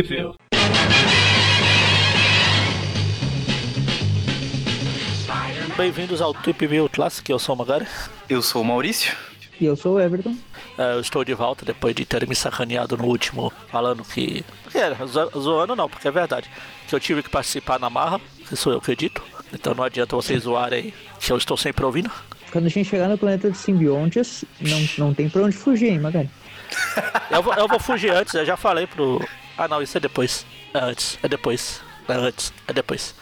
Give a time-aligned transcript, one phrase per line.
[0.00, 0.34] View.
[5.76, 7.86] Bem-vindos ao Trip View Classic, eu sou o Magari.
[8.28, 9.14] Eu sou o Maurício.
[9.60, 10.34] E eu sou o Everton.
[10.78, 14.44] É, eu estou de volta depois de ter me sacaneado no último, falando que.
[15.06, 16.48] zo- zoando não, porque é verdade.
[16.88, 19.22] Que eu tive que participar na marra, que sou eu que edito.
[19.52, 22.10] Então não adianta vocês zoarem que eu estou sempre ouvindo.
[22.50, 26.00] Quando a gente chegar no planeta de simbiontes, não, não tem pra onde fugir, hein,
[26.00, 26.30] Magari?
[27.30, 29.20] Eu vou, eu vou fugir antes, eu já falei pro.
[29.56, 30.46] Ah não, isso é depois.
[30.74, 31.80] É antes, é depois.
[32.08, 33.14] É antes, é depois.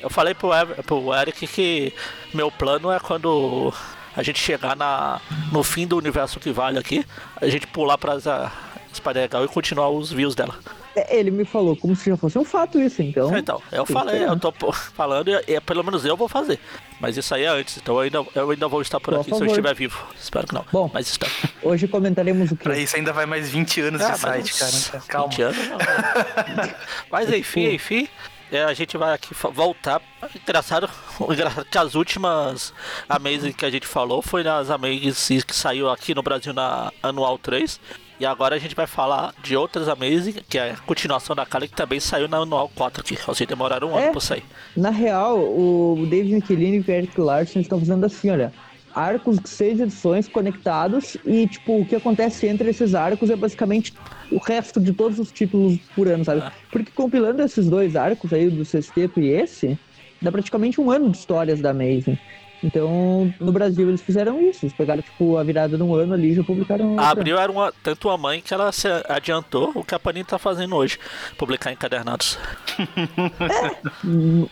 [0.00, 1.92] Eu falei pro, Ever- pro Eric que
[2.34, 3.72] meu plano é quando
[4.16, 5.20] a gente chegar na,
[5.52, 7.04] no fim do universo que vale aqui,
[7.40, 8.50] a gente pular pra essa
[8.94, 10.54] Spider-Girl e continuar os views dela.
[10.96, 13.36] É, Ele me falou como se já fosse um fato isso, então.
[13.36, 16.58] Então, eu que falei, eu tô falando e, e pelo menos eu vou fazer.
[16.98, 19.24] Mas isso aí é antes, então eu ainda, eu ainda vou estar por Por aqui
[19.24, 19.46] se eu favor.
[19.48, 20.06] estiver vivo.
[20.18, 20.64] Espero que não.
[20.72, 20.90] Bom.
[20.92, 21.26] mas está.
[21.62, 22.80] Hoje comentaremos o Pra quê?
[22.80, 25.04] isso ainda vai mais 20 anos Ah, de mas site, cara.
[25.06, 25.28] Calma.
[25.28, 26.74] 20 anos, não, né?
[27.10, 28.08] Mas enfim, enfim.
[28.50, 30.00] é, a gente vai aqui voltar.
[30.42, 30.88] Engraçado,
[31.20, 32.72] engraçado é que as últimas
[33.08, 37.36] Amazing que a gente falou foi nas Amazing que saiu aqui no Brasil na Anual
[37.38, 37.78] 3.
[38.18, 41.74] E agora a gente vai falar de outras Amazing, que é a continuação daquela que
[41.74, 43.18] também saiu na Anual 4 aqui.
[43.26, 44.04] Ou seja, demoraram um É.
[44.04, 44.42] ano pra sair.
[44.76, 48.52] Na real, o David Michelini e o Eric Larson estão fazendo assim, olha.
[48.94, 53.92] Arcos de seis edições conectados e, tipo, o que acontece entre esses arcos é basicamente
[54.32, 56.42] o resto de todos os títulos por ano, sabe?
[56.72, 59.78] Porque compilando esses dois arcos aí, do sexteto e esse,
[60.22, 62.18] dá praticamente um ano de histórias da Amazing.
[62.66, 64.64] Então, no Brasil eles fizeram isso.
[64.64, 66.98] Eles pegaram, tipo, a virada de um ano ali e já publicaram.
[66.98, 70.24] A Abril era uma, tanto uma mãe que ela se adiantou o que a Panini
[70.24, 70.98] tá fazendo hoje.
[71.38, 72.36] Publicar encadernados.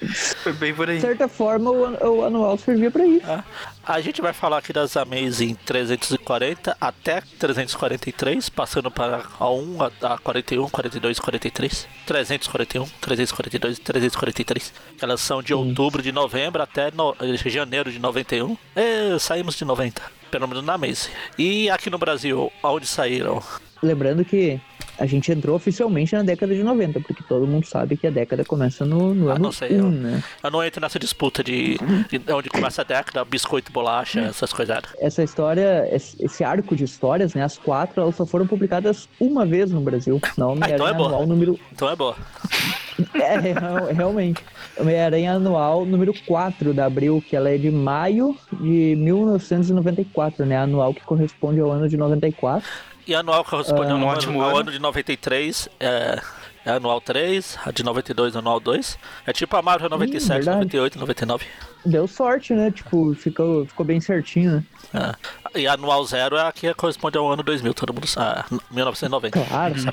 [0.44, 0.96] Foi bem por aí.
[0.96, 3.28] De certa forma, o, o anual servia pra isso.
[3.28, 3.42] É.
[3.86, 10.14] A gente vai falar aqui das Amazing 340 até 343, passando para a 1, a,
[10.14, 11.88] a 41, 42 e 43.
[12.06, 14.72] 341, 342 e 343.
[14.96, 18.56] Que elas são de outubro, de novembro até no- eh, janeiro de 91.
[18.74, 20.00] E saímos de 90,
[20.30, 21.10] pelo menos na Amazing.
[21.38, 23.42] E aqui no Brasil, aonde saíram?
[23.84, 24.60] Lembrando que
[24.98, 28.44] a gente entrou oficialmente na década de 90, porque todo mundo sabe que a década
[28.44, 30.22] começa no, no Ah, ano não sei, 1, eu- né?
[30.42, 31.76] Eu não entro nessa disputa de,
[32.10, 34.78] de onde começa a década, biscoito, bolacha, essas coisas.
[34.98, 37.42] Essa história, esse arco de histórias, né?
[37.42, 40.20] As quatro, elas só foram publicadas uma vez no Brasil.
[40.38, 41.08] Na Homem-Aranha então é boa.
[41.08, 41.58] Anual número.
[41.72, 42.16] Então é boa.
[43.14, 44.40] É, real- realmente.
[44.78, 50.56] Homem-Aranha Anual número 4 da Abril, que ela é de maio de 1994, né?
[50.56, 52.68] Anual que corresponde ao ano de 94.
[53.06, 54.58] E anual corresponde ao, um ano, ótimo ao ano.
[54.60, 56.20] ano de 93, é,
[56.64, 58.98] é anual 3, a de 92 anual 2.
[59.26, 60.56] É tipo a Marvel 97, verdade.
[60.56, 61.46] 98, 99.
[61.84, 62.70] Deu sorte, né?
[62.70, 64.64] Tipo, ficou, ficou bem certinho, né?
[64.94, 65.60] É.
[65.60, 68.44] E anual 0 é a que corresponde ao ano 2000, todo mundo sabe.
[68.70, 69.44] 1990.
[69.44, 69.74] Claro.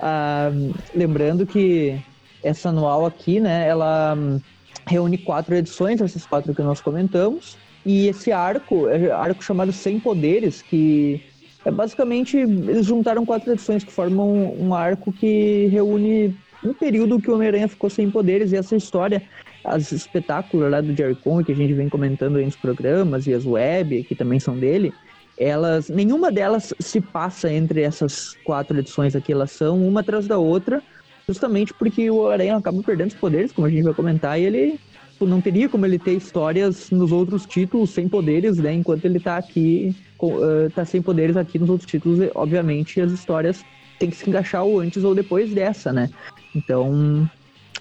[0.00, 0.50] Ah,
[0.94, 2.00] lembrando que
[2.42, 4.40] essa anual aqui, né, ela hum,
[4.86, 10.00] reúne quatro edições, essas quatro que nós comentamos, e esse arco, é arco chamado Sem
[10.00, 11.22] Poderes, que
[11.64, 17.30] é basicamente, eles juntaram quatro edições que formam um arco que reúne um período que
[17.30, 19.22] o Homem-Aranha ficou sem poderes, e essa história,
[19.64, 23.44] as espetáculos lá do Jerry que a gente vem comentando aí nos programas, e as
[23.44, 24.92] web, que também são dele,
[25.36, 30.38] elas nenhuma delas se passa entre essas quatro edições aqui, elas são uma atrás da
[30.38, 30.82] outra,
[31.26, 34.80] justamente porque o Aranha acaba perdendo os poderes, como a gente vai comentar, e ele
[35.24, 38.72] tipo, não teria como ele ter histórias nos outros títulos sem poderes, né?
[38.72, 43.64] Enquanto ele tá aqui, eh, tá sem poderes aqui nos outros títulos, obviamente as histórias
[43.98, 46.10] têm que se encaixar ou antes ou depois dessa, né?
[46.54, 47.28] Então,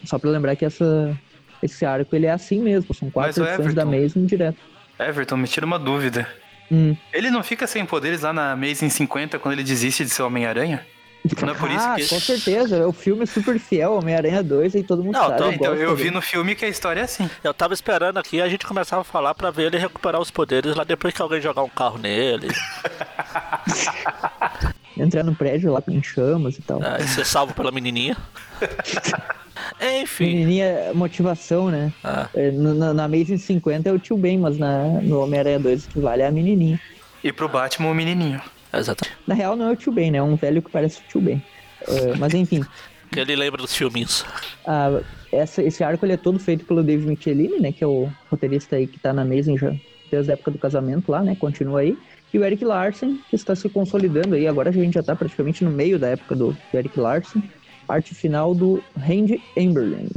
[0.03, 1.17] só pra lembrar que essa,
[1.61, 4.57] esse arco ele é assim mesmo, são quatro edições da Amazing direto.
[4.99, 6.27] Everton, me tira uma dúvida.
[6.71, 6.95] Hum.
[7.11, 10.85] Ele não fica sem poderes lá na Amazing 50 quando ele desiste de ser Homem-Aranha?
[11.41, 12.85] Não é por isso ah, que- com certeza.
[12.87, 15.35] O filme é super fiel, Homem-Aranha 2, e todo mundo Não, sabe.
[15.35, 17.29] então- Então, bosta eu vi no filme que a história é assim.
[17.43, 20.75] Eu tava esperando aqui a gente começava a falar pra ver ele recuperar os poderes
[20.75, 22.47] lá depois que alguém jogar um carro nele.
[24.95, 26.81] Entrar no prédio lá em chamas e tal.
[26.83, 28.15] é, e ser salvo pela menininha.
[30.01, 30.25] Enfim.
[30.25, 31.91] Menininha, motivação, né?
[32.03, 32.27] Ah.
[32.33, 35.89] É, na, na Amazing 50 é o tio Ben, mas na, no Homem-Aranha 2 o
[35.89, 36.79] que vale é a menininha.
[37.23, 38.41] E pro Batman, o menininho.
[38.73, 39.17] Exatamente.
[39.27, 40.17] Na real, não é o tio Ben, né?
[40.17, 41.41] É um velho que parece o tio Ben.
[41.87, 42.63] É, mas enfim,
[43.11, 44.25] Que ele lembra dos filminhos.
[44.65, 44.99] a-
[45.31, 47.71] essa- esse arco ele é todo feito pelo David Michelini, né?
[47.71, 49.73] Que é o roteirista aí que tá na Amazing já
[50.11, 51.35] desde a época do casamento lá, né?
[51.35, 51.97] Continua aí.
[52.33, 54.47] E o Eric Larsen, que está se consolidando aí.
[54.47, 57.43] Agora a gente já tá praticamente no meio da época do, do Eric Larsen.
[57.87, 60.07] Arte final do Randy Amberlin.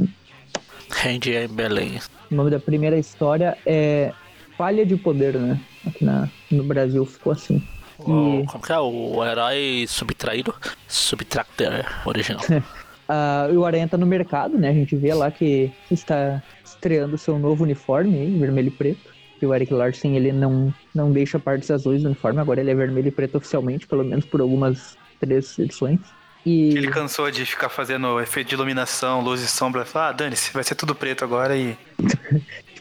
[0.89, 1.99] Randy em Belém.
[2.31, 4.11] O nome da primeira história é
[4.57, 5.59] Falha de Poder, né?
[5.85, 7.61] Aqui na, no Brasil ficou assim.
[8.07, 8.79] O, como que é?
[8.79, 10.53] O herói subtraído.
[10.87, 12.43] Subtractor original.
[13.09, 14.67] Ah, o Aranha tá no mercado, né?
[14.67, 18.99] A gente vê lá que está estreando seu novo uniforme, hein, vermelho e preto.
[19.41, 22.75] E o Eric Larsen, ele não, não deixa partes azuis do uniforme, agora ele é
[22.75, 25.99] vermelho e preto oficialmente, pelo menos por algumas três edições.
[26.45, 29.83] E Ele cansou de ficar fazendo efeito de iluminação, luz e sombra.
[29.83, 31.77] Fala, ah, dane-se, vai ser tudo preto agora e.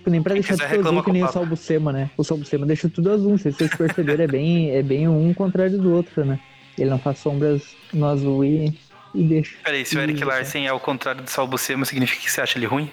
[0.07, 1.29] Tipo, nem pra Quem deixar tudo azul reclama que nem o.
[1.29, 2.11] Salbucema, né?
[2.17, 5.35] O Salbucema deixa tudo azul, não sei se vocês perceberam, é bem, é bem um
[5.35, 6.39] contrário do outro, né?
[6.79, 8.79] Ele não faz sombras no azul e,
[9.15, 9.57] e deixa.
[9.65, 10.23] Peraí, se o Eric.
[10.23, 12.89] Larsen é o contrário do Salbucema, significa que você acha ele ruim?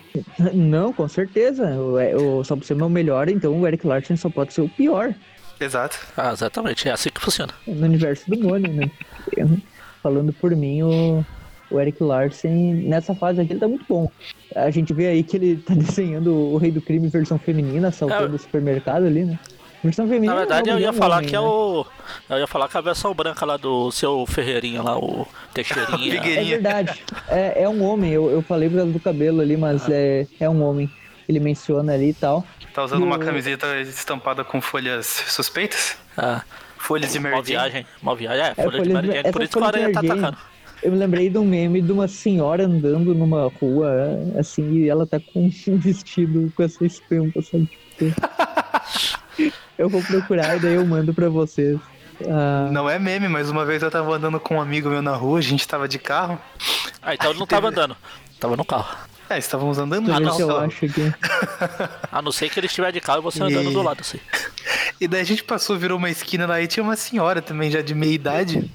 [0.54, 1.66] Não, com certeza.
[1.76, 5.14] O, o Salbucema é o melhor, então o Eric Larsen só pode ser o pior
[5.60, 6.00] Exato.
[6.18, 7.54] Ah, exatamente, é assim que funciona.
[7.68, 8.90] no universo do Mônio, né?
[10.02, 11.24] Falando por mim, o,
[11.70, 14.12] o Eric Larsen, nessa fase aqui, ele tá muito bom.
[14.56, 18.34] A gente vê aí que ele tá desenhando o Rei do Crime versão feminina, assaltando
[18.34, 18.36] É.
[18.36, 19.40] o supermercado ali, né?
[19.84, 20.34] Versão feminina.
[20.34, 21.46] Na verdade, eu ia falar homem, que é né?
[21.46, 21.86] o.
[22.30, 26.22] Eu ia falar que é a versão branca lá do seu Ferreirinha lá, o Teixeirinha.
[26.24, 27.04] É verdade.
[27.28, 29.94] É, é um homem, eu, eu falei por causa do cabelo ali, mas Ah.
[29.94, 30.90] é, é um homem.
[31.28, 32.46] Ele menciona ali e tal.
[32.74, 35.98] Tá usando uma No- camiseta estampada com folhas suspeitas?
[36.18, 36.42] Ah,
[36.78, 37.58] Folhas de mal Mary Jane?
[37.70, 38.42] viagem, mal viagem.
[38.44, 40.38] É, É, folha de essa por isso que o aranha tá atacando.
[40.84, 45.08] Eu me lembrei de um meme de uma senhora andando numa rua, assim, e ela
[45.08, 47.70] tá com um vestido com essa estampa, sabe?
[47.98, 48.14] Tipo,
[49.78, 51.80] eu vou procurar e daí eu mando pra vocês.
[52.28, 55.16] Ah, Não é meme, mas uma vez eu tava andando com um amigo meu na
[55.16, 56.38] rua, a gente tava de carro.
[57.02, 57.96] Ah, então ele não tava andando.
[58.40, 58.98] Tava no carro.
[59.30, 61.14] É, estávamos andando Ah, se eu acho aqui.
[62.12, 64.20] A não ser que ele estiver de carro e você andando E- do lado, assim.
[65.02, 67.82] E daí a gente passou, virou uma esquina lá e tinha uma senhora também já
[67.82, 68.70] de meia idade.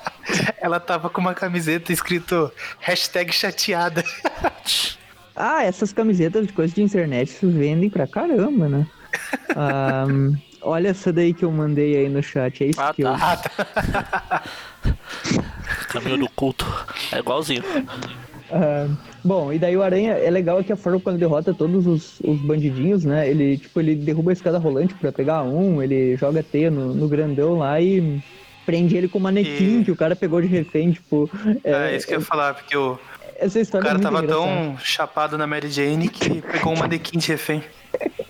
[0.60, 2.50] Ela tava com uma camiseta escrito
[2.80, 4.02] hashtag chateada.
[5.34, 8.86] Ah, essas camisetas de coisa de internet se vendem pra caramba, né?
[9.56, 10.04] Ah,
[10.60, 12.62] olha essa daí que eu mandei aí no chat.
[12.62, 13.16] É isso Ah, que eu.
[13.16, 14.42] tá.
[15.88, 16.66] Caminho do culto.
[17.10, 17.64] É igualzinho.
[18.52, 18.86] Ah,
[19.24, 22.38] bom, e daí o Aranha, é legal que a forma quando derrota todos os, os
[22.42, 23.28] bandidinhos, né?
[23.28, 27.08] Ele, tipo, ele derruba a escada rolante pra pegar um, ele joga teia no, no
[27.08, 28.20] grandão lá e
[28.66, 31.28] prende ele com o manequim E- que o cara pegou de refém, tipo...
[31.64, 32.98] É, isso que eu ia falar, porque o, o
[33.80, 34.26] cara é tava engraçada.
[34.28, 37.62] tão chapado na Mary Jane que pegou um manequim de refém.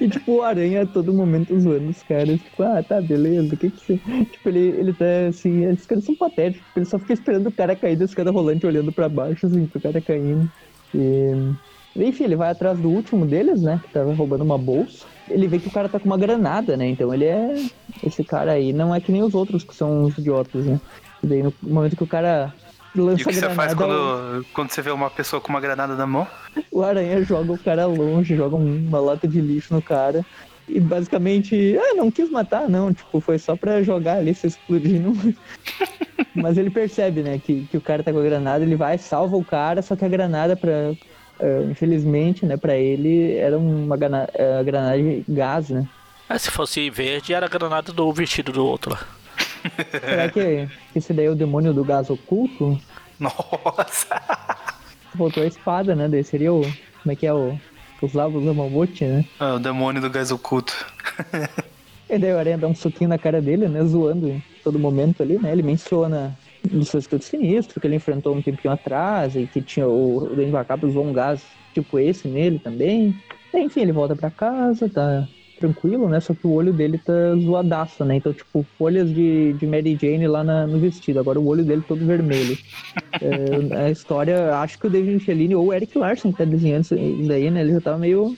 [0.00, 2.40] E tipo, o Aranha a todo momento zoando os caras.
[2.40, 4.00] Tipo, ah, tá, beleza, o que que você...
[4.30, 6.66] Tipo, ele, ele tá assim, esses caras são patéticos.
[6.76, 9.80] Ele só fica esperando o cara cair da escada rolante, olhando pra baixo, assim, pro
[9.80, 10.50] cara caindo.
[10.94, 11.52] E...
[11.96, 15.04] Enfim, ele vai atrás do último deles, né, que tava roubando uma bolsa.
[15.28, 17.54] Ele vê que o cara tá com uma granada, né, então ele é...
[18.04, 20.80] Esse cara aí não é que nem os outros, que são uns idiotas, né.
[21.22, 22.54] E daí, no momento que o cara
[22.98, 25.60] E lança o que você granada, faz quando, quando você vê uma pessoa com uma
[25.60, 26.26] granada na mão?
[26.72, 30.24] o aranha joga o cara longe, joga uma lata de lixo no cara.
[30.68, 32.92] E basicamente, ah, não quis matar, não.
[32.92, 35.00] Tipo, foi só pra jogar ali, se explodir.
[35.00, 35.14] Não...
[36.34, 39.36] Mas ele percebe, né, que, que o cara tá com a granada, ele vai, salva
[39.36, 40.92] o cara, só que a granada, pra,
[41.40, 45.86] eh, infelizmente, né, pra ele, era uma gana- eh, granada de gás, né.
[46.28, 49.00] É, se fosse verde, era a granada do vestido do outro lá.
[50.00, 52.78] Será que esse daí é o demônio do gás oculto?
[53.18, 54.20] Nossa!
[55.14, 56.62] Voltou a espada, né, daí seria o...
[57.02, 57.58] Como é que é o...
[58.00, 59.24] Os lavos da mamute, né?
[59.40, 60.72] Ah, o demônio do gás oculto.
[62.08, 63.84] E daí o Aranha dá um soquinho na cara dele, né?
[63.84, 65.50] Zoando em todo momento ali, né?
[65.50, 69.88] Ele menciona do seu escudo sinistro, que ele enfrentou um tempinho atrás, e que tinha
[69.88, 71.42] o, o Dente Macabro usou um gás
[71.74, 73.20] tipo esse nele também.
[73.52, 75.26] Enfim, ele volta pra casa, tá
[75.58, 76.20] tranquilo, né?
[76.20, 77.12] Só que o olho dele tá
[77.42, 78.16] zoadaço, né?
[78.16, 81.18] Então, tipo, folhas de, de Mary Jane lá na- no vestido.
[81.20, 82.56] Agora o olho dele todo vermelho.
[83.20, 86.82] É, a história, acho que o David Michelini ou o Eric Larson que tá desenhando
[86.82, 86.96] isso
[87.26, 87.60] daí, né?
[87.60, 88.36] Ele já tava meio...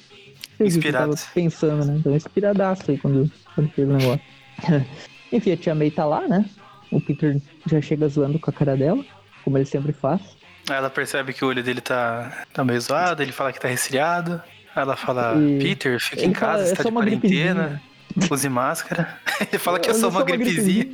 [0.58, 1.14] Inspirado.
[1.14, 1.96] Tava pensando, né?
[1.98, 4.20] Então, inspiradaço aí quando, quando fez o negócio.
[5.32, 6.44] Enfim, a Tia May tá lá, né?
[6.90, 9.02] O Peter já chega zoando com a cara dela,
[9.44, 10.20] como ele sempre faz.
[10.68, 14.40] Ela percebe que o olho dele tá, tá meio zoado, ele fala que tá resfriado.
[14.74, 17.82] Ela fala, E Peter, fica em fala, casa, "É você tá só de quarentena,
[18.30, 19.16] use máscara.
[19.40, 20.86] Ele fala que é Eu- só eu uma gripezinha.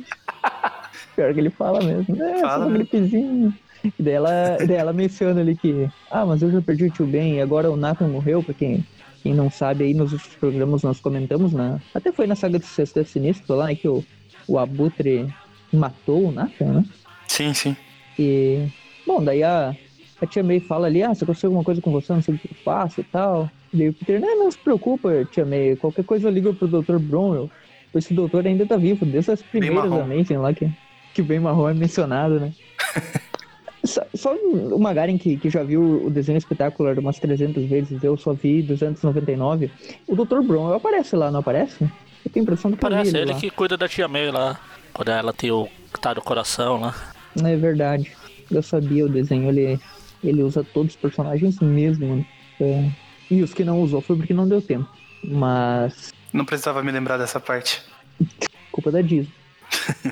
[1.15, 2.15] Pior que ele fala mesmo.
[2.23, 3.53] É, Fala só uma gripezinha.
[3.83, 7.05] E daí ela, daí ela menciona ali que, ah, mas eu já perdi o tio
[7.07, 8.85] Ben e agora o Nathan morreu, pra quem,
[9.23, 12.65] quem não sabe aí nos últimos programas nós comentamos, na, até foi na saga do
[12.65, 14.03] Sexto Sinistro lá, né, que o,
[14.47, 15.27] o Abutre
[15.71, 16.85] matou o Nathan, né?
[17.27, 17.75] Sim, sim.
[18.17, 18.67] E,
[19.05, 19.75] bom, daí a,
[20.21, 22.37] a tia May fala ali, ah, se aconteceu alguma coisa com você, não sei o
[22.39, 23.49] que eu faço e tal.
[23.73, 26.97] Daí o Peter, não, não se preocupa, tia May, qualquer coisa eu ligo pro Dr.
[26.97, 27.49] Bromwell.
[27.93, 29.91] Esse doutor ainda tá vivo, desde as primeiras.
[29.91, 30.69] Amazing lá, que,
[31.13, 32.53] que bem marrom é mencionado, né?
[33.83, 38.15] só, só o Magaren que, que já viu o desenho espetacular umas 300 vezes, eu
[38.17, 39.71] só vi 299.
[40.07, 40.41] O Dr.
[40.41, 41.83] Bromwell aparece lá, não aparece?
[42.25, 43.39] É tem impressão que eu vi Parece ele ele lá.
[43.39, 44.59] que cuida da tia May lá.
[44.93, 45.67] Quando ela tem o
[46.01, 46.95] tá do coração lá.
[47.43, 48.11] É verdade.
[48.49, 49.79] Eu sabia o desenho, ele,
[50.23, 52.25] ele usa todos os personagens mesmo, mano.
[52.59, 52.89] É,
[53.29, 54.89] E os que não usou foi porque não deu tempo.
[55.23, 57.81] Mas Não precisava me lembrar dessa parte.
[58.71, 59.33] culpa da Disney.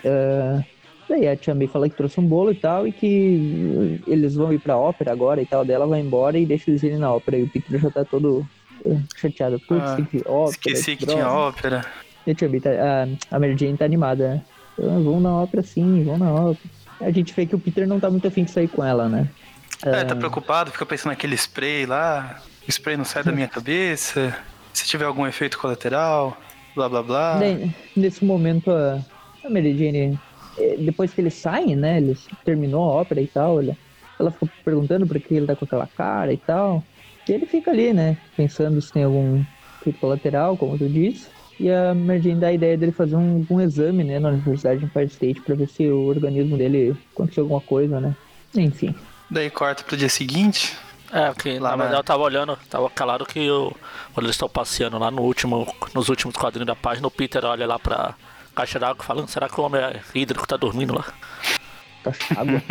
[0.04, 0.64] É,
[1.08, 4.52] daí a Tia May fala que trouxe um bolo e tal, e que eles vão
[4.52, 5.64] ir pra ópera agora e tal.
[5.64, 7.38] Daí ela vai embora e deixa eles irem na ópera.
[7.38, 8.46] E o Peter já tá todo
[8.86, 9.60] é, chateado.
[9.60, 10.52] Putz, Ah, tem que ópera.
[10.52, 11.86] Esqueci que tinha ópera.
[12.26, 14.42] E a Tia May tá, a, a Mary Jane tá animada, né?
[14.80, 16.70] Ah, vão na ópera sim, vão na ópera.
[17.02, 19.30] A gente vê que o Peter não tá muito afim de sair com ela, né?
[19.84, 22.42] É, tá preocupado, fica pensando naquele spray lá.
[22.68, 24.36] O spray não sai da minha cabeça.
[24.74, 26.38] Se tiver algum efeito colateral,
[26.76, 27.40] blá blá blá.
[27.96, 29.00] Nesse momento, a,
[29.44, 30.20] a Mary Jane,
[30.58, 31.98] eh, depois que eles saem, né?
[31.98, 33.78] Eles terminou a ópera e tal, olha,
[34.20, 36.84] ela fica perguntando por que ele tá com aquela cara e tal.
[37.28, 38.18] E ele fica ali, né?
[38.36, 39.44] Pensando se tem algum
[39.80, 41.28] efeito colateral, como tu disse.
[41.60, 44.20] E a Mary Jane dá a ideia dele fazer um, um exame, né?
[44.20, 48.16] Na Universidade de Empire State pra ver se o organismo dele aconteceu alguma coisa, né?
[48.56, 48.94] Enfim.
[49.30, 50.76] Daí corta pro dia seguinte.
[51.18, 53.72] É, que Lá na na- verdade eu tava olhando, tava calado que o,
[54.14, 57.66] quando eles estão passeando lá no último, nos últimos quadrinhos da página, o Peter olha
[57.66, 58.16] lá pra
[58.54, 61.06] caixa d'água falando, será que o homem é hídrico tá dormindo lá?
[62.04, 62.62] Caixa d'água.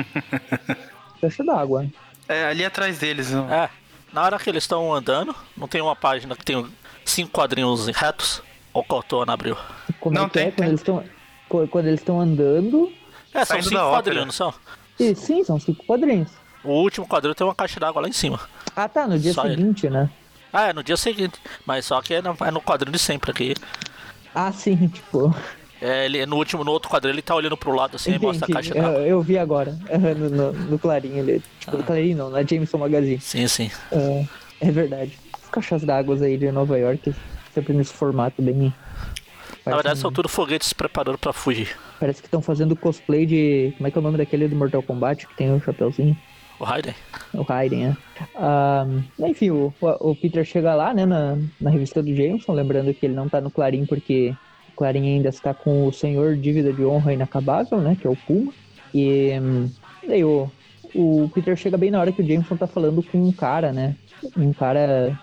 [1.21, 1.87] Caixa d'água.
[2.29, 3.33] É, ali atrás deles.
[3.33, 3.69] É,
[4.13, 6.67] na hora que eles estão andando, não tem uma página que tem
[7.05, 8.43] cinco quadrinhos retos?
[8.73, 9.57] Ou cortou, não abriu?
[10.01, 10.51] Como Não, é que tem, é?
[10.51, 10.55] tem.
[10.57, 11.05] Quando eles estão.
[11.49, 12.93] Quando eles estão andando.
[13.33, 14.55] É, são Saindo cinco quadrinhos, não são?
[14.99, 16.31] E, sim, são cinco quadrinhos.
[16.65, 18.41] O último quadrinho tem uma caixa d'água lá em cima.
[18.75, 19.57] Ah, tá, no dia Só ele.
[19.57, 20.09] seguinte, né?
[20.53, 21.39] Ah, é no dia seguinte.
[21.67, 23.55] Mas só que é no, é no quadrinho de sempre aqui.
[24.35, 25.35] Ah, sim, tipo.
[25.81, 28.47] É, ele, no último, no outro quadrinho, ele tá olhando pro lado assim e mostra
[28.47, 28.71] a entendi.
[28.71, 29.01] caixa d'água.
[29.01, 29.77] eu, eu vi agora.
[30.17, 31.43] no, no, no Clarinho ali.
[31.61, 33.21] Tipo, no Clarinho não, na Jameson Magazine.
[33.21, 33.71] Sim, sim.
[33.93, 34.25] É,
[34.61, 35.19] é verdade.
[35.35, 37.15] As caixas d'água aí de Nova York,
[37.53, 38.73] sempre nesse formato bem.
[39.67, 41.77] Na verdade, são tudo foguetes se preparando pra fugir.
[41.99, 43.73] parece que estão fazendo cosplay de.
[43.77, 46.17] Como é que é o nome daquele do Mortal Kombat que tem o chapeuzinho?
[46.59, 46.95] O Raiden?
[47.33, 47.97] O Raiden?
[48.37, 48.87] Ah,
[49.19, 53.15] enfim, o, o Peter chega lá, né, na, na revista do Jameson, lembrando que ele
[53.15, 54.35] não tá no Clarim porque
[54.73, 58.17] o Clarim ainda está com o senhor dívida de honra inacabável, né, que é o
[58.17, 58.53] Puma.
[58.95, 59.69] E hum,
[60.07, 60.49] daí o,
[60.95, 63.97] o Peter chega bem na hora que o Jameson tá falando com um cara, né,
[64.37, 65.19] um cara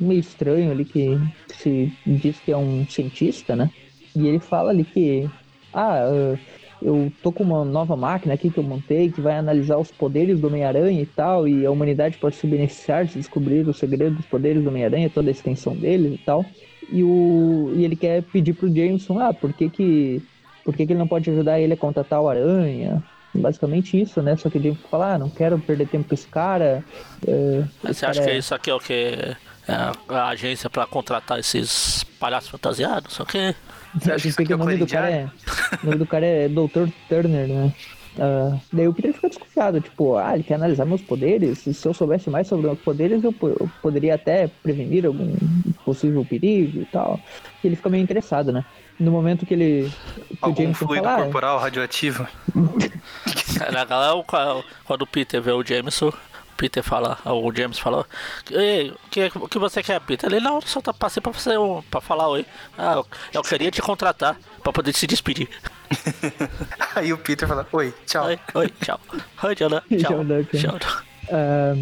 [0.00, 1.18] meio estranho ali que
[1.48, 3.68] se diz que é um cientista, né,
[4.14, 5.28] e ele fala ali que,
[5.74, 6.38] ah, ah,
[6.80, 10.40] eu tô com uma nova máquina aqui que eu montei que vai analisar os poderes
[10.40, 14.26] do Homem-Aranha e tal, e a humanidade pode se beneficiar de descobrir o segredo dos
[14.26, 16.44] poderes do Homem-Aranha, toda a extensão deles e tal.
[16.90, 20.22] E, o, e ele quer pedir pro Jameson, ah, por que que,
[20.64, 23.02] por que que ele não pode ajudar ele a contatar o Aranha?
[23.34, 24.36] Basicamente isso, né?
[24.36, 26.82] Só que o Jameson fala, ah, não quero perder tempo com esse cara.
[27.26, 28.94] é, Mas esse você acha cara que é- isso aqui é o que?
[29.68, 29.74] É
[30.08, 33.54] a, agência pra contratar esses palhaços fantasiados, o quê?
[34.00, 35.28] Você acha que é o o nome do cara é.
[35.82, 36.88] O nome do cara é Dr.
[37.08, 37.72] Turner, né?
[38.20, 41.58] Ah, daí o Peter fica desconfiado, tipo, ah, ele quer analisar meus poderes.
[41.60, 45.32] Se eu soubesse mais sobre meus poderes, eu, eu poderia até prevenir algum
[45.84, 47.20] possível perigo e tal.
[47.62, 48.64] E ele fica meio interessado, né?
[48.98, 49.92] No momento que ele.
[50.28, 52.26] Que o Algum Jameson fluido fala, ah, corporal radioativo.
[53.72, 56.27] Na galera, o ca- quando o Peter vê o Jameson, o
[56.58, 58.04] Peter fala, o James fala,
[58.50, 60.28] Ei, o que, o que você quer, Peter?
[60.28, 62.44] Ele não, só tá passei pra fazer um, pra falar oi.
[62.76, 65.48] Ah, eu, eu queria te contratar pra poder se despedir.
[66.96, 68.26] Aí o Peter fala, oi, tchau.
[68.26, 69.00] Oi, oi, tchau.
[69.44, 69.98] Oi, Jonah, tchau.
[69.98, 70.58] Tchau, Duncan.
[70.58, 70.78] Tchau.
[71.30, 71.74] Ah,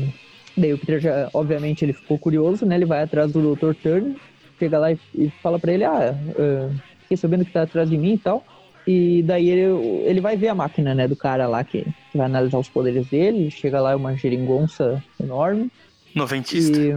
[0.55, 2.75] daí o Peter já, obviamente, ele ficou curioso, né?
[2.75, 3.75] Ele vai atrás do Dr.
[3.83, 4.15] Turner,
[4.59, 7.97] chega lá e, e fala pra ele, ah, ah, fiquei sabendo que tá atrás de
[7.97, 8.45] mim e tal.
[8.87, 9.63] E daí ele,
[10.05, 13.07] ele vai ver a máquina, né, do cara lá que, que vai analisar os poderes
[13.09, 13.51] dele.
[13.51, 15.71] Chega lá, é uma geringonça enorme.
[16.15, 16.79] Noventista.
[16.79, 16.91] E,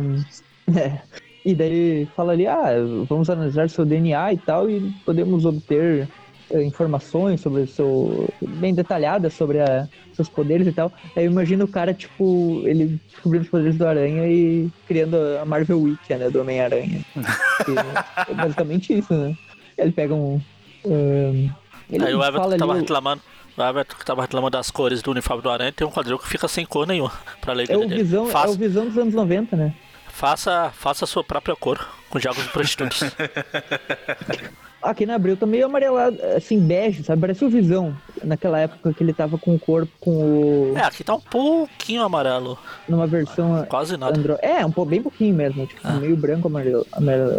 [0.78, 1.02] é,
[1.44, 2.70] e daí ele fala ali, ah,
[3.08, 6.08] vamos analisar seu DNA e tal, e podemos obter
[6.52, 8.30] eh, informações sobre o seu.
[8.42, 10.92] bem detalhadas sobre a- seus poderes e tal.
[11.16, 15.46] Aí eu imagino o cara, tipo, ele descobrindo os poderes do Aranha e criando a
[15.46, 17.04] Marvel Wiki, né, do Homem-Aranha.
[18.30, 19.36] É basicamente isso, né?
[19.78, 20.40] Ele pega um.
[20.86, 21.50] um,
[21.90, 23.22] ele Aí o Everton tava ali, reclamando.
[23.58, 26.28] O Everton que tava reclamando das cores do uniforme do Aranha tem um quadril que
[26.28, 28.04] fica sem cor nenhuma pra é alegria o dele.
[28.04, 29.74] visão, é Faça, o visão dos anos 90, né?
[30.12, 31.80] faça, faça a sua própria cor
[32.10, 33.04] com jogos de prostitutos.
[34.82, 37.20] Aqui na Abril tá meio amarelado, assim, bege, sabe?
[37.20, 37.94] Parece o Visão.
[38.24, 40.12] Naquela época que ele tava com o corpo com
[40.72, 40.74] o.
[40.78, 42.58] é, aqui tá um pouquinho amarelo.
[42.88, 44.18] numa versão Quase nada.
[44.18, 44.38] Andro...
[44.42, 45.92] É, um pouco bem pouquinho mesmo, tipo, Ah.
[45.94, 46.88] meio branco amarelo.
[46.94, 47.34] amarelo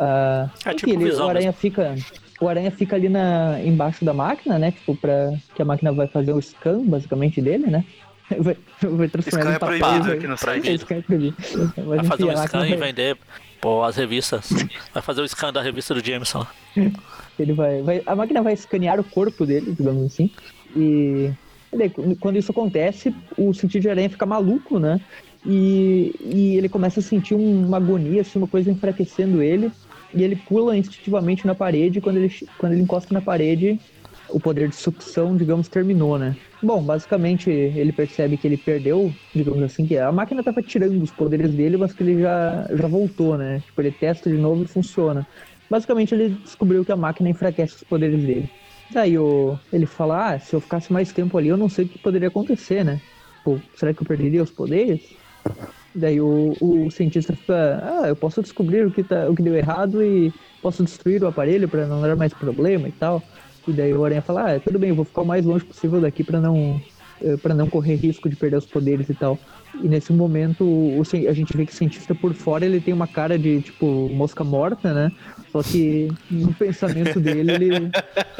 [0.00, 1.94] ah, É enfim, tipo ele- Visão o aranha fica.
[2.40, 4.70] O aranha fica ali na, embaixo da máquina, né?
[4.72, 7.84] Tipo, pra que a máquina vai fazer o scan, basicamente, dele, né?
[8.38, 9.78] vai, vai transformar Scan em é papel.
[9.78, 10.78] proibido vai- aqui no site.
[10.78, 11.36] Scan é proibido.
[11.76, 13.18] Mas, Vai fazer enfim, um a scan máquina e vai- vender
[13.60, 14.48] pô, as revistas.
[14.94, 16.46] Vai fazer o scan da revista do Jameson.
[17.38, 20.30] Ele vai, vai, a máquina vai escanear o corpo dele, digamos assim.
[20.74, 21.30] E
[21.72, 24.98] ele- quando isso acontece, o sentido de aranha fica maluco, né?
[25.44, 29.70] E, e ele começa a sentir um- uma agonia, assim, uma coisa enfraquecendo ele.
[30.12, 32.00] E ele pula instintivamente na parede.
[32.00, 33.80] Quando ele, quando ele encosta na parede,
[34.28, 36.36] o poder de sucção, digamos, terminou, né?
[36.62, 41.12] Bom, basicamente ele percebe que ele perdeu, digamos assim, que a máquina tava tirando os
[41.12, 43.60] poderes dele, mas que ele já, já voltou, né?
[43.60, 45.26] Tipo, ele testa de novo e funciona.
[45.68, 48.50] Basicamente ele descobriu que a máquina enfraquece os poderes dele.
[48.90, 51.88] Daí o, ele fala, ah, se eu ficasse mais tempo ali, eu não sei o
[51.88, 53.00] que poderia acontecer, né?
[53.44, 55.16] Pô, será que eu perderia os poderes?
[55.94, 59.56] Daí o, o cientista fica, ah, eu posso descobrir o que, tá, o que deu
[59.56, 60.32] errado e
[60.62, 63.22] posso destruir o aparelho para não dar mais problema e tal.
[63.66, 66.00] E daí o Aranha fala, ah, tudo bem, eu vou ficar o mais longe possível
[66.00, 66.80] daqui para não
[67.42, 69.38] para não correr risco de perder os poderes e tal.
[69.74, 73.06] E nesse momento o, a gente vê que o cientista por fora ele tem uma
[73.06, 75.12] cara de tipo mosca morta, né?
[75.52, 77.90] Só que no pensamento dele ele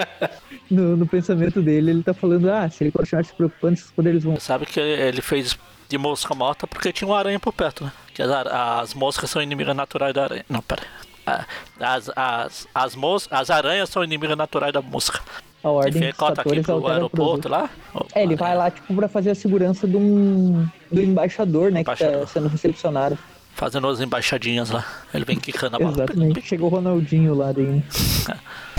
[0.70, 4.24] no, no pensamento dele ele tá falando, ah, se ele continuar se preocupando, esses poderes
[4.24, 5.56] vão Sabe que ele fez
[5.90, 7.92] de mosca morta porque tinha uma aranha por perto, né?
[8.14, 10.44] Que as, as moscas são inimigas naturais da aranha.
[10.48, 10.82] Não, pera.
[11.26, 11.44] Ah,
[11.80, 15.18] As, as, as, mos, as aranhas são inimigas naturais da mosca.
[15.18, 17.68] a Enfim, ordem ele dos aqui pro aeroporto lá.
[18.14, 21.90] É, ele vai lá, tipo, pra fazer a segurança de um, do embaixador, né, que
[21.90, 22.20] Embaixador.
[22.20, 23.18] tá sendo recepcionado.
[23.54, 24.86] Fazendo as embaixadinhas lá.
[25.12, 25.92] Ele vem quicando a bola.
[25.92, 26.40] Exatamente.
[26.40, 27.82] Chegou o Ronaldinho lá daí.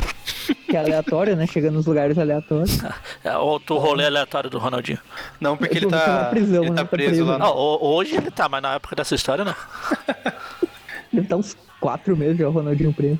[0.68, 2.80] que é aleatório, né, chegando nos lugares aleatórios.
[3.24, 5.00] É outro rolê aleatório do Ronaldinho.
[5.40, 6.76] Não, porque ele tá tá, prisão, ele né?
[6.78, 7.26] tá Tá preso preso.
[7.26, 7.38] lá.
[7.40, 9.56] Não, ho- hoje ele tá, mas na época dessa história não.
[11.12, 13.20] Deve estar uns quatro meses já o Ronaldinho preso.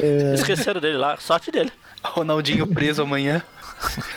[0.00, 1.72] É, Esqueceram dele lá, sorte dele.
[2.04, 3.42] Ronaldinho preso amanhã.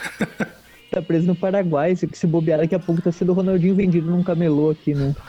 [0.90, 4.10] tá preso no Paraguai, se, se bobear daqui a pouco tá sendo o Ronaldinho vendido
[4.10, 5.14] num camelô aqui, né?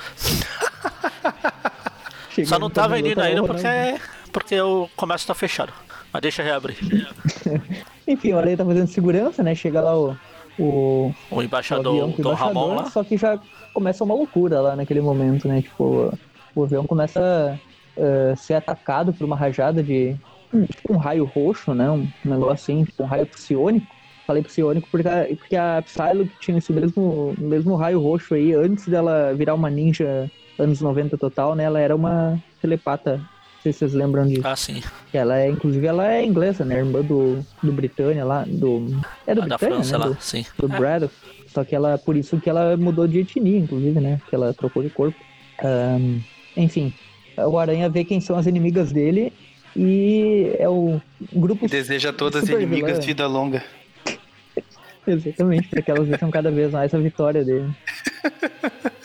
[2.29, 5.73] Chega Só não tá camelô, vendendo tá ainda porque, porque o comércio tá fechado.
[6.11, 6.77] Mas deixa reabrir.
[8.07, 9.53] Enfim, o Aranha tá fazendo segurança, né?
[9.53, 10.15] Chega lá o,
[10.57, 12.89] o, O o embaixador avião o Dom Ramon embaixador, lá.
[12.89, 13.39] só que já
[13.73, 15.61] começa uma loucura lá naquele momento, né?
[15.61, 16.11] Tipo,
[16.55, 17.59] o avião começa
[17.97, 20.15] a ser atacado por uma rajada de
[20.53, 21.89] um, tipo um raio roxo, né?
[21.91, 23.95] Um negócio assim, tipo um raio psionico.
[24.25, 28.87] Falei psionico porque a, porque a Psylocke tinha esse mesmo, mesmo raio roxo aí, antes
[28.87, 31.63] dela virar uma ninja anos 90 total, né?
[31.63, 33.21] Ela era uma telepata.
[33.59, 34.47] Não sei se vocês lembram disso.
[34.47, 34.81] Ah, sim.
[35.13, 36.77] Ela é, inclusive, ela é inglesa, né?
[36.79, 38.85] Irmã do, do Britânia lá, do...
[39.27, 40.05] É do A da Britânia, França né?
[40.05, 40.45] lá, Do- sim.
[40.57, 41.13] do Braddock.
[41.47, 44.21] Só que ela, por isso que ela mudou de etnia, inclusive, né?
[44.29, 45.17] Que ela trocou de corpo.
[45.61, 46.19] Ahn,
[46.55, 46.93] enfim,
[47.37, 49.33] o Aranha vê quem são as inimigas dele
[49.75, 51.01] e é o
[51.33, 51.65] grupo.
[51.65, 53.05] E deseja a todas as inimigas vilã.
[53.07, 53.61] vida longa.
[55.05, 57.69] Exatamente, porque elas deixam cada vez mais a vitória dele.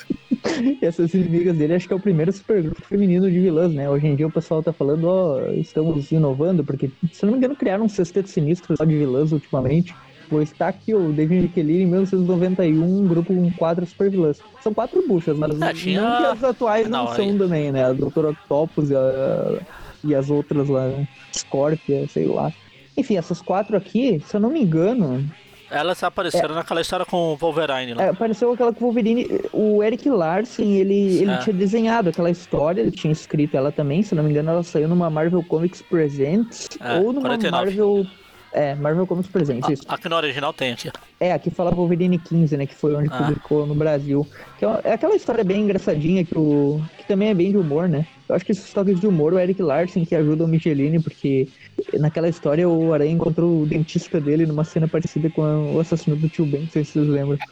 [0.83, 3.89] E essas inimigas dele, acho que é o primeiro supergrupo feminino de vilãs, né?
[3.91, 7.39] Hoje em dia o pessoal tá falando, ó, estamos inovando, porque, se eu não me
[7.39, 9.97] engano, criaram um sexteto sinistro só de vilãs ultimamente.
[10.29, 14.43] Pois tá aqui o David Kelly em 1991, um grupo com quatro super vilãs.
[14.59, 17.71] São quatro buchas, mas Ah, tinha- não que as atuais não, Não, são aí- também,
[17.73, 17.85] né?
[17.85, 19.61] A Doutora Octopus e, a-
[20.03, 21.05] e as outras lá, né?
[21.37, 22.53] Scorpia, sei lá.
[22.97, 25.29] Enfim, essas quatro aqui, se eu não me engano,
[25.75, 28.05] Elas apareceram naquela história com o Wolverine lá.
[28.05, 29.27] é, apareceu aquela que o Wolverine.
[29.53, 31.39] O Eric Larsen, ele, ele Ah.
[31.39, 34.89] tinha desenhado aquela história, ele tinha escrito ela também, se não me engano, ela saiu
[34.89, 37.51] numa Marvel Comics Presents Ah, ou numa 49.
[37.67, 38.07] Marvel.
[38.57, 39.83] É, Marvel Comics Presents, isso.
[39.89, 40.89] Aqui no original tem aqui.
[41.19, 42.67] É, aqui fala Wolverine 15, né?
[42.67, 43.17] Que foi onde Ah.
[43.19, 44.25] publicou no Brasil.
[44.61, 47.89] Que é, é aquela história bem engraçadinha que, o, que também é bem de humor,
[47.89, 48.07] né?
[48.29, 51.49] Eu acho que esses toques de humor, o Eric Larsen que ajuda o Michelini, porque
[51.99, 56.17] naquela história o Aranha encontrou o dentista dele numa cena parecida com a- o assassino
[56.17, 57.39] do tio Ben, não sei se vocês lembram.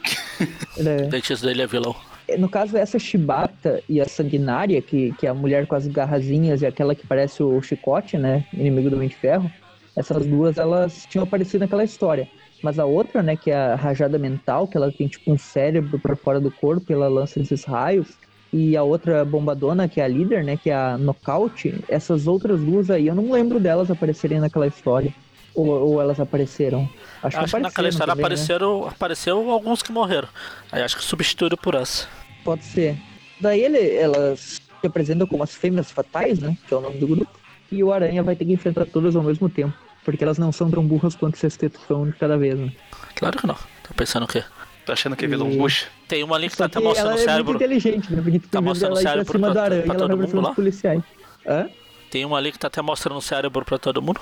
[0.78, 1.94] É- O dentista dele é vilão.
[2.38, 6.62] no caso, essa Shibata e a Sanguinária, que, que é a mulher com as garrazinhas
[6.62, 8.44] e aquela que parece o Chicote, né?
[8.52, 9.50] Inimigo do Homem de Ferro.
[9.96, 12.26] Essas duas, elas tinham aparecido naquela história.
[12.62, 15.98] Mas a outra, né, que é a rajada mental, que ela tem tipo um cérebro
[15.98, 18.08] para fora do corpo e ela lança esses raios.
[18.52, 21.74] E a outra bombadona, que é a líder, né, que é a Knockout.
[21.88, 25.12] Essas outras duas aí, eu não lembro delas aparecerem naquela história.
[25.54, 26.88] Ou, ou elas apareceram.
[27.22, 28.26] Acho, Acho que naquela apareceram história também, né?
[28.26, 30.28] apareceram, apareceu alguns que morreram.
[30.70, 32.06] Aí acho que substituíram por essa.
[32.44, 32.96] Pode ser.
[33.40, 36.56] Daí ele, elas se apresentam como as fêmeas fatais, né?
[36.66, 37.30] Que é o nome do grupo.
[37.70, 39.74] E o Aranha vai ter que enfrentar todas ao mesmo tempo.
[40.04, 42.72] Porque elas não são tão burras quanto o sexteto de cada vez, né?
[43.14, 43.54] Claro que não.
[43.54, 44.42] Tá pensando o quê?
[44.84, 45.86] Tá achando que é vilão bucha?
[46.08, 47.52] Tem uma ali que tá até que mostrando ela o é cérebro.
[47.52, 48.20] muito inteligente, né?
[48.22, 50.28] Porque tu Tá mostrando o pra cérebro cima pra- do aranha pra ela todo mundo
[50.30, 50.54] pra lá?
[50.54, 51.02] policiais.
[51.46, 51.68] Hã?
[52.10, 54.20] Tem uma ali que tá até mostrando o cérebro pra todo mundo.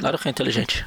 [0.00, 0.84] Claro que é inteligente.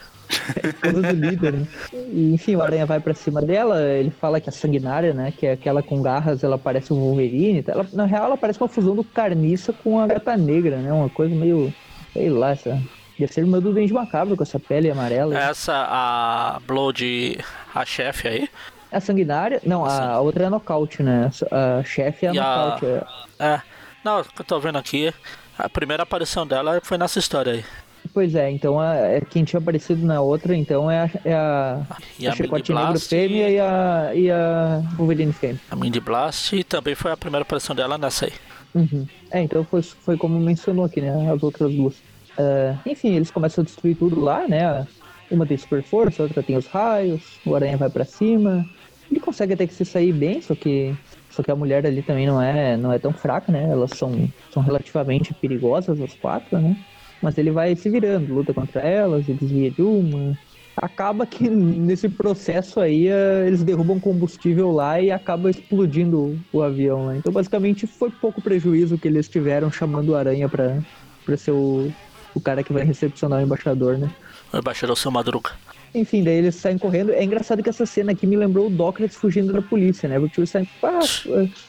[0.63, 1.67] É esposa do líder, né?
[1.93, 5.31] E, enfim, o Aranha vai pra cima dela, ele fala que a sanguinária, né?
[5.37, 7.63] Que é aquela com garras, ela parece o Wolverine.
[7.67, 10.91] Ela, na real, ela parece uma fusão do Carniça com a Gata Negra, né?
[10.91, 11.73] Uma coisa meio.
[12.13, 12.81] Sei lá, essa.
[13.19, 15.37] Deve ser irmã do Dente Macabro com essa pele amarela.
[15.37, 17.37] Essa, a Blood,
[17.75, 18.49] a chefe aí.
[18.91, 19.61] A sanguinária?
[19.65, 21.29] Não, a, a outra é a nocaute, né?
[21.51, 22.85] A chefe é a E a- nocaute.
[22.85, 23.03] é-
[23.39, 23.61] É.
[24.03, 25.13] Não, o que eu tô vendo aqui,
[25.57, 27.65] a primeira aparição dela foi nessa história aí.
[28.13, 31.81] Pois é, então a, é quem tinha aparecido na outra, então é a, é a,
[32.17, 35.59] E a Chicote Mindy Negro fêmea e a, e a Wolverine fêmea.
[35.69, 38.33] A Mindy Blast também foi a primeira aparição dela nessa aí.
[38.73, 39.05] Uhum.
[39.29, 41.31] É, então foi, foi como mencionou aqui, né?
[41.31, 41.93] As outras duas.
[42.39, 44.85] Ah, enfim, eles começam a destruir tudo lá, né?
[45.29, 48.65] Uma tem super força, a outra tem os raios, o aranha vai pra cima.
[49.11, 50.95] Ele consegue até que se sair bem, só que
[51.29, 53.69] só que a mulher ali também não é não é tão fraca, né?
[53.69, 56.77] Elas são, são relativamente perigosas as quatro, né?
[57.21, 60.37] Mas ele vai se virando, luta contra elas, e desvia de uma.
[60.75, 67.07] Acaba que nesse processo aí eh, eles derrubam combustível lá e acaba explodindo o avião
[67.07, 67.17] lá.
[67.17, 71.91] Então basicamente foi pouco prejuízo que eles tiveram chamando o Aranha pra ser o,
[72.33, 74.09] o cara que vai recepcionar o embaixador, né?
[74.51, 75.51] O embaixador seu Madruga.
[75.93, 77.11] Enfim, daí eles saem correndo.
[77.11, 80.19] É engraçado que essa cena aqui me lembrou o Docrates fugindo da polícia, né?
[80.19, 80.99] Porque eles saem, ah,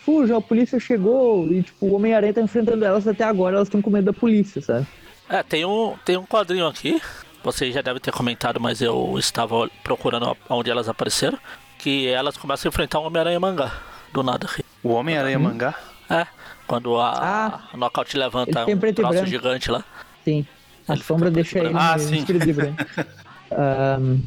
[0.05, 1.53] fuja, a polícia chegou.
[1.53, 4.63] E, tipo, o Homem-Aranha tá enfrentando elas até agora, elas estão com medo da polícia,
[4.63, 4.87] sabe?
[5.29, 7.01] É, tem um, tem um quadrinho aqui,
[7.43, 11.39] vocês já devem ter comentado, mas eu estava procurando onde elas apareceram,
[11.79, 13.73] que elas começam a enfrentar um Homem-Aranha mangá,
[14.13, 14.47] do nada.
[14.47, 14.65] aqui.
[14.85, 15.75] O Homem-Aranha mangá?
[16.09, 16.27] É,
[16.67, 17.61] quando a, Ah.
[17.73, 19.27] a Knockout levanta Ele tem um troço branco.
[19.29, 19.83] gigante lá.
[20.25, 20.47] Sim.
[20.87, 22.23] A Ele sombra deixa ele Ah, sim.
[22.25, 22.77] de branco.
[23.57, 24.19] Ahn,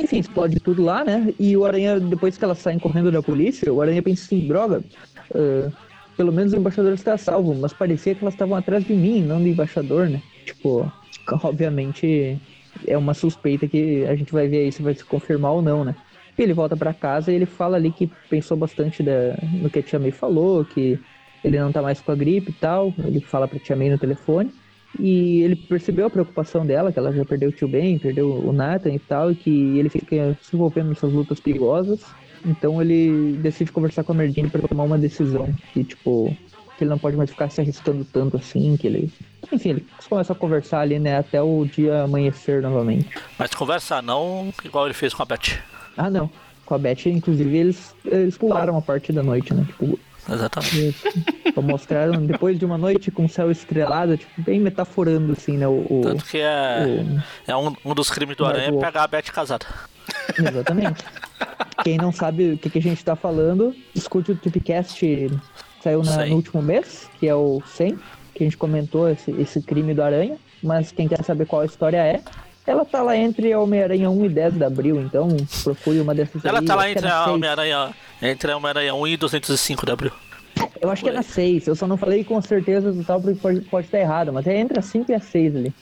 [0.00, 1.34] enfim, explode tudo lá, né?
[1.38, 4.82] E o Aranha, depois que elas saem correndo da polícia, o Aranha pensa assim, droga,
[5.34, 5.70] ah,
[6.16, 9.40] pelo menos o embaixador está salvo, mas parecia que elas estavam atrás de mim, não
[9.40, 10.22] do embaixador, né?
[10.44, 10.90] Tipo,
[11.42, 12.38] obviamente
[12.86, 15.84] é uma suspeita que a gente vai ver aí se vai se confirmar ou não,
[15.84, 15.94] né?
[16.38, 19.78] E ele volta pra casa e ele fala ali que pensou bastante da, no que
[19.78, 20.98] a Tia May falou, que
[21.44, 22.94] ele não tá mais com a gripe e tal.
[22.98, 24.50] Ele fala pra Tia May no telefone.
[24.98, 28.52] E ele percebeu a preocupação dela, que ela já perdeu o tio Ben, perdeu o
[28.52, 32.00] Nathan e tal, e que ele fica se envolvendo nessas lutas perigosas.
[32.44, 35.48] Então ele decide conversar com a Merdine para tomar uma decisão.
[35.72, 36.36] Que, tipo,
[36.76, 39.12] que ele não pode mais ficar se arriscando tanto assim, que ele.
[39.50, 43.08] Enfim, eles começam a conversar ali, né, até o dia amanhecer novamente.
[43.38, 45.58] Mas conversar não igual ele fez com a Beth.
[45.96, 46.30] Ah, não.
[46.64, 49.64] Com a Beth, inclusive, eles, eles pularam a parte da noite, né?
[49.66, 49.98] Tipo,
[50.30, 50.96] Exatamente.
[51.54, 55.66] Só mostraram depois de uma noite com o céu estrelado, tipo, bem metaforando, assim, né?
[55.66, 59.06] O, Tanto que é, o- é um, um dos crimes do Aranha é pegar a
[59.06, 59.66] Beth casada.
[60.38, 61.04] Exatamente.
[61.82, 65.30] Quem não sabe o que, que a gente tá falando, escute o Tripcast,
[65.82, 67.98] saiu na- no último mês, que é o 100,
[68.34, 71.66] que a gente comentou esse, esse crime do Aranha, mas quem quer saber qual a
[71.66, 72.20] história é,
[72.66, 75.28] ela tá lá entre Homem-Aranha 1 e 10 de abril, então
[75.62, 77.26] procure uma dessas Ela aí, tá lá é entre a.
[77.30, 80.12] Homem-Aranha entre a Homem-Aranha 1 e 205 de abril.
[80.80, 83.38] Eu acho que é na 6, eu só não falei com certeza do tal porque
[83.40, 85.74] pode, pode estar errado, mas é entre a 5 e a 6 ali.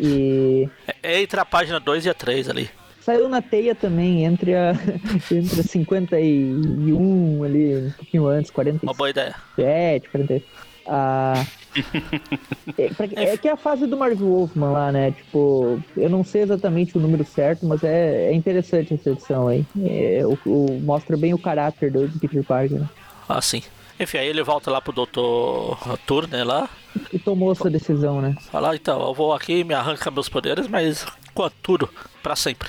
[0.00, 0.68] E
[1.02, 2.68] É entre a página 2 e a 3 ali.
[3.00, 4.72] saiu na teia também, entre a,
[5.30, 9.34] entre a 51 ali, um pouquinho antes, Uma 47, boa ideia.
[10.10, 10.46] 48.
[10.86, 11.44] Ah,
[12.78, 15.12] é, é que é a fase do Mark Wolfman lá, né?
[15.12, 19.64] Tipo, eu não sei exatamente o número certo, mas é, é interessante essa edição aí.
[19.84, 22.80] É, o, o- mostra bem o caráter do, Peter Parker.
[22.80, 22.88] né?
[23.28, 23.62] Assim.
[24.00, 25.96] Enfim, aí ele volta lá pro Dr.
[26.06, 26.68] Turner lá.
[27.12, 28.34] E tomou essa decisão, né?
[28.50, 31.88] Fala, então, eu vou aqui, me arranca meus poderes, mas com tudo,
[32.22, 32.68] pra sempre.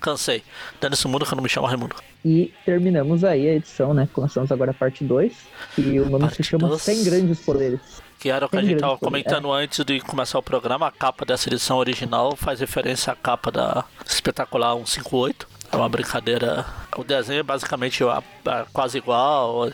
[0.00, 0.42] Cansei.
[0.80, 1.96] Dando esse mundo que eu não me chamo Raimundo.
[2.24, 4.08] E terminamos aí a edição, né?
[4.12, 5.32] Começamos agora a parte 2.
[5.78, 6.82] E o nome se Parte chama dois.
[6.82, 7.80] 100 Grandes Poderes.
[8.22, 10.86] Que era o que a gente grande tava poder, comentando antes de começar o programa.
[10.86, 15.48] A capa dessa edição original faz referência à capa da Espetacular 158.
[15.72, 16.64] É uma brincadeira.
[16.96, 18.04] O desenho é basicamente
[18.72, 19.68] quase igual.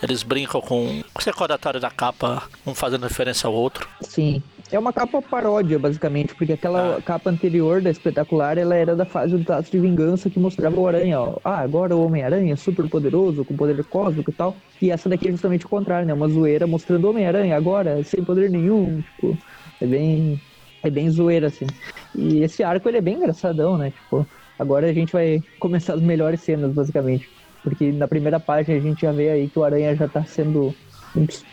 [0.00, 3.88] Eles brincam com o recordatório da capa, um fazendo referência ao outro.
[4.02, 4.44] Sim.
[4.70, 7.02] É uma capa paródia, basicamente, porque aquela Ah.
[7.02, 10.86] capa anterior da espetacular, ela era da fase do Tato de Vingança que mostrava o
[10.86, 11.36] Aranha, ó.
[11.42, 14.54] Ah, agora o Homem-Aranha é super poderoso, com poder cósmico e tal.
[14.82, 16.12] E essa daqui é justamente o contrário, né?
[16.12, 19.00] Uma zoeira mostrando o Homem-Aranha agora, sem poder nenhum.
[19.14, 19.38] Tipo,
[19.80, 20.40] é bem.
[20.82, 21.66] É bem zoeira, assim.
[22.14, 23.90] E esse arco ele é bem engraçadão, né?
[23.90, 24.26] Tipo,
[24.58, 27.28] agora a gente vai começar as melhores cenas, basicamente.
[27.64, 30.74] Porque na primeira página a gente já vê aí que o Aranha já tá sendo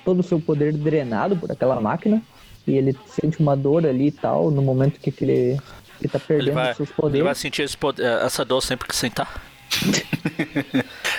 [0.04, 2.22] todo o seu poder drenado por aquela máquina.
[2.68, 6.54] E ele sente uma dor ali e tal, no momento que ele tá Ele perdendo
[6.56, 7.26] vai, os seus ele poderes.
[7.26, 9.42] vai sentir esse poder- essa dor sempre que sentar.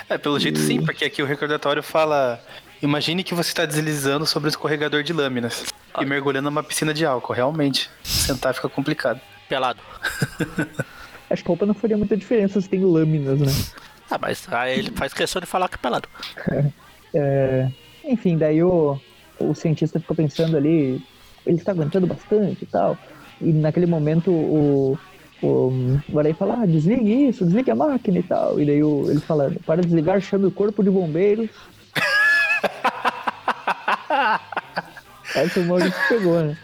[0.08, 2.40] É, pelo jeito sim, porque aqui o recordatório fala.
[2.80, 5.64] Imagine que você está deslizando sobre um escorregador de lâminas
[6.00, 7.32] e mergulhando numa piscina de álcool.
[7.32, 9.20] Realmente, sentar fica complicado.
[9.48, 9.80] Pelado.
[11.30, 13.52] Acho que a roupa não faria muita diferença se tem lâminas, né?
[14.08, 16.08] Ah, mas aí ele faz questão de falar que é pelado.
[17.14, 17.68] É,
[18.04, 19.00] enfim, daí o,
[19.38, 21.02] o cientista ficou pensando ali,
[21.46, 22.96] ele está aguentando bastante e tal.
[23.40, 24.98] E naquele momento o,
[25.42, 28.60] o, o Aranha fala, ah, desligue isso, desligue a máquina e tal.
[28.60, 31.50] E daí o, ele fala, para desligar, chame o corpo de bombeiros.
[35.34, 36.56] Essa o Maurício pegou, né?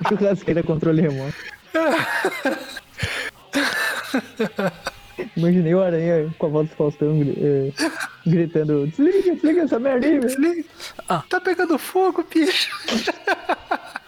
[0.08, 1.34] Churrasqueira controle remoto.
[5.36, 7.72] Imaginei o Aranha com a voz do Faustão eh,
[8.26, 10.20] gritando: Desliga, desliga essa merda aí.
[10.20, 10.64] Desliga.
[11.08, 11.22] Ah.
[11.28, 12.70] Tá pegando fogo, bicho.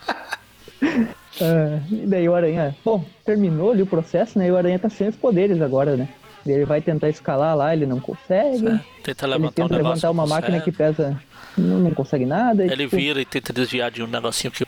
[1.40, 4.48] Ah, e daí o Aranha, bom, terminou ali o processo, né?
[4.48, 6.08] E o Aranha tá sem os poderes agora, né?
[6.44, 8.66] Ele vai tentar escalar lá, ele não consegue.
[8.68, 9.78] É, tenta Ele levantar um tenta negócio.
[9.94, 10.94] levantar uma não máquina que consegue.
[10.96, 11.22] pesa.
[11.56, 12.64] Não, não consegue nada.
[12.64, 14.64] Ele tipo, vira e tenta desviar de um negocinho que.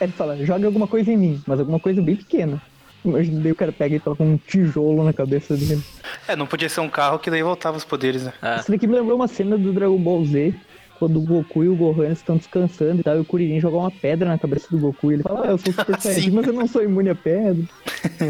[0.00, 2.60] Ele fala, joga alguma coisa em mim, mas alguma coisa bem pequena.
[3.04, 5.82] Imagina, daí o cara pega e toca um tijolo na cabeça dele.
[6.26, 8.32] É, não podia ser um carro que daí voltava os poderes, né?
[8.40, 10.54] É, Isso daqui me lembrou uma cena do Dragon Ball Z,
[10.98, 13.90] quando o Goku e o Gohan estão descansando e tal, e o Kuririn joga uma
[13.90, 15.96] pedra na cabeça do Goku e ele fala, ah, eu sou Super.
[16.00, 17.62] Saiyajin, mas eu não sou imune a pedra.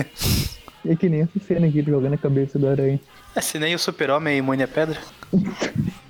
[0.85, 2.99] e é que nem essa cena aqui, jogando a cabeça do aranha.
[3.37, 4.99] É, se nem o super-homem é imune à pedra.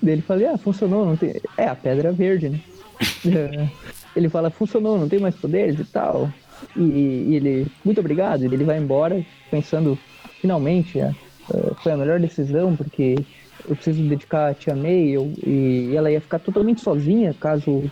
[0.02, 1.34] Daí ele fala, ah, funcionou, não tem...
[1.58, 2.60] É, a pedra é verde, né?
[3.26, 3.68] É.
[4.14, 6.32] ele fala, funcionou, não tem mais poderes e tal.
[6.76, 6.80] E,
[7.28, 9.98] e ele, muito obrigado, ele vai embora pensando,
[10.40, 11.12] finalmente, é,
[11.52, 13.16] é, foi a melhor decisão, porque
[13.68, 17.84] eu preciso dedicar a Tia May eu- e ela ia ficar totalmente sozinha caso,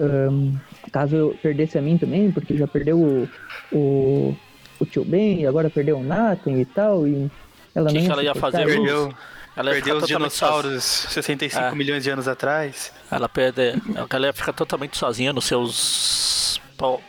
[0.00, 0.52] ahn,
[0.92, 3.28] caso eu perdesse a mim também, porque já perdeu o,
[3.72, 4.36] o,
[4.80, 7.30] o tio Ben, e agora perdeu o Nathan e tal, e
[7.74, 8.66] ela que não que ela ia fazer?
[8.68, 8.76] isso.
[8.76, 9.12] Perdeu,
[9.56, 10.18] ela ia perdeu os sozinha.
[10.18, 11.74] dinossauros 65 É.
[11.74, 12.92] milhões de anos atrás.
[13.10, 13.74] Ela perde.
[14.10, 16.60] Ela ia ficar totalmente sozinha nos seus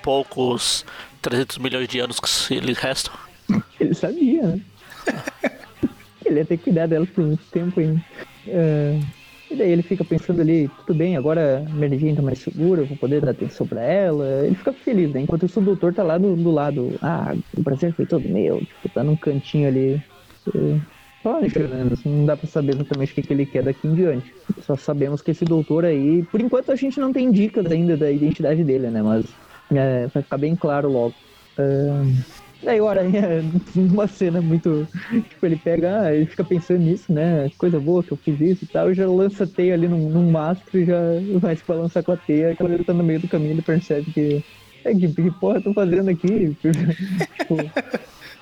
[0.01, 0.85] poucos
[1.21, 3.13] 300 milhões de anos que lhe restam.
[3.79, 4.61] Ele sabia, né?
[6.25, 8.03] ele ia ter que cuidar dela por muito tempo ainda.
[8.47, 8.99] É,
[9.49, 12.81] E daí ele fica pensando ali, tudo bem, agora a Mary Jane tá mais segura,
[12.81, 14.45] eu vou poder dar atenção pra ela.
[14.45, 15.21] Ele fica feliz, né?
[15.21, 18.59] Enquanto isso o doutor tá lá do, do lado, ah, o prazer foi todo meu,
[18.59, 20.03] tipo, tá num cantinho ali.
[20.53, 20.79] é,
[21.23, 23.95] Só chorando, assim, não dá pra saber exatamente o que, que ele quer daqui em
[23.95, 24.33] diante.
[24.65, 28.11] Só sabemos que esse doutor aí, por enquanto a gente não tem dicas ainda da
[28.11, 29.01] identidade dele, né?
[29.01, 29.25] Mas
[29.71, 31.13] é, vai ficar bem claro logo.
[31.57, 31.89] É,
[32.61, 33.41] Daí o Aranha,
[33.73, 34.87] numa cena muito.
[35.29, 37.49] Tipo, ele pega, ah, ele fica pensando nisso, né?
[37.57, 40.09] Coisa boa que eu fiz isso e tal, e já lança a teia ali num,
[40.09, 40.99] num mastro e já
[41.39, 42.55] vai se balançar com a teia.
[42.55, 44.43] Quando ele tá no meio do caminho, ele percebe que.
[44.83, 46.55] É, que, que porra eu tô fazendo aqui?
[46.59, 47.57] tipo,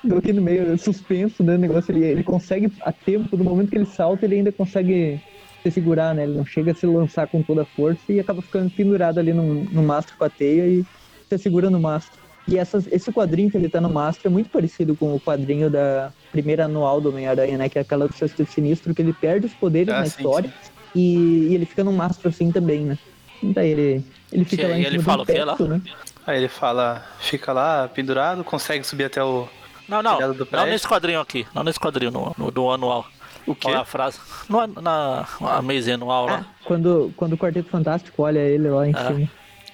[0.08, 1.56] tô aqui no meio suspenso, né?
[1.56, 5.20] O negócio ele, ele consegue, a tempo, no momento que ele salta, ele ainda consegue
[5.64, 6.24] se segurar, né?
[6.24, 9.34] Ele não chega a se lançar com toda a força e acaba ficando pendurado ali
[9.34, 10.86] no, no mastro com a teia e
[11.30, 12.18] se segura no mastro.
[12.48, 15.70] E essas, esse quadrinho que ele tá no mastro é muito parecido com o quadrinho
[15.70, 17.68] da primeira anual do Homem-Aranha, né?
[17.68, 20.54] Que é aquela do Sexto Sinistro, que ele perde os poderes Ah, na sim, história
[20.96, 22.98] E, e ele fica num mastro assim também, né?
[23.44, 25.52] Daí ele, ele fica Que- lá em e ele cima fala do o quê lá?
[25.58, 25.82] teto, né?
[26.26, 29.48] Aí ele fala, fica lá pendurado, consegue subir até o.
[29.88, 30.18] Não, não.
[30.20, 31.46] Não nesse quadrinho aqui.
[31.54, 33.06] Não nesse quadrinho, no, no- do anual.
[33.46, 34.20] O é a frase?
[34.50, 36.46] No, na a mês anual lá.
[36.66, 39.08] Quando, quando o Quarteto Fantástico olha ele lá em Ah.
[39.08, 39.30] cima.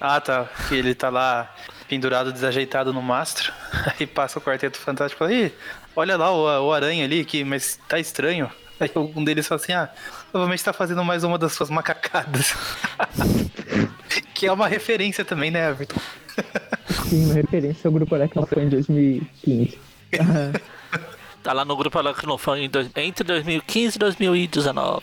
[0.06, 0.46] Ah, tá.
[0.68, 1.54] Que ele tá lá
[1.88, 3.50] pendurado, desajeitado no mastro.
[3.98, 5.52] Aí passa o quarteto fantástico e fala, Ih,
[5.96, 8.50] olha lá o, o aranha ali, que, mas tá estranho.
[8.78, 9.88] Aí um deles fala assim, ah,
[10.30, 12.54] provavelmente tá fazendo mais uma das suas macacadas.
[14.34, 16.00] que é uma referência também, né, Everton?
[17.08, 19.78] Sim, uma referência ao Grupo Aracnofã em 2015.
[20.20, 20.60] Ah,
[21.42, 25.02] Tá lá no grupo Aracnofã entre 2015 e 2019.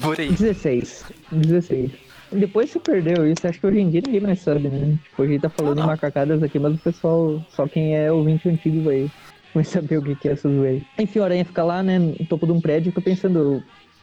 [0.00, 0.30] Por aí.
[0.30, 1.04] 16.
[1.32, 2.07] 16.
[2.32, 4.96] Depois se perdeu isso, acho que hoje em dia ninguém mais sabe, né?
[5.04, 8.10] Tipo, a gente tá falando Ah, em macacadas aqui, mas o pessoal, só quem é
[8.12, 9.10] ouvinte antigo vai,
[9.54, 10.82] vai saber o que que é essa zoeira.
[10.98, 13.62] Enfim, o Aranha fica lá, né, no topo de um prédio, fica pensando,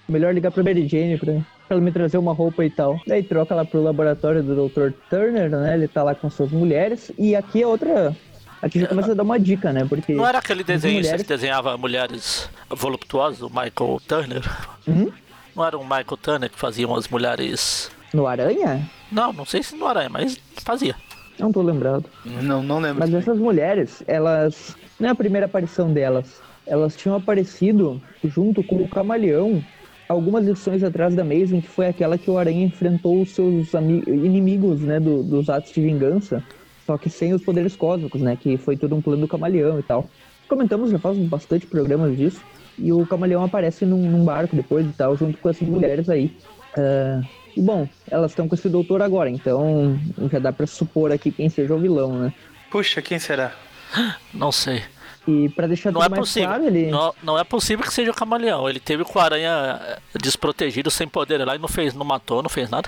[0.10, 3.00] melhor ligar pra Mary Jane pra, pra ela me trazer uma roupa e tal.
[3.08, 4.90] Daí troca lá pro laboratório do Dr.
[5.10, 8.16] Turner, né, ele tá lá com suas mulheres, e aqui é outra...
[8.62, 10.14] Aqui já começa a dar uma dica, né, porque...
[10.14, 14.42] Não era aquele as desenhista mulheres- que desenhava mulheres voluptuosas, o Michael Turner?
[14.88, 15.12] Uhum.
[15.56, 17.92] Não era o Michael Turner que fazia umas mulheres.
[18.16, 18.90] No Aranha?
[19.12, 20.96] Não, não sei se no Aranha, mas fazia.
[21.38, 22.06] Não tô lembrado.
[22.42, 23.00] Não, não lembro.
[23.00, 24.76] Mas essas mulheres, elas.
[24.98, 26.42] Não é a primeira aparição delas.
[26.66, 29.62] Elas tinham aparecido junto com o Camaleão
[30.08, 34.80] algumas edições atrás da Amazing, que foi aquela que o Aranha enfrentou os seus inimigos,
[34.82, 36.42] né, do- dos atos de vingança,
[36.86, 39.84] só que sem os poderes cósmicos, né, que foi tudo um plano do Camaleão e
[39.84, 40.08] tal.
[40.48, 42.40] Comentamos já faz bastante programas disso,
[42.78, 46.32] e o Camaleão aparece num, num barco depois e tal, junto com essas mulheres aí.
[46.78, 47.22] Ah,
[47.56, 50.00] e bom, elas estão com esse doutor agora, então
[50.32, 52.34] já dá pra supor aqui quem seja o vilão, né?
[52.72, 53.54] Puxa, quem será?
[54.34, 54.84] Não sei.
[55.28, 56.50] E pra deixar Não tudo é mais possível.
[56.50, 56.92] claro, ele.
[56.92, 58.70] Não, não é possível que seja o camaleão.
[58.70, 62.44] Ele teve com a aranha eh, desprotegido, sem poder lá e não fez, não matou,
[62.44, 62.88] não fez nada.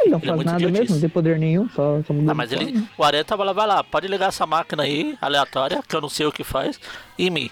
[0.00, 0.80] Ele não ele é faz muito nada idiotice.
[0.80, 2.70] mesmo, não tem poder nenhum, só, só Ah, mas forma.
[2.70, 2.84] ele.
[2.96, 6.08] O aranha tava lá, vai lá, pode ligar essa máquina aí, aleatória, que eu não
[6.08, 6.78] sei o que faz,
[7.18, 7.50] e me.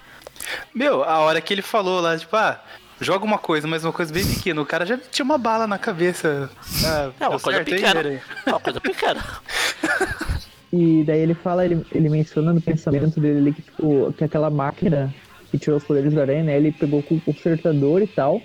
[0.72, 2.62] Meu, a hora que ele falou lá, tipo, ah,
[3.00, 4.60] joga uma coisa, mas uma coisa bem pequena.
[4.60, 6.50] O cara já tinha uma bala na cabeça.
[6.84, 8.20] Ah, É uma deu coisa certo pequena.
[8.46, 9.24] É uma coisa pequena.
[10.72, 14.48] E daí ele fala, ele, ele menciona no pensamento dele ali que, tipo, que aquela
[14.50, 15.12] máquina
[15.50, 16.56] que tirou os poderes do aranha, né?
[16.56, 18.40] Ele pegou com o consertador e tal.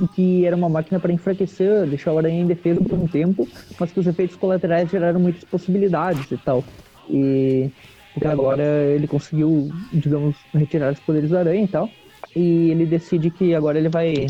[0.00, 3.90] E que era uma máquina para enfraquecer, deixar o aranha indefeso por um tempo, mas
[3.90, 6.62] que os efeitos colaterais geraram muitas possibilidades e tal.
[7.08, 7.70] E
[8.12, 11.88] porque agora ele conseguiu, digamos, retirar os poderes do aranha e tal.
[12.34, 14.26] E ele decide que agora ele vai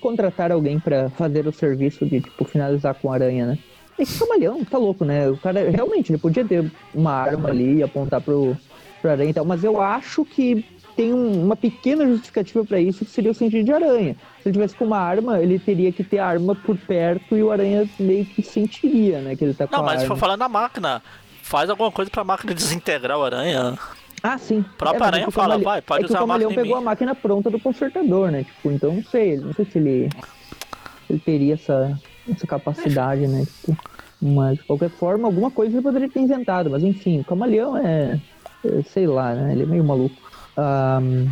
[0.00, 3.58] contratar alguém para fazer o serviço de, tipo, finalizar com a aranha, né?
[3.98, 5.28] Esse camaleão tá louco, né?
[5.28, 8.56] O cara realmente ele podia ter uma arma ali e apontar pro,
[9.02, 10.64] pro aranha e tal, mas eu acho que
[10.96, 14.16] tem um- uma pequena justificativa pra isso que seria o sentido de aranha.
[14.42, 17.42] Se ele tivesse com uma arma, ele teria que ter a arma por perto e
[17.42, 19.36] o aranha meio que sentiria, né?
[19.36, 21.02] Que ele tá com Não, mas se for falar na máquina,
[21.42, 23.78] faz alguma coisa pra máquina desintegrar o aranha.
[24.22, 24.62] Ah, sim.
[24.76, 26.62] própria mas aranha é o fala, camale- vai, pode é usar a o camaleão máquina
[26.62, 28.44] em pegou a máquina pronta do consertador, né?
[28.44, 30.08] Tipo, então não sei, não sei se ele,
[31.08, 31.98] ele teria essa,
[32.30, 33.44] essa capacidade, né?
[33.46, 33.76] Tipo,
[34.20, 38.20] mas de qualquer forma, alguma coisa ele poderia ter inventado, mas enfim, o camaleão é,
[38.64, 39.52] é, sei lá, né?
[39.52, 40.16] Ele é meio maluco.
[40.56, 41.26] Ahn,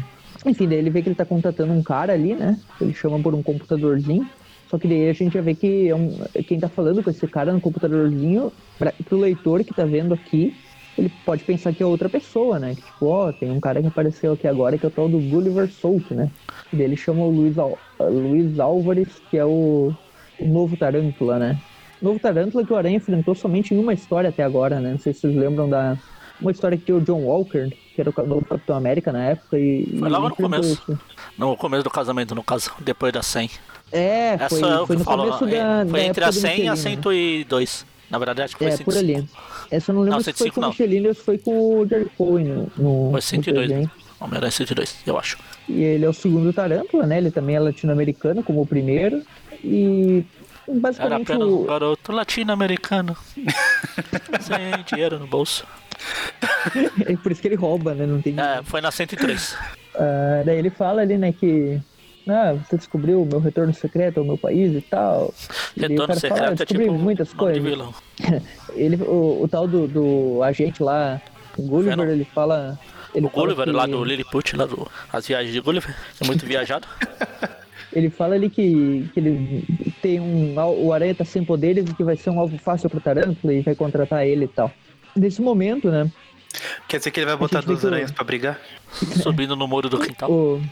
[0.46, 2.59] enfim, daí ele vê que ele tá contatando um cara ali, né?
[2.81, 4.27] Ele chama por um computadorzinho.
[4.70, 7.27] Só que daí a gente já vê que é um- quem tá falando com esse
[7.27, 10.55] cara no computadorzinho, pra, pro leitor que tá vendo aqui,
[10.98, 12.74] ele pode pensar que é outra pessoa, né?
[12.74, 15.20] Que, tipo, ó, tem um cara que apareceu aqui agora que é o tal do
[15.20, 16.28] Gulliver Souto, né?
[16.72, 19.94] E chama o Luiz, Al Luiz Álvares, que é o,
[20.40, 21.58] o novo Tarântula, né?
[22.02, 24.90] O novo Tarântula que o Aranha enfrentou somente em uma história até agora, né?
[24.90, 25.96] Não sei se vocês lembram da...
[26.40, 29.96] Uma história que o John Walker, que era o novo Capitão América na época, e...
[29.98, 30.72] Foi logo no começo.
[30.72, 31.00] isso.
[31.37, 33.50] No começo do casamento, no caso, depois da 100.
[33.90, 36.61] É, Essa foi, é foi no começo é, da, foi da entre a do 100
[36.61, 37.02] e a Michelin, né?
[38.08, 38.10] 102.
[38.10, 38.98] Na verdade, acho que foi É, por 105.
[39.18, 39.28] ali.
[39.70, 40.68] Essa eu não lembro Não, se foi 105 com o.
[40.70, 43.68] Michelin ou se foi com o Jerry Cohen no, no, Foi no 102.
[43.68, 43.90] desenho.
[44.20, 45.38] Homem-Aranha 102, eu acho.
[45.68, 47.18] E ele é o segundo Tarântula, né?
[47.18, 49.22] Ele também é latino-americano, como o primeiro.
[49.62, 50.24] E
[50.66, 51.64] Era basicamente um o...
[51.64, 53.16] garoto latino-americano.
[54.40, 55.64] Sem dinheiro no bolso.
[57.06, 58.06] é por isso que ele rouba, né?
[58.06, 58.34] Não tem...
[58.40, 59.56] É, foi na 103.
[60.00, 61.80] Ah, daí ele fala ali, né, que...
[62.28, 65.32] Ah, você descobriu o meu retorno secreto ao meu país e tal.
[65.76, 67.62] E Retorno fala, ah, secreto é descobri tipo muitas coisas.
[68.74, 71.20] Ele, o, o tal do, do agente lá,
[71.56, 72.78] o Gulliver, ele fala...
[73.14, 74.86] Ele O fala Gulliver, que- lá do Lilliput, lá do...
[75.12, 75.94] As viagens de Gulliver.
[76.20, 76.86] É muito viajado.
[77.90, 79.64] Ele fala ali que, que ele
[80.02, 80.54] tem um.
[80.84, 83.62] O Aranha tá sem poderes e que vai ser um alvo fácil pro Tarântula e
[83.62, 84.70] vai contratar ele e tal.
[85.16, 86.06] Nesse momento, né?
[86.88, 88.58] Quer dizer que ele vai botar duas que aranhas pra brigar?
[89.22, 90.30] Subindo no muro do quintal.
[90.30, 90.62] O,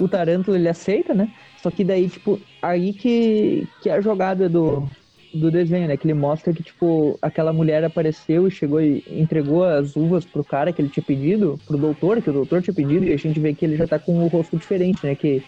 [0.00, 1.30] o Tarântula ele aceita, né?
[1.62, 4.88] Só que daí, tipo, aí que, que é a jogada do,
[5.32, 5.96] do desenho, né?
[5.96, 10.44] Que ele mostra que, tipo, aquela mulher apareceu e chegou e entregou as uvas pro
[10.44, 13.40] cara que ele tinha pedido, pro doutor, que o doutor tinha pedido, e a gente
[13.40, 15.14] vê que ele já tá com o rosto diferente, né?
[15.14, 15.42] Que,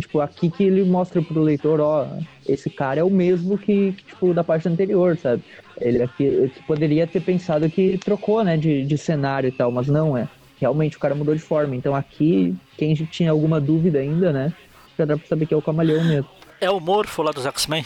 [0.00, 2.06] tipo, aqui que ele mostra pro leitor, ó,
[2.48, 5.42] esse cara é o mesmo que, que, tipo, da parte anterior, sabe?
[5.80, 10.16] Ele aqui poderia ter pensado que trocou, né, de, de cenário e tal, mas não
[10.16, 10.28] é.
[10.60, 11.74] Realmente o cara mudou de forma.
[11.76, 14.52] Então aqui, quem tinha alguma dúvida ainda, né?
[14.96, 16.28] Já dá pra saber que é o camaleão mesmo.
[16.60, 17.84] É o Morfo lá dos X-Men.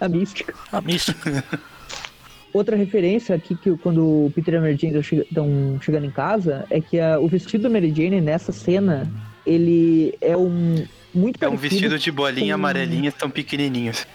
[0.00, 0.54] A mística.
[0.70, 1.42] A mística.
[2.52, 6.66] Outra referência aqui que quando o Peter e a Mary Jane estão chegando em casa
[6.68, 9.10] é que a- o vestido da Mary Jane nessa cena,
[9.46, 14.06] ele é um muito É um parecido vestido de bolinha com- amarelinhas tão pequenininhos.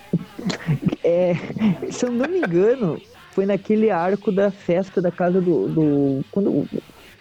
[1.04, 1.34] É,
[1.92, 5.68] se eu não me engano, foi naquele arco da festa da casa do.
[5.68, 6.68] do- quando,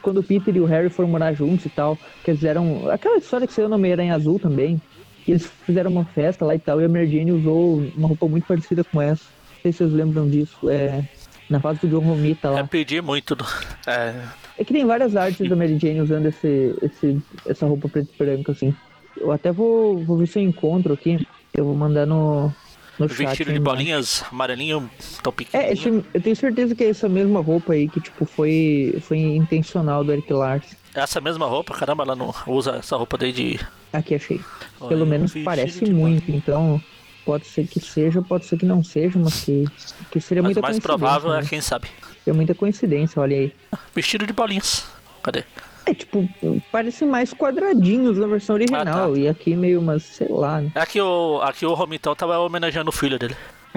[0.03, 1.97] quando o Peter e o Harry foram morar juntos e tal.
[2.25, 2.91] Que eles fizeram.
[2.91, 4.81] Aquela história que saiu no Homem-Aranha Azul também.
[5.25, 6.81] Que eles fizeram uma festa lá e tal.
[6.81, 9.25] E a Mary Jane usou uma roupa muito parecida com essa.
[9.57, 10.71] Não sei se vocês lembram disso.
[10.71, 11.05] É.
[11.49, 12.65] Na fase do John Romita É lá.
[12.65, 13.35] pedir muito.
[13.37, 13.47] do-
[13.87, 14.15] É,
[14.59, 18.19] É que tem várias artes da Mary Jane usando esse, esse, essa roupa preta e
[18.19, 18.75] branca, assim.
[19.20, 21.26] Eu até vou, vou ver se eu encontro aqui.
[21.55, 22.52] Eu vou mandar no,
[22.98, 23.16] no chat.
[23.18, 24.90] Vestido de bolinhas amarelinho
[25.22, 25.72] tão É, pequenininho.
[25.72, 30.04] esse, eu tenho certeza que é essa mesma roupa aí que, tipo, foi, foi intencional
[30.04, 30.75] do Eric Larson.
[30.94, 33.58] Essa mesma roupa, caramba, ela não usa essa roupa desde.
[33.92, 34.40] Aqui achei.
[34.81, 36.81] Olha, Pelo menos parece de muito, então
[37.25, 39.64] pode ser que seja, pode ser que não seja, mas que,
[40.10, 40.81] que seria Mas muita o mais coincidência.
[40.98, 41.40] provável né?
[41.40, 41.88] é quem sabe.
[42.27, 43.52] É muita coincidência, olha aí.
[43.94, 44.87] Vestido de bolinhas.
[45.23, 45.44] Cadê?
[45.87, 46.29] É, tipo,
[46.73, 49.19] parece mais quadradinhos na versão original, Ah, tá.
[49.19, 50.71] e aqui meio umas, sei lá, né?
[50.75, 53.37] Aqui o, aqui o Romitão tava homenageando o filho dele.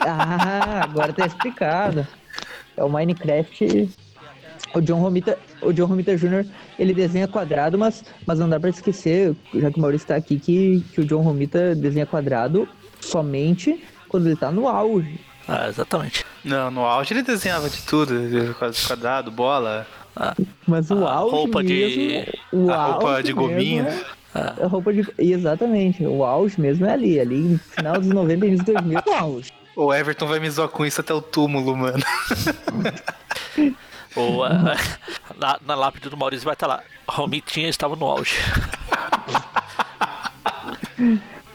[0.00, 2.06] Ah, agora tá explicado.
[2.76, 3.88] É o Minecraft
[4.74, 6.44] O John Romita, o John Romita Jr.,
[6.78, 10.38] ele desenha quadrado, mas, mas não dá pra esquecer, já que o Maurício tá aqui,
[10.38, 12.68] que, que o John Romita desenha quadrado
[13.00, 15.18] somente quando ele tá no auge.
[15.46, 16.24] Ah, exatamente.
[16.44, 18.14] Não, no auge ele desenhava de tudo,
[18.86, 19.86] quadrado, bola,
[20.20, 20.34] Ah,
[20.66, 23.86] Mas o A auge roupa de- mesmo, o a roupa de gominho.
[23.86, 24.04] é-
[24.34, 25.06] ah, A roupa de.
[25.16, 26.04] Exatamente.
[26.04, 27.20] O auge mesmo é ali.
[27.20, 29.00] Ali no final dos 90 e início dos 2000.
[29.06, 29.52] O auge.
[29.76, 32.02] O Everton vai me zoar com isso até o túmulo, mano.
[34.16, 34.74] ou, ah,
[35.38, 36.82] na, na lápide do Maurício vai estar lá.
[37.08, 38.34] Romitinha estava no auge.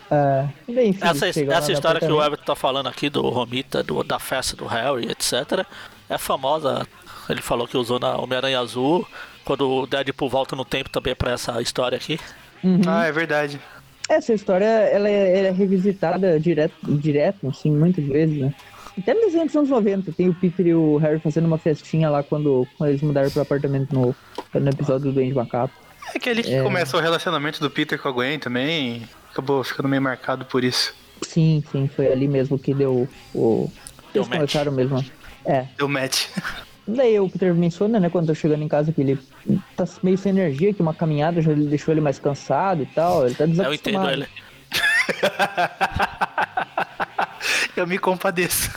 [0.09, 2.23] Ah, bem, enfim, Essa, essa história que o.
[2.23, 5.65] Everton tá falando aqui do Romita, do, da festa do Harry, etc.,
[6.09, 6.87] é famosa.
[7.29, 9.07] Ele falou que usou na Homem-Aranha Azul.
[9.45, 12.19] Quando o Deadpool volta no tempo também pra essa história aqui.
[12.63, 12.81] Uhum.
[12.87, 13.59] Ah, é verdade.
[14.09, 18.53] Essa história ela é, ela é revisitada direto, direto, assim, muitas vezes, né?
[18.97, 22.67] Até nos anos 90, tem o Peter e o Harry fazendo uma festinha lá quando,
[22.77, 24.15] quando eles mudaram pro apartamento novo.
[24.53, 25.73] No episódio do Duende Macabro.
[26.13, 26.61] É aquele que É.
[26.61, 29.03] começa o relacionamento do Peter com a Gwen também.
[29.31, 30.93] Acabou ficando meio marcado por isso.
[31.23, 33.71] Sim, sim, foi ali mesmo que deu o.
[34.13, 34.37] Deu Eles match.
[34.37, 35.03] começaram mesmo.
[35.45, 35.65] É.
[35.77, 36.27] Deu match.
[36.87, 39.17] Daí o Peter menciona, né, quando tá chegando em casa, que ele
[39.75, 43.25] tá meio sem energia, que uma caminhada já deixou ele mais cansado e tal.
[43.25, 44.09] Ele tá Eu desacostumado.
[44.11, 44.27] entendo ele.
[47.75, 48.69] Eu me compadeço.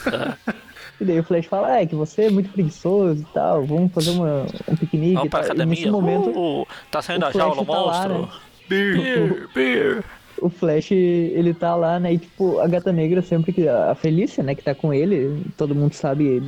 [0.99, 4.09] E daí o Flash fala, é, que você é muito preguiçoso e tal, vamos fazer
[4.11, 5.39] uma, um piquenique Vamos pra.
[5.39, 5.91] E nesse academia.
[5.91, 8.21] momento, Uh, tá saindo o a jaula, tá lá, monstro.
[8.23, 8.27] né?
[8.67, 10.03] Beer, beer.
[10.41, 13.67] O Flash, ele tá lá, né, e tipo, a Gata Negra sempre que...
[13.67, 16.41] A Felícia, né, que tá com ele, todo mundo sabe,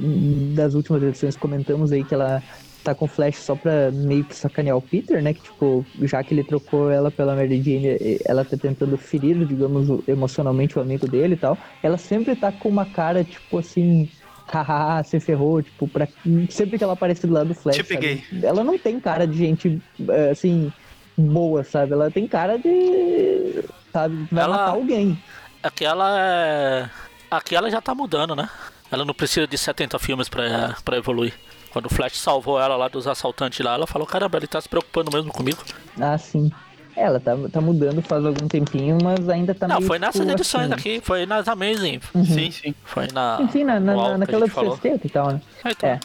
[0.55, 2.41] das últimas edições comentamos aí que ela
[2.83, 6.23] tá com o Flash só pra meio que sacanear o Peter, né, que tipo, já
[6.23, 11.07] que ele trocou ela pela Mary Jane, ela tá tentando ferir, digamos, emocionalmente o amigo
[11.07, 11.57] dele e tal.
[11.83, 14.09] Ela sempre tá com uma cara, tipo assim...
[14.51, 16.07] Haha, você ferrou, tipo, pra...
[16.49, 17.75] sempre que ela aparece do lado do Flash.
[17.75, 17.89] Te sabe?
[17.95, 18.23] peguei.
[18.41, 20.73] Ela não tem cara de gente, eh, assim,
[21.15, 21.93] boa, sabe?
[21.93, 23.63] Ela tem cara de.
[23.91, 24.27] Sabe?
[24.31, 25.21] Vai Ela- matar alguém.
[25.61, 26.89] Aquela é.
[27.29, 28.49] Aqui ela já tá mudando, né?
[28.91, 31.33] Ela não precisa de 70 filmes pra, pra evoluir.
[31.71, 34.67] Quando o Flash salvou ela lá dos assaltantes lá, ela falou, caramba, ele tá se
[34.67, 35.63] preocupando mesmo comigo.
[35.99, 36.51] Ah, sim.
[36.95, 40.65] Ela tá, tá mudando faz algum tempinho, mas ainda tá não, meio, foi nessas edições
[40.71, 40.73] assim.
[40.73, 41.99] aqui, foi nas Amazing.
[42.25, 42.75] Sim, sim.
[42.83, 43.37] Foi na.
[43.41, 44.71] Enfim, na, na, na, naquela falou.
[44.71, 45.41] sexteta e tal, né?
[45.63, 45.89] Ah, então.
[45.89, 45.99] É.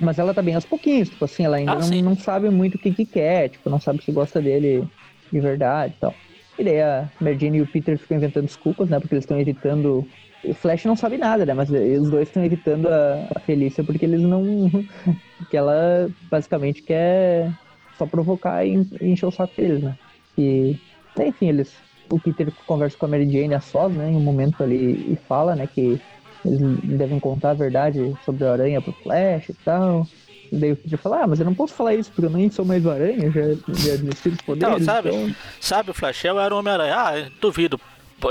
[0.00, 2.00] Mas ela tá bem aos pouquinhos, tipo assim, ela ainda Ah, não, sim.
[2.02, 4.88] não sabe muito o que que quer, tipo, não sabe se gosta dele
[5.32, 6.14] de verdade e tal.
[6.58, 9.38] E daí a Mary Jane e o Peter ficam inventando desculpas, né, porque eles estão
[9.38, 10.06] evitando...
[10.44, 14.04] O Flash não sabe nada, né, mas os dois estão evitando a, a Felícia porque
[14.04, 14.68] eles não...
[15.38, 17.52] porque ela basicamente quer
[17.96, 19.96] só provocar e, encher o saco deles, né.
[20.36, 20.76] E,
[21.18, 21.74] enfim, eles...
[22.10, 25.16] O Peter conversa com a Mary Jane a sós, né, em um momento ali, e
[25.28, 26.00] fala, né, que
[26.44, 30.06] eles devem contar a verdade sobre a aranha pro Flash e tal.
[30.50, 32.50] E daí o Peter fala, ah, mas eu não posso falar isso porque eu nem
[32.50, 33.42] sou mais o aranha, já,
[33.74, 34.74] já desisti dos poderes.
[34.74, 35.08] Então, sabe?
[35.10, 36.24] então- Sabe o Flash?
[36.24, 36.94] Eu era o Homem-Aranha.
[36.96, 37.80] Ah, duvido.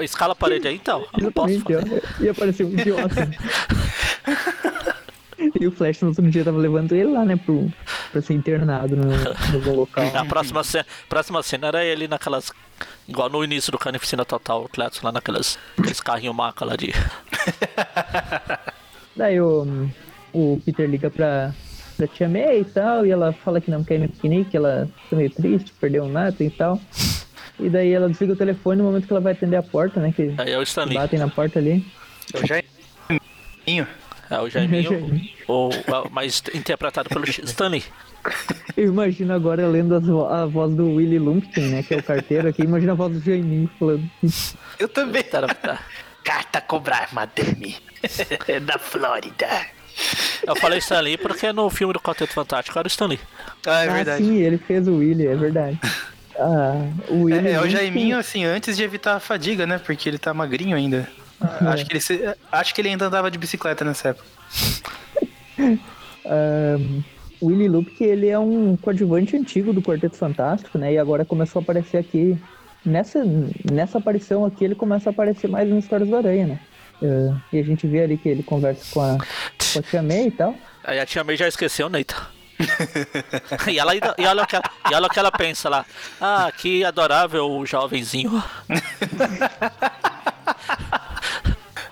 [0.02, 1.06] Escala a parede aí, então.
[1.18, 2.04] Eu não posso fazer.
[2.20, 3.30] ó, ia parecer um idiota.
[5.60, 7.72] e o Flash no outro dia tava levando ele lá, né, pro,
[8.12, 10.04] pra ser internado no, no local.
[10.16, 12.52] A próxima cena, próxima cena era ele naquelas.
[13.08, 16.92] Igual no início do Carnificina Total, o Cletus lá naquelas aqueles carrinhos maca lá de.
[19.16, 19.90] Daí o,
[20.34, 21.54] o Peter liga pra,
[21.98, 24.88] pra Tia May e tal, e ela fala que não quer ir no piquenique, ela
[25.10, 26.80] tá meio triste, perdeu o neto e tal.
[27.60, 30.14] E daí ela desliga o telefone no momento que ela vai atender a porta, né,
[30.16, 30.94] que Aí é o Stanley.
[30.96, 31.84] batem na porta ali.
[32.32, 32.58] Eu já.
[34.30, 35.72] É o Jaiminho, ou,
[36.12, 37.84] mas interpretado pelo Stanley.
[38.76, 42.04] Eu imagino agora lendo as vo- a voz do Willy Lumpkin, né, que é o
[42.04, 44.08] carteiro aqui, imagina a voz do Jaiminho falando.
[44.78, 45.24] Eu também.
[45.24, 45.80] Tá, tá.
[46.24, 47.76] Carta cobrar, madame.
[48.68, 49.48] da Flórida.
[50.46, 53.20] Eu falei Stanley porque no filme do Quarteto Fantástico era o Stanley.
[53.66, 54.24] Ah, é ah, verdade.
[54.24, 55.80] sim, ele fez o Willy, é verdade.
[56.40, 59.80] Ah, o Willy É, é o Jaiminho, assim, antes de evitar a fadiga, né?
[59.84, 61.10] Porque ele tá magrinho ainda.
[61.42, 61.66] É.
[61.66, 64.28] Acho, que ele se- acho que ele ainda andava de bicicleta nessa época.
[67.40, 70.94] O Willy Lumpkin, ele é um coadjuvante antigo do Quarteto Fantástico, né?
[70.94, 72.38] E agora começou a aparecer aqui.
[72.86, 73.24] Nessa,
[73.72, 76.60] nessa aparição aqui, ele começa a aparecer mais nas histórias do Aranha, né?
[77.04, 79.18] Ah, e a gente vê ali que ele conversa com a,
[79.74, 80.56] com a Tia May e tal.
[80.84, 82.16] Aí a tia May já esqueceu, Neita.
[83.72, 85.86] e, ela, ainda- e, olha o que ela, e olha o que ela pensa lá.
[86.20, 88.42] Ah, que adorável jovenzinho.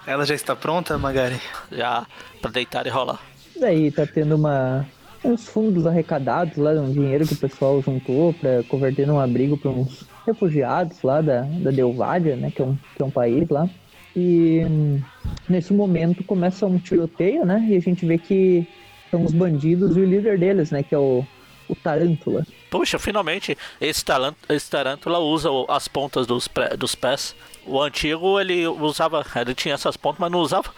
[0.07, 1.39] Ela já está pronta, Magari?
[1.71, 2.05] Já
[2.41, 3.19] pra deitar e rolar.
[3.59, 4.85] Daí tá tendo uma
[5.23, 9.71] uns fundos arrecadados lá, um dinheiro que o pessoal juntou pra converter num abrigo para
[9.71, 13.67] uns refugiados lá da, da Delvádia, né, que é, um, que é um país lá.
[14.15, 15.01] E hum,
[15.49, 18.65] nesse momento começa um tiroteio, né, e a gente vê que
[19.11, 20.81] são os bandidos e o líder deles, né?
[20.83, 21.25] Que é o,
[21.69, 22.45] o Tarântula.
[22.71, 24.03] Puxa, finalmente esse,
[24.49, 27.35] esse tarântula usa as pontas dos, pré- dos pés.
[27.65, 30.69] O antigo ele usava, ele tinha essas pontas, mas não usava.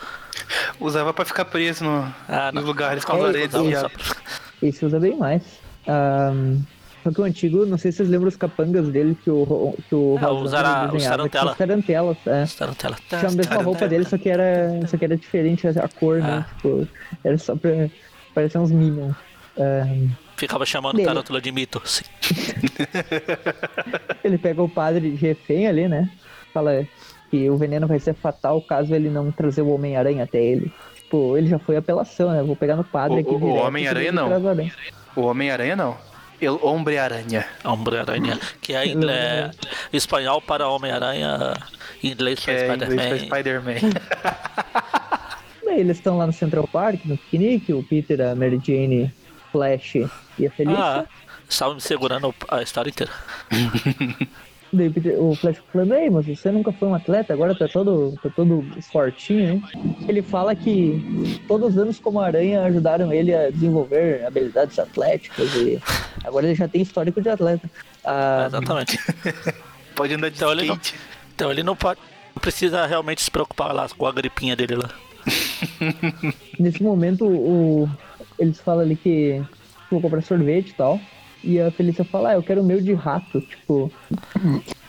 [0.80, 3.90] Usava pra ficar preso no, Ah, nos lugares com as só-
[4.62, 5.42] Esse usa bem mais.
[5.88, 6.60] Ahn,
[7.08, 9.96] só que o antigo, não sei se vocês lembram os capangas dele que o, que
[9.96, 10.92] o É, Rosano os ara-
[11.52, 12.44] os tarantelas, é.
[12.44, 12.98] Esse tarantela.
[13.08, 16.46] Tinha a mesma roupa dele, só que era, só que era diferente a cor, né?
[16.46, 16.54] Ah.
[16.56, 16.88] Tipo,
[17.24, 17.72] era só pra
[18.36, 19.16] parecer uns Minions.
[20.36, 21.08] Ficava chamando o Dele.
[21.08, 21.82] tarântula de mito.
[21.86, 22.04] Sim.
[24.24, 26.10] ele pega o padre de refém ali, né?
[26.54, 26.86] Fala
[27.32, 30.72] que o veneno vai ser fatal caso ele não trazer o Homem-Aranha até ele.
[31.10, 32.44] Pô, ele já foi apelação, né?
[32.44, 34.30] Vou pegar no padre O- aqui o- Homem-Aranha não.
[35.16, 35.98] O Homem-Aranha não.
[36.40, 37.48] El Hombre-Aranha.
[37.64, 38.40] Homem-Aranha.
[38.62, 39.52] Que é, é
[39.92, 41.54] espanhol para Homem-Aranha,
[42.04, 43.92] inglês para é Spider-Man.
[45.66, 49.12] Daí eles estão lá no Central Park, no piquenique, o Peter, a Mary Jane,
[49.52, 49.96] Flash
[50.38, 50.84] e a Felícia.
[50.84, 51.06] Ah,
[51.50, 53.12] estava me segurando a história inteira.
[54.72, 58.30] Daí o, Flash falando, ei, mas você nunca foi um atleta, agora tá todo, tá
[58.30, 59.64] todo fortinho, hein?
[60.08, 65.82] Ele fala que todos os anos como aranha ajudaram ele a desenvolver habilidades atléticas e
[66.24, 67.70] agora ele já tem histórico de atleta.
[68.04, 69.00] Ah, Exatamente.
[69.96, 70.96] Pode andar de Então ele não- skate.
[71.34, 72.00] Então ele não pode.
[72.36, 74.90] Não precisa realmente se preocupar lá com a gripinha dele lá.
[76.60, 77.90] Nesse momento, o,
[78.38, 79.42] eles falam ali que
[79.90, 81.00] vou comprar sorvete e tal.
[81.48, 83.40] E a Felícia fala, ah, eu quero o meu de rato.
[83.40, 83.90] Tipo,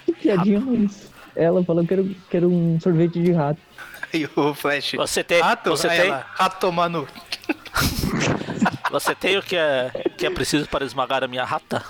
[0.05, 3.61] que piadinha mas Ela falou, eu quero, quero um sorvete de rato.
[4.13, 4.93] E o Flash.
[4.97, 5.69] Você tem- Rato?
[5.69, 7.07] você tem- ela, rato tomar no.
[8.91, 11.85] Você tem o que é, que é preciso para esmagar a minha rata?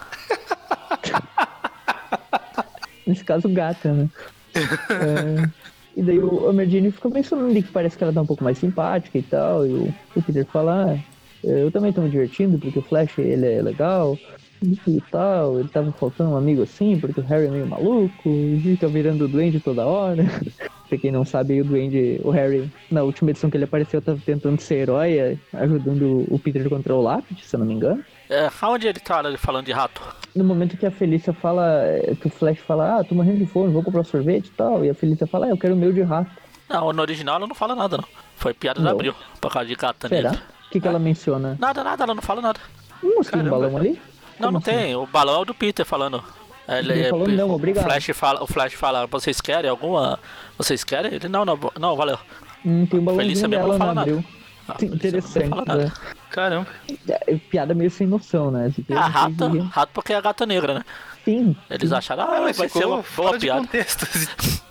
[3.07, 4.09] Nesse caso, gata, né?
[4.57, 5.49] É,
[5.97, 8.27] e daí o, a Mary Jane fica mencionando ali que parece que ela tá um
[8.27, 9.65] pouco mais simpática e tal.
[9.65, 10.99] E o, o Peter fala, ah,
[11.45, 14.19] eu também tô me divertindo porque o Flash, ele é legal
[14.63, 15.59] e tal.
[15.59, 18.31] Ele tava faltando um amigo assim porque o Harry é meio maluco
[18.63, 20.25] fica virando duende toda hora.
[20.89, 24.19] pra quem não sabe, o duende, o Harry, na última edição que ele apareceu, tava
[24.25, 28.03] tentando ser herói, eh, ajudando o Peter contra o Lápis, se eu não me engano.
[28.31, 30.01] É, aonde ele tá ele falando de rato?
[30.35, 33.47] No momento que a Felícia fala, eh, que o Flash fala, ah, tô morrendo de
[33.47, 35.93] fome, vou comprar sorvete e tal, e a Felícia fala, ah, eu quero o meu
[35.93, 36.31] de rato.
[36.69, 38.05] Não, no original ela não fala nada, não.
[38.37, 38.91] Foi piada da.
[38.91, 40.33] Abril, por causa de gata Será?
[40.33, 41.57] O que, que ela menciona?
[41.59, 42.61] Nada, nada, ela não fala nada.
[43.03, 43.69] Um mosquinho Caramba.
[43.69, 44.01] balão ali?
[44.39, 44.71] Não, Como não assim?
[44.71, 44.95] tem.
[44.97, 46.23] O balão é do Peter falando.
[46.69, 47.85] Ele, Ele falou, não, o obrigado.
[47.85, 50.19] Flash fala, o Flash fala, vocês querem alguma.
[50.59, 51.15] Vocês querem?
[51.15, 52.19] Ele, não, não, não, valeu.
[52.65, 54.01] Hum, tem um balãozinho mesmo não dela nada.
[54.03, 54.25] abril.
[54.69, 55.49] Ah, Sim, interessante.
[55.49, 55.91] Não né?
[56.31, 56.67] Caramba.
[57.09, 58.67] É, piada meio sem noção, né?
[58.67, 60.85] Ah, termo rato, que- rato porque é a gata negra, né?
[61.25, 61.57] Sim.
[61.71, 63.61] Eles acharam, Ah, ah, vai ser uma boa piada.
[63.61, 64.07] contexto.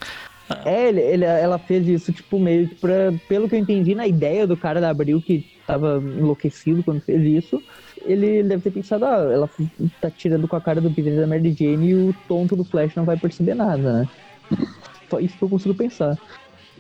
[0.64, 3.12] É, ele, ele- ela fez isso, tipo, meio que pra.
[3.28, 7.22] Pelo que eu entendi na ideia do cara da Abril que tava enlouquecido quando fez
[7.44, 7.62] isso,
[8.08, 9.50] ele deve ter pensado, ah, ela
[10.02, 12.96] tá tirando com a cara do Peter da Mary Jane e o tonto do Flash
[12.96, 14.10] não vai perceber nada, né?
[15.10, 16.18] Só isso que eu consigo pensar.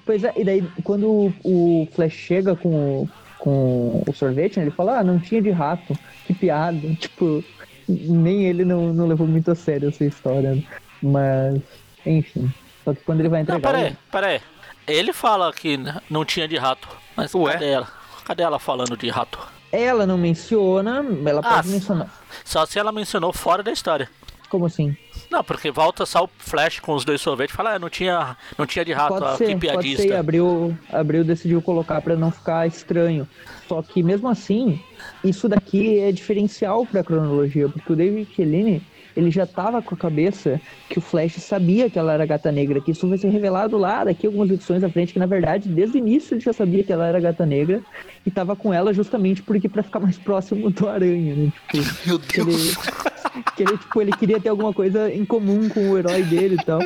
[0.05, 2.69] Pois é, e daí quando o, Flash chega com
[3.03, 6.79] o, com o sorvete, né, ele fala, ah, não tinha de rato, que piada.
[6.95, 7.43] Tipo,
[7.87, 10.55] nem ele não, não levou muito a sério essa história.
[10.55, 10.63] né?
[11.01, 11.61] Mas,
[12.05, 12.51] enfim.
[12.83, 13.73] Só que quando ele vai Não, entregar.
[13.73, 14.41] pera aí, pera aí.
[14.87, 15.77] Ele fala que
[16.09, 16.87] não tinha de rato.
[17.15, 17.53] Mas Ué?
[17.53, 17.87] cadê ela?
[18.23, 19.39] Cadê ela falando de rato?
[19.71, 22.09] Ela não menciona, ela Ah, pode mencionar.
[22.45, 24.09] Só se ela mencionou fora da história.
[24.49, 24.95] Como assim?
[25.29, 28.37] Não, porque volta só o Flash com os dois sorvetes e fala, ah, não tinha,
[28.57, 30.03] não tinha de rato, pode que ser, pode piadista.
[30.03, 30.13] ser.
[30.15, 33.27] Abril, Abril decidiu colocar pra não ficar estranho.
[33.67, 34.81] Só que mesmo assim,
[35.21, 38.81] isso daqui é diferencial pra cronologia, porque o David Chiellini,
[39.17, 42.79] ele já tava com a cabeça que o Flash sabia que ela era gata negra,
[42.79, 45.97] que isso vai ser revelado lá daqui algumas edições à frente, que na verdade, desde
[45.97, 47.81] o início ele já sabia que ela era gata negra
[48.23, 51.51] e tava com ela justamente porque pra ficar mais próximo do Aranha, né?
[51.71, 52.37] Tipo, Meu Deus.
[52.37, 56.55] ele, que ele, tipo, ele queria ter alguma coisa em comum com o herói dele
[56.61, 56.79] e tal.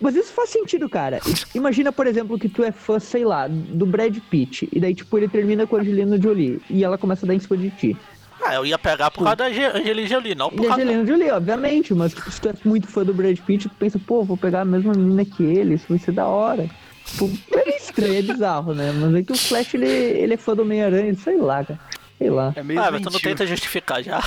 [0.00, 1.20] Mas isso faz sentido, cara.
[1.54, 4.68] Imagina, por exemplo, que tu é fã, sei lá, do Brad Pitt.
[4.72, 6.60] E daí, tipo, ele termina com a Angelina Jolie.
[6.68, 7.96] E ela começa a dar em cima de ti.
[8.44, 10.82] Ah, eu ia pegar por causa da Ange- Angelina Jolie, não por E a causa...
[10.82, 11.94] Angelina Jolie, obviamente.
[11.94, 14.64] Mas se tu é muito fã do Brad Pitt, tu pensa, pô, vou pegar a
[14.64, 15.74] mesma menina que ele.
[15.74, 16.68] Isso vai ser da hora.
[17.04, 18.92] Tipo, é estranho, é bizarro, né?
[18.92, 21.14] Mas é que o Flash, ele, ele é fã do Homem-Aranha.
[21.14, 21.78] Sei lá, cara.
[22.18, 22.52] Sei lá.
[22.56, 24.20] É meio Ah, mas tu não tenta justificar já.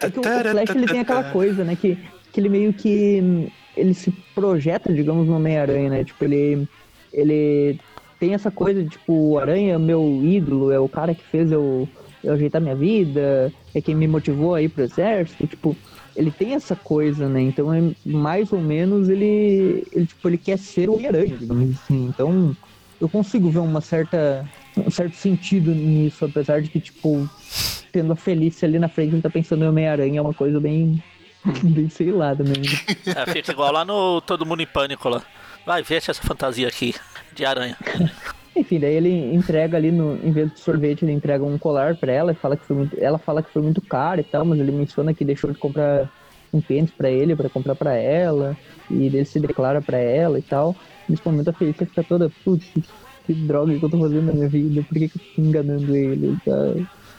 [0.00, 1.76] É que o, o Flash ele tem aquela coisa, né?
[1.76, 1.98] Que,
[2.32, 3.50] que ele meio que.
[3.76, 6.04] Ele se projeta, digamos, no Homem-Aranha, né?
[6.04, 6.68] Tipo, ele.
[7.12, 7.78] Ele
[8.18, 11.24] tem essa coisa de, tipo, o Aranha é o meu ídolo, é o cara que
[11.24, 11.88] fez eu,
[12.22, 15.46] eu ajeitar minha vida, é quem me motivou a ir pro exército.
[15.46, 15.76] Tipo,
[16.14, 17.40] ele tem essa coisa, né?
[17.40, 22.06] Então, é, mais ou menos, ele, ele, tipo, ele quer ser o Homem-Aranha, digamos assim.
[22.06, 22.56] Então,
[23.00, 27.28] eu consigo ver uma certa um certo sentido nisso, apesar de que, tipo,
[27.92, 31.02] tendo a Felícia ali na frente, ele tá pensando em Homem-Aranha, é uma coisa bem.
[31.62, 32.62] bem sei lá também.
[33.06, 35.22] É, fica igual lá no Todo Mundo em Pânico lá.
[35.66, 36.94] Vai, veste essa fantasia aqui
[37.34, 37.76] de aranha.
[38.60, 42.12] Enfim, daí ele entrega ali no, em vez de sorvete, ele entrega um colar pra
[42.12, 44.60] ela e fala que foi muito, ela fala que foi muito caro e tal, mas
[44.60, 46.08] ele menciona que deixou de comprar
[46.52, 48.54] um pênis pra ele, pra comprar pra ela,
[48.90, 50.76] e ele se declara pra ela e tal.
[51.08, 52.70] Nesse momento a Felícia fica toda, putz,
[53.24, 55.96] que droga que eu tô fazendo na minha vida, por que, que eu tô enganando
[55.96, 56.26] ele?
[56.26, 56.74] Ele tá,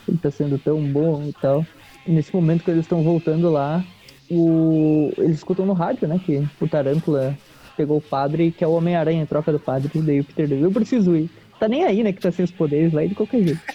[0.08, 1.66] ele tá sendo tão bom e tal.
[2.06, 3.84] E nesse momento que eles estão voltando lá,
[4.30, 7.36] o, eles escutam no rádio, né, que o Tarântula
[7.82, 10.62] pegou o padre, que é o Homem-Aranha, troca do padre, e daí o Peter diz,
[10.62, 11.30] eu preciso ir.
[11.60, 13.62] Tá nem aí, né, que tá sem os poderes, vai de qualquer jeito.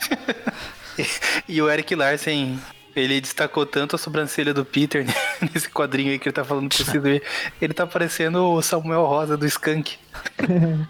[1.46, 2.58] E o Eric Larsen,
[2.96, 5.04] ele destacou tanto a sobrancelha do Peter
[5.52, 7.22] nesse quadrinho aí que ele tá falando que precisa ir.
[7.60, 9.96] Ele tá parecendo o Samuel Rosa do Skunk.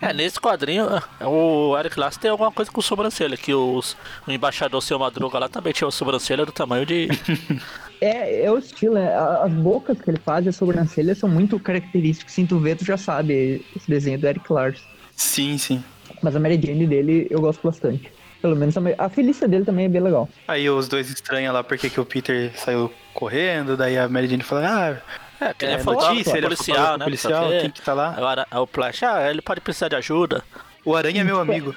[0.00, 0.86] É, nesse quadrinho,
[1.20, 3.96] o Eric Lass tem alguma coisa com sobrancelha, que os,
[4.26, 7.08] o embaixador Seu Madruga lá também tinha uma sobrancelha do tamanho de.
[8.01, 9.14] É, é o estilo, né?
[9.14, 12.34] A- As bocas que ele faz e as sobrancelhas são muito característicos.
[12.34, 14.82] Se tu vê, tu já sabe esse desenho do Eric Larson.
[15.14, 15.82] Sim, sim.
[16.22, 18.12] Mas a Mary Jane dele eu gosto bastante.
[18.42, 20.28] Pelo menos a, a Felícia dele também é bem legal.
[20.47, 24.42] Aí os dois estranham lá porque que o Peter saiu correndo, daí a Mary Jane
[24.42, 25.01] fala,
[25.40, 27.05] ah, É, que é, ele falou notícia, ele policial, falou pro né?
[27.07, 28.14] policial, quem que tá lá?
[28.16, 30.44] Agora, o Flash, ah, ele pode precisar de ajuda.
[30.84, 31.74] O Aranha é meu amigo.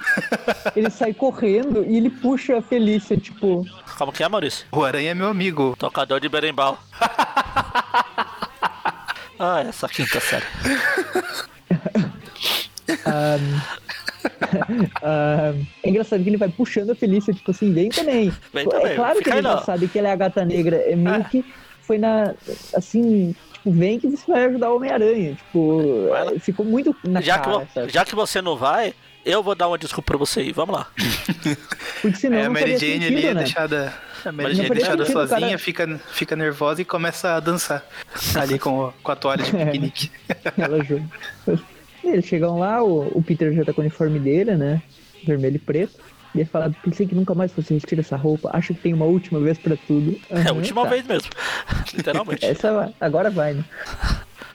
[0.76, 3.66] Ele sai correndo e ele puxa a Felícia, tipo.
[4.00, 4.66] Como que é, Maurício?
[4.72, 5.76] O Aranha é meu amigo.
[5.78, 6.80] Tocador de berimbau.
[9.38, 10.46] ah, essa quinta série.
[13.06, 13.38] ah,
[15.84, 18.32] é engraçado que ele vai puxando a Felícia, tipo assim, vem também.
[18.54, 19.66] Vem é também, claro que ele já não.
[19.66, 20.78] sabe que ele é a gata negra.
[20.78, 21.44] É meio que
[21.82, 22.34] foi na.
[22.74, 25.36] Assim, tipo, vem que você vai ajudar o Homem-Aranha.
[25.36, 27.92] Tipo, é, ficou muito na Já que, cara, sabe?
[27.92, 28.94] já que você não vai,
[29.32, 30.52] eu vou dar uma desculpa pra você aí.
[30.52, 30.88] Vamos lá.
[32.02, 33.44] Porque senão é, a não Mary faria Jane sentido, ali é né?
[33.44, 33.94] deixada.
[34.26, 35.58] A Mary Jane é deixada sentido, sozinha, cara.
[35.60, 37.86] fica, fica nervosa e começa a dançar.
[38.36, 39.66] Ali com, com a toalha de É.
[39.66, 40.12] piquenique.
[40.58, 41.04] Ela ajuda.
[42.04, 44.82] Eles chegam lá, o, o Peter já tá com o uniforme dele, né?
[45.26, 45.94] Vermelho e preto.
[46.34, 48.50] E ele fala, pensei que nunca mais você vestir essa roupa.
[48.54, 50.18] Acho que tem uma última vez pra tudo.
[50.30, 50.90] É a última tá.
[50.90, 51.30] vez mesmo.
[51.94, 52.46] Literalmente.
[52.46, 53.66] Essa vai- agora vai, né?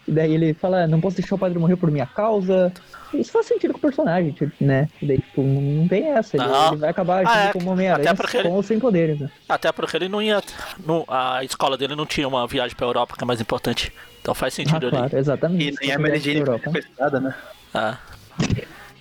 [0.07, 2.73] E daí ele fala, não posso deixar o padre morrer por minha causa.
[3.19, 4.89] Isso faz sentido com o personagem, tipo, né?
[5.03, 6.37] Daí, tipo, não tem essa.
[6.37, 8.79] Ele, ele vai acabar agindo Ah, é, como Homem-Aranha até porque ele- com ou sem
[8.79, 9.31] poderes, né?
[9.49, 10.43] Até porque ele não ia.
[10.87, 13.93] não- a escola dele não tinha uma viagem pra Europa, que é mais importante.
[14.21, 14.97] Então faz Ah, sentido ali.
[14.97, 15.75] claro, exatamente.
[15.83, 16.71] E nem a Mary Jane Europa.
[16.71, 17.35] foi né?
[17.75, 17.99] Ah.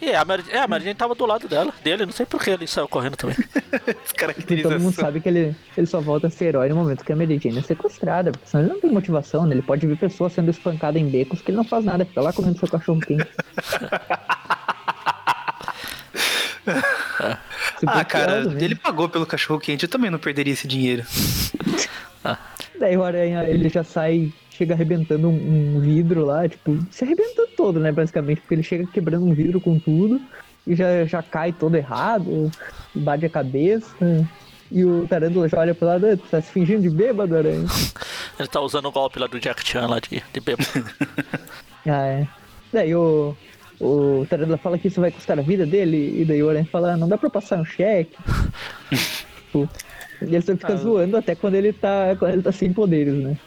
[0.04, 2.44] E a Mary, é, a Mary Jane tava do lado dela, dele, não sei por
[2.44, 3.38] que ele saiu correndo também.
[4.62, 7.16] Todo mundo sabe que ele, ele só volta a ser herói no momento que a
[7.16, 9.56] Mary Jane é sequestrada, porque senão ele não tem motivação, né?
[9.56, 12.34] Ele pode ver pessoas sendo espancadas em becos que ele não faz nada, fica lá
[12.34, 13.26] comendo seu cachorro quente.
[17.86, 21.04] Ah, cara, ele pagou pelo cachorro quente, eu também não perderia esse dinheiro.
[22.80, 27.50] Daí o Aranha, ele já sai, chega arrebentando um, um vidro lá, tipo, se arrebentando
[27.58, 30.22] todo, né, basicamente, porque ele chega quebrando um vidro com tudo
[30.66, 32.52] e já, já cai todo errado,
[32.94, 33.88] bate a cabeça.
[34.72, 37.66] E o Tarântula já olha pro lado, "Ah, tá se fingindo de bêbado, Aranha.
[38.40, 40.70] Ele tá usando o golpe lá do Jack Chan lá de, de bêbado.
[41.86, 42.28] Ah, é.
[42.72, 43.36] Daí o,
[43.78, 46.94] o Tarântula fala que isso vai custar a vida dele, e daí o Aranha fala,
[46.94, 48.16] "Ah, não dá pra passar um cheque.
[49.54, 49.70] Tipo,
[50.22, 53.38] e ele só fica zoando até quando ele tá, quando ele tá sem poderes, né?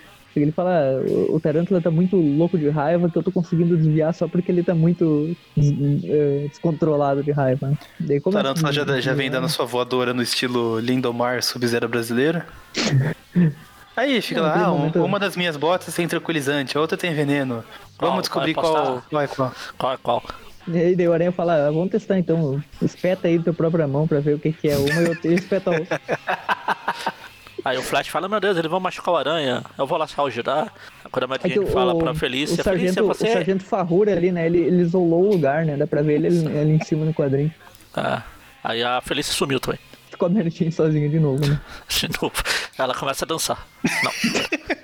[0.43, 3.77] Ele fala, "Ah, o, o Tarântula tá muito louco de raiva que eu tô conseguindo
[3.77, 7.73] desviar só porque ele tá muito des- eh, descontrolado de raiva.
[7.99, 12.43] Daí, O como Tarantula já, já vem dando sua voadora no estilo Lindomar Sub-Zero brasileiro.
[13.97, 16.99] Aí fica Não, lá, ah, um- momento- uma das minhas botas tem tranquilizante, a outra
[16.99, 17.65] tem veneno.
[17.97, 18.11] Qual?
[18.11, 19.53] Vamos descobrir qual, qual é qual.
[19.79, 20.23] Qual é qual?
[20.69, 23.87] E aí daí o Aranha fala, "Ah, vamos testar então, espeta aí da tua própria
[23.89, 26.01] mão pra ver o que que é uma e eu espeta a outra.
[27.67, 30.31] Aí o Flash fala, meu Deus, eles vão machucar o aranha, eu vou lascar o
[30.31, 30.69] Judá.
[31.11, 33.29] Quando a Mary É Jane o, fala o- pra Felícia, o Felícia, sargento, você...
[33.29, 34.47] o sargento Farrura ali, né?
[34.47, 35.77] Ele, ele isolou o lugar, né?
[35.77, 37.53] Dá pra ver ele, ali em cima no quadrinho.
[37.95, 38.23] Ah,
[38.63, 39.81] aí a Felícia sumiu também.
[40.11, 41.61] Ficou a Mary Jane sozinha de novo, né?
[41.89, 42.35] De novo.
[42.79, 43.67] Ela começa a dançar.
[44.05, 44.13] Não.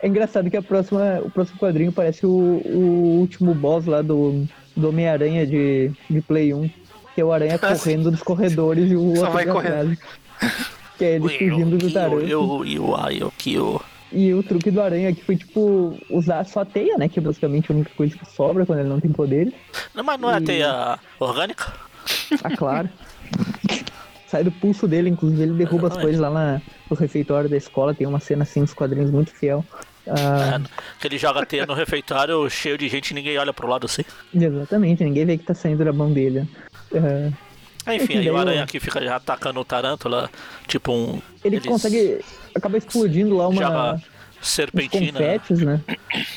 [0.00, 4.46] É engraçado que a próxima, o próximo quadrinho parece o, o último boss lá do,
[4.76, 6.70] do Homem-Aranha de, de Play 1.
[7.14, 9.92] Que é o Aranha correndo dos corredores e o Só outro vai correndo.
[9.92, 9.98] atrás.
[10.98, 12.24] Que é ele fugindo do taranto.
[12.26, 13.82] Eu.
[14.12, 17.08] E o truque do Aranha que foi, tipo, usar só a teia, né?
[17.08, 19.52] Que é basicamente a única coisa que sobra quando ele não tem poderes.
[19.94, 21.72] Não, mas não é a E- teia orgânica?
[22.44, 22.88] Ah, claro.
[24.28, 26.60] Sai do pulso dele, inclusive ele derruba as coisas lá na-
[26.90, 27.94] no refeitório da escola.
[27.94, 29.64] Tem uma cena assim nos quadrinhos muito fiel.
[30.08, 30.60] Ah,
[31.00, 34.02] que ele joga teia no refeitório cheio de gente e ninguém olha pro lado assim.
[34.34, 36.48] Exatamente, ninguém vê que tá saindo da mão dele.
[36.94, 37.30] É,
[37.94, 40.30] Enfim, É aí que o aranha aqui fica já atacando o tarântula,
[40.66, 41.20] tipo um.
[41.44, 42.20] ele eles consegue.
[42.54, 43.94] Acaba explodindo lá uma.
[43.94, 44.02] Uns
[44.40, 45.12] serpentina.
[45.12, 45.80] confetes, né?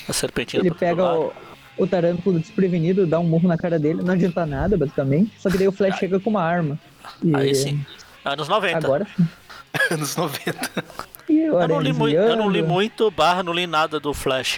[0.07, 1.33] A serpentina Ele pega o,
[1.77, 5.31] o tarântula desprevenido, dá um murro na cara dele, não adianta nada, basicamente.
[5.39, 6.79] Só que daí o Flash chega com uma arma.
[7.23, 7.83] E Aí sim.
[8.23, 8.77] Anos 90.
[8.77, 9.27] Agora sim.
[9.91, 10.83] Anos 90.
[11.29, 13.99] E o eu, não li Aranha mui- eu não li muito, barra, não li nada
[13.99, 14.57] do Flash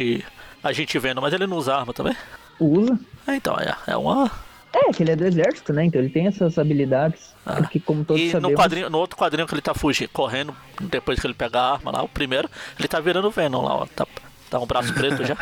[0.64, 2.16] a gente vendo, mas ele não usa arma também.
[2.60, 2.98] Usa.
[3.28, 4.32] É, então, é, é uma.
[4.74, 5.84] É, que ele é do exército, né?
[5.86, 7.34] Então ele tem essas habilidades.
[7.44, 8.26] Porque, como todos Ah.
[8.26, 8.56] E no, sabemos.
[8.62, 11.92] quadrinho, no outro quadrinho que ele tá fugindo, correndo, depois que ele pega a arma
[11.92, 12.50] lá, o primeiro,
[12.80, 13.86] ele tá virando Venom lá, ó.
[13.88, 14.08] Tá,
[14.50, 15.36] tá um braço preto já.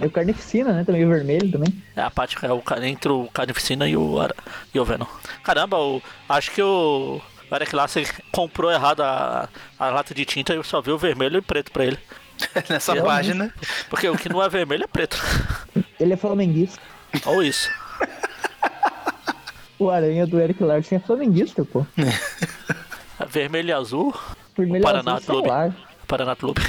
[0.00, 0.84] E o Carnificina, né?
[0.84, 1.82] Também o vermelho também.
[1.94, 4.16] É a parte que é o, entre o Carnificina e o,
[4.72, 5.06] e o Venom.
[5.42, 7.20] Caramba, o, acho que o
[7.52, 11.70] Eric Larsen comprou errado a, a lata de tinta e só viu vermelho e preto
[11.70, 11.98] pra ele.
[12.70, 13.52] Nessa Eu- página.
[13.90, 15.18] Porque o que não é vermelho é preto.
[15.98, 16.80] Ele é flamenguista.
[17.26, 17.68] Ou isso.
[19.80, 21.84] O Aranha do Eric Larson é flamenguista, pô.
[23.28, 24.14] Vermelho e azul,
[24.56, 25.48] Vermelho Paraná azul, Clube.
[25.48, 25.72] lá.
[26.06, 26.60] Paraná Clube.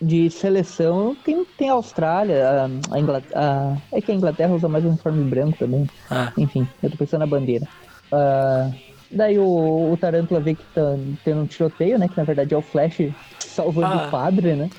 [0.00, 2.44] De seleção, tem, tem a Austrália,
[2.90, 3.82] a, a Inglaterra.
[3.92, 5.88] É que a Inglaterra usa mais uniforme branco também.
[6.10, 7.66] Ah, Enfim, eu tô pensando na bandeira.
[8.10, 8.70] Ah,
[9.10, 10.82] daí o, o Tarântula vê que tá
[11.24, 12.08] tendo um tiroteio, né?
[12.08, 12.98] Que na verdade é o Flash
[13.38, 14.06] salvando Ah.
[14.06, 14.70] o padre, né?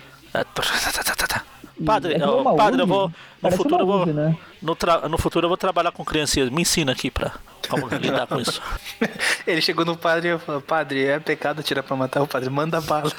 [1.85, 2.19] Padre, É
[2.55, 3.11] padre, eu vou.
[3.41, 4.13] No futuro eu uma vou.
[4.13, 4.37] Né?
[4.61, 6.49] No, tra- no futuro eu vou trabalhar com criancinhas.
[6.49, 7.31] Me ensina aqui pra
[7.69, 8.61] como lidar com isso.
[9.47, 12.79] Ele chegou no padre e falou: Padre, é pecado tirar pra matar o padre, manda
[12.81, 13.11] bala.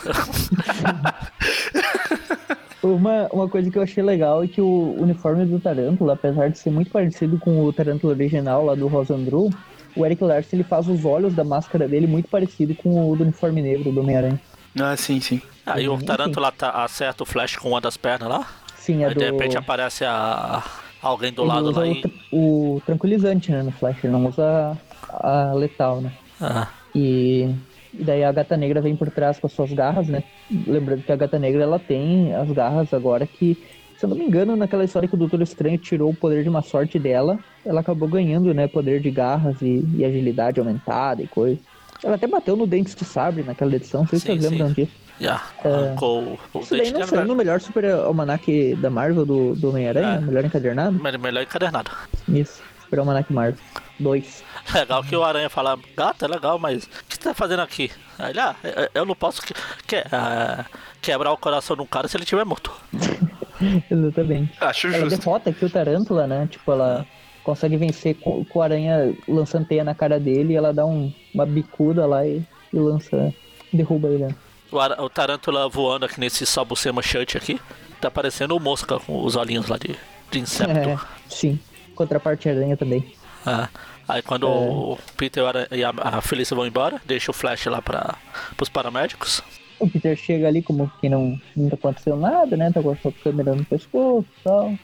[2.82, 6.58] Uma, uma coisa que eu achei legal é que o uniforme do Tarântula, apesar de
[6.58, 9.48] ser muito parecido com o Tarântula original lá do Rosandru,
[9.96, 13.22] o Eric Larson ele faz os olhos da máscara dele muito parecido com o do
[13.22, 14.38] uniforme negro do Homem-Aranha.
[14.80, 15.40] Ah, sim, sim.
[15.66, 16.04] Aí o Enfim.
[16.06, 18.46] Tarântula tá, acerta o flash com uma das pernas lá.
[18.76, 19.20] Sim, é Aí do...
[19.20, 20.62] de repente aparece a,
[21.00, 22.00] alguém do ele lado usa lá o, e.
[22.00, 24.76] tra- o tranquilizante, né, no Flash, ele não usa
[25.08, 26.12] a, a letal, né?
[26.40, 27.48] Ah, E,
[27.92, 30.22] e daí a gata negra vem por trás com as suas garras, né?
[30.66, 33.56] Lembrando que a gata negra ela tem as garras agora que,
[33.96, 36.48] se eu não me engano, naquela história que o Doutor Estranho tirou o poder de
[36.48, 38.68] uma sorte dela, ela acabou ganhando, né?
[38.68, 41.60] Poder de garras e, e agilidade aumentada e coisa.
[42.04, 44.92] Ela até bateu no Dentes de Sabre naquela edição, não sei se vocês lembram disso.
[45.18, 45.42] já.
[45.64, 49.70] Arrancou o Isso daí dente não saiu no melhor super almanac da Marvel do, do
[49.70, 50.20] Homem-Aranha, É.
[50.20, 50.92] melhor encadernado?
[51.02, 51.90] Melhor- encadernado.
[52.28, 53.58] Isso, super almanac Marvel.
[53.98, 54.42] Dois.
[54.74, 57.90] Legal que o Aranha fala, gata, é legal, mas o que você tá fazendo aqui?
[58.18, 59.54] Aí ele, ah, eu- eu não posso que,
[59.86, 60.64] que- ah,
[61.00, 62.72] quebrar o coração de um cara se ele estiver morto.
[63.90, 64.52] Exatamente.
[64.60, 65.18] Acho Ela justo.
[65.18, 66.46] derrota aqui o Tarântula, né?
[66.50, 67.06] Tipo, ela
[67.44, 71.12] consegue vencer com, com o aranha lançando teia na cara dele e ela dá um-
[71.32, 72.42] uma bicuda lá e,
[72.72, 73.32] e lança.
[73.72, 74.24] derruba ele.
[74.26, 74.34] né?
[74.72, 77.60] O, ara- o Tarântula voando aqui nesse Sabucema Shut aqui,
[78.00, 79.94] tá parecendo o Mosca com os olhinhos lá de,
[80.30, 80.70] de inseto.
[80.72, 81.58] É, sim.
[81.94, 83.04] Contraparte aranha também.
[83.46, 83.68] Ah,
[84.06, 84.50] Aí quando É.
[84.50, 88.16] o Peter e a a, a Felícia vão embora, deixa o Flash lá para
[88.60, 89.42] os paramédicos.
[89.80, 92.70] O Peter chega ali como que não, não acontecendo nada, né?
[92.70, 94.74] Tá com a sua câmera no pescoço e tal.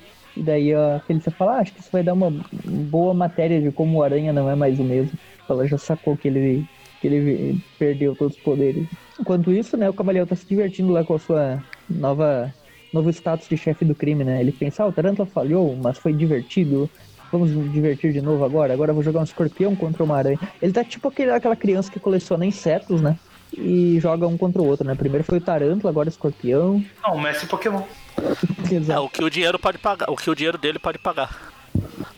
[0.41, 2.32] E daí a Felícia fala, ah, acho que isso vai dar uma
[2.64, 5.12] boa matéria de como o Aranha não é mais o mesmo.
[5.47, 6.66] Ela já sacou que ele,
[6.99, 8.88] que ele perdeu todos os poderes.
[9.20, 12.51] Enquanto isso, né, o Camaleão tá se divertindo lá com a sua nova
[12.91, 14.41] novo status de chefe do crime, né?
[14.41, 16.88] Ele pensa, ah, o Tarantula falhou, mas foi divertido.
[17.30, 18.72] Vamos nos divertir de novo agora?
[18.72, 20.38] Agora eu vou jogar um escorpião contra uma aranha.
[20.62, 23.18] Ele tá tipo aquele, aquela criança que coleciona insetos, né?
[23.53, 24.95] E joga um contra o outro, né?
[24.95, 26.82] Primeiro foi o Tarântula, agora o escorpião.
[27.03, 27.82] Não, o Messi Pokémon.
[28.89, 31.37] É, o que o dinheiro pode pagar, o que o dinheiro dele pode pagar.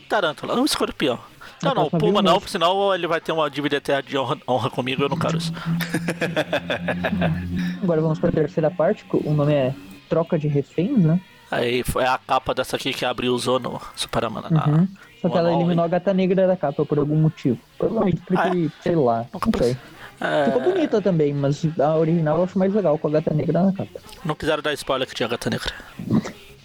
[0.06, 1.18] Tarântula, um escorpião.
[1.62, 2.48] Não, não, o Puma não, mesmo.
[2.48, 5.52] senão ele vai ter uma dívida eterna de honra, honra comigo eu não quero isso.
[7.82, 9.74] Agora vamos pra terceira parte, o nome é
[10.08, 11.20] Troca de Reféns, né?
[11.50, 14.42] Aí foi a capa dessa aqui que abriu usou no Superman.
[14.50, 14.88] Uhum.
[15.20, 17.58] Só que ela eliminou a gata negra da capa por algum motivo.
[17.78, 19.76] Provavelmente porque, Ah, sei lá, não sei.
[20.22, 23.60] É, Ficou bonita também, mas a original eu acho mais legal com a gata negra
[23.64, 24.00] na capa.
[24.24, 25.72] não quiseram dar spoiler que tinha gata negra.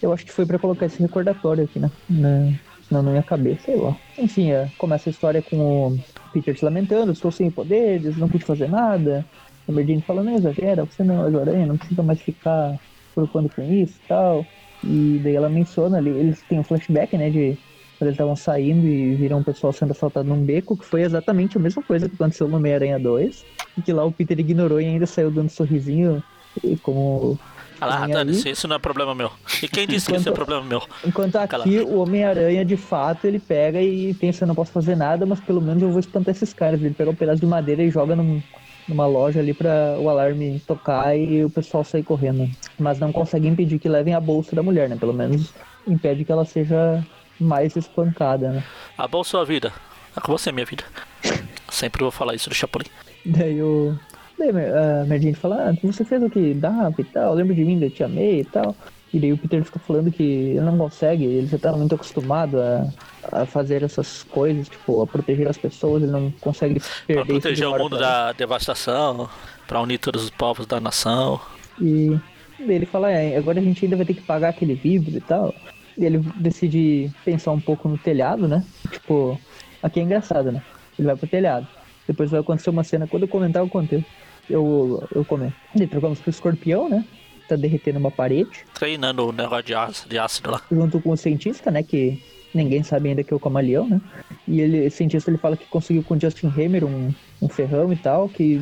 [0.01, 1.89] Eu acho que foi pra colocar esse recordatório aqui, né?
[2.07, 3.95] Na, não ia caber, sei lá.
[4.17, 5.99] Enfim, é, começa a história com o
[6.31, 9.25] Peter se lamentando, estou sem poderes, não pude fazer nada.
[9.67, 12.77] O Merdine fala, não exagera, você não é aranha, não precisa mais ficar
[13.15, 14.45] preocupando com isso e tal.
[14.83, 17.57] E daí ela menciona ali, eles têm um flashback, né, de
[18.01, 21.59] eles estavam saindo e viram o pessoal sendo assaltado num beco, que foi exatamente a
[21.59, 23.45] mesma coisa que aconteceu no Homem-Aranha 2.
[23.77, 26.21] E que lá o Peter ignorou e ainda saiu dando um sorrisinho,
[26.63, 27.37] e como
[27.79, 29.31] Ah lá, Dani, isso, não é problema meu.
[29.61, 30.81] E quem disse que isso é Enquanto- problema meu?
[31.05, 35.39] Enquanto aqui o Homem-Aranha, de fato, ele pega e pensa, não posso fazer nada, mas
[35.39, 36.81] pelo menos eu vou espantar esses caras.
[36.81, 38.41] Ele pega um pedaço de madeira e joga num,
[38.87, 42.49] numa loja ali para o alarme tocar e o pessoal sair correndo.
[42.79, 44.95] Mas não consegue impedir que levem a bolsa da mulher, né?
[44.99, 45.53] Pelo menos
[45.87, 47.05] impede que ela seja
[47.39, 48.63] mais espancada, né?
[48.97, 49.71] A bolsa ou a vida?
[50.15, 50.83] É com você, minha vida.
[51.69, 52.87] Sempre vou falar isso do Chapolin.
[53.25, 53.97] Daí o.
[54.37, 57.81] Daí a Merdinha fala, ah, você fez o que dava e tal, lembra de mim,
[57.81, 58.75] eu te amei e tal.
[59.13, 62.59] E daí o Peter fica falando que ele não consegue, ele já tá muito acostumado
[62.59, 62.87] a,
[63.31, 67.67] a fazer essas coisas, tipo, a proteger as pessoas, ele não consegue perder Pra proteger
[67.67, 69.29] o mundo da devastação,
[69.65, 71.39] pra unir todos os povos da nação.
[71.81, 72.19] E
[72.59, 75.21] daí ele fala, é, agora a gente ainda vai ter que pagar aquele vidro e
[75.21, 75.55] tal.
[75.97, 78.63] E ele decide pensar um pouco no telhado, né?
[78.91, 79.39] Tipo,
[79.81, 80.61] aqui é engraçado, né?
[80.97, 81.67] Ele vai pro telhado.
[82.07, 84.05] Depois vai acontecer uma cena, quando eu comentar, eu contei.
[84.49, 85.55] Eu, eu comento.
[85.75, 87.03] Daí trocamos pro escorpião, né?
[87.49, 88.65] Tá derretendo uma parede.
[88.73, 90.61] Treinando o negócio de ácido, de ácido lá.
[90.71, 92.21] junto com o cientista, né, que
[92.53, 94.01] ninguém sabe ainda que é o camaleão, né?
[94.47, 97.91] E ele, esse cientista ele fala que conseguiu com o Justin Hammer um, um ferrão
[97.91, 98.61] e tal, que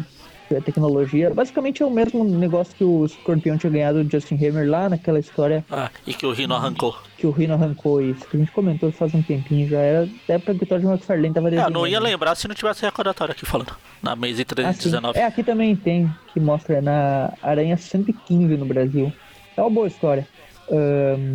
[0.53, 4.69] a tecnologia, basicamente é o mesmo negócio que o Escorpião tinha ganhado do Justin Hammer
[4.69, 6.95] lá naquela história Ah, e que o Rino arrancou.
[7.17, 10.55] que o Rino arrancou isso, que a gente comentou faz um tempinho já, era época
[10.55, 11.69] que o Todd McFarlane tava É, desenhando.
[11.73, 13.71] eu não ia lembrar se não tivesse recordatório aqui falando.
[14.03, 14.45] Na Maze Ah, sim.
[14.45, 15.17] 319.
[15.19, 19.11] É, aqui também tem, que mostra na Aranha 115 no Brasil.
[19.57, 20.27] É uma boa história.
[20.71, 21.33] Ahn,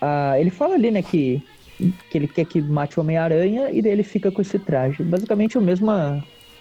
[0.00, 1.42] ah, ele fala ali, né, que,
[1.78, 5.02] que ele quer que mate o Homem-Aranha e daí ele fica com esse traje.
[5.02, 5.90] Basicamente o mesmo,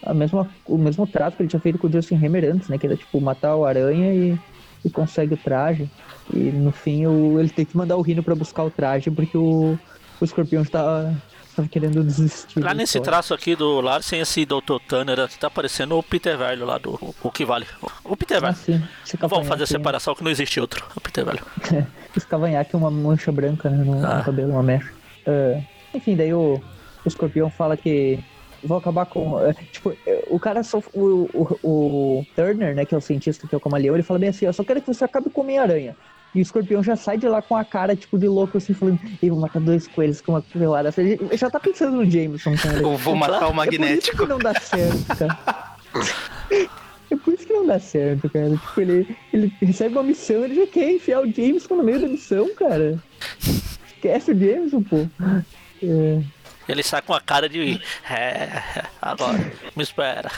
[0.09, 2.77] a mesma, o mesmo trato que ele tinha feito com o Justin Hammer antes, né,
[2.77, 4.37] que era tipo matar o Aranha e,
[4.83, 5.89] e consegue o traje.
[6.33, 9.37] E no fim o, ele tem que mandar o Rino pra buscar o traje porque
[9.37, 9.77] o,
[10.21, 11.13] o Escorpião estava,
[11.49, 12.59] estava querendo desistir.
[12.59, 13.11] Lá nesse história.
[13.11, 14.77] traço aqui do Larsen, esse Dr.
[14.87, 16.99] Tanner aqui tá parecendo o Peter Velho lá do.
[17.23, 17.65] O que vale.
[18.03, 18.55] O Peter Ah, Velho.
[19.05, 19.17] sim.
[19.19, 20.85] Não vamos fazer a separação que não existe outro.
[20.95, 21.41] O Peter Velho.
[22.15, 24.21] Esse cavanhaque é uma mancha branca né, no, no Ah.
[24.23, 24.91] cabelo, uma mecha.
[25.25, 25.59] Ah,
[25.93, 26.61] enfim, daí o,
[27.03, 28.19] o escorpião fala que
[28.63, 29.39] vou acabar com.
[29.41, 30.79] eh, tipo, eh, o cara só.
[30.93, 34.19] O, o, o Turner, né, que é o cientista que é o camaleão, ele fala
[34.19, 35.95] bem assim: eu só quero que você acabe com o Homem-Aranha.
[36.35, 38.99] E o escorpião já sai de lá com a cara, tipo, de louco, assim, falando:
[39.21, 40.93] eu vou matar dois coelhos com uma pelada.
[40.97, 42.79] Ele já tá pensando no Jameson, cara.
[42.81, 44.17] Eu vou matar o É por isso magnético.
[44.17, 45.39] que não dá certo, cara.
[47.11, 48.51] É por isso que não dá certo, cara.
[48.51, 52.07] Tipo, ele, ele recebe uma missão, ele já quer enfiar o Jameson no meio da
[52.07, 52.99] missão, cara.
[53.95, 54.97] Esquece o Jameson, pô.
[55.81, 56.21] É,
[56.69, 57.81] Ele sai com a cara de.
[58.09, 58.61] É,
[59.01, 59.39] agora,
[59.75, 60.29] me espera.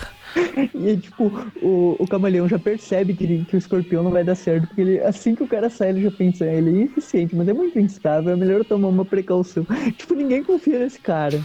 [0.74, 1.26] e tipo,
[1.62, 5.00] o, o camaleão já percebe que, que o escorpião não vai dar certo, porque ele,
[5.02, 8.32] assim que o cara sai, ele já pensa, ele é eficiente, mas é muito instável,
[8.32, 9.66] é melhor eu tomar uma precaução.
[9.98, 11.42] Tipo, ninguém confia nesse cara.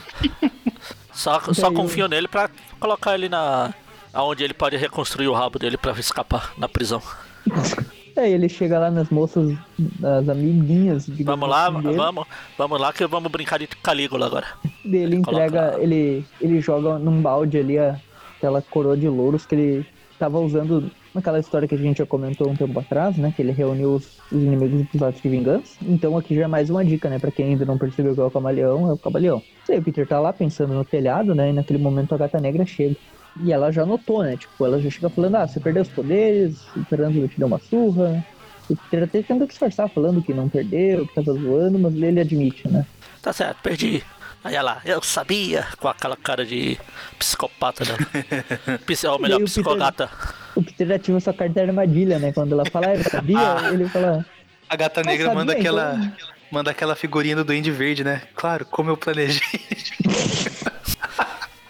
[1.12, 3.74] Só, só confio nele pra colocar ele na.
[4.12, 7.02] Aonde ele pode reconstruir o rabo dele pra escapar na prisão.
[8.16, 9.54] Aí ele chega lá nas moças,
[10.00, 14.46] nas amiguinhas, Vamos lá, assim, vamos, vamos lá que vamos brincar de Calígula agora.
[14.84, 18.00] Ele Coloca- entrega, ele, ele joga num balde ali a-
[18.38, 19.86] aquela coroa de louros que ele
[20.18, 23.32] tava usando naquela história que a gente já comentou um tempo atrás, né?
[23.36, 25.76] Que ele reuniu os, os inimigos dos atos de vingança.
[25.82, 27.18] Então aqui já é mais uma dica, né?
[27.18, 29.42] Pra quem ainda não percebeu que é o camaleão, é o camaleão.
[29.68, 31.50] Daí o Peter tá lá pensando no telhado, né?
[31.50, 32.96] E naquele momento a gata negra chega.
[33.42, 34.36] E ela já notou, né?
[34.36, 37.58] Tipo, ela já chega falando, ah, você perdeu os poderes, o Tarântula te deu uma
[37.58, 38.24] surra.
[38.68, 42.66] O Peter até tenta disfarçar, falando que não perdeu, que tava zoando, mas ele admite,
[42.68, 42.84] né?
[43.22, 44.02] Tá certo, perdi.
[44.42, 46.78] Aí olha lá, eu sabia, com aquela cara de
[47.18, 47.98] psicopata dela.
[48.86, 50.10] Psi- ou melhor, aí o Peter- psicogata.
[50.54, 52.32] O Peter ativa sua carta de armadilha, né?
[52.32, 53.70] Quando ela fala, ah, eu sabia, Ah.
[53.72, 54.24] ele fala,
[54.68, 55.94] A gata Mas negra sabia, manda aquela.
[55.94, 56.12] então?
[56.50, 58.22] Manda aquela figurinha do Duende Verde, né?
[58.34, 59.42] Claro, como eu planejei.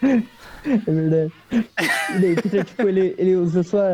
[0.66, 1.32] é verdade.
[1.52, 3.86] E daí o Peter, tipo, ele, ele usa sua,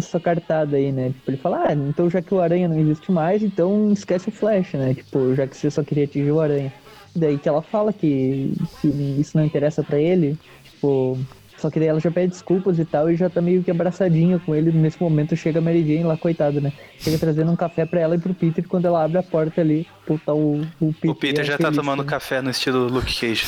[0.00, 1.08] sua cartada aí, né?
[1.10, 4.32] Tipo, ele fala, ah, então já que o Aranha não existe mais, então esquece o
[4.32, 4.94] Flash, né?
[4.94, 6.72] Tipo, já que você só queria atingir o Aranha.
[7.14, 11.18] Daí que ela fala que, que isso não interessa pra ele, tipo...
[11.58, 14.38] Só que daí ela já pede desculpas e tal, e já tá meio que abraçadinha
[14.38, 14.72] com ele.
[14.72, 16.72] Nesse momento chega a Mary Jane lá, coitada, né?
[16.98, 19.86] Chega trazendo um café pra ela e pro Peter, quando ela abre a porta ali,
[20.06, 22.08] puta, o, o Peter, O Peter é já tá feliz, tomando né?
[22.08, 23.44] café no estilo Luke Cage.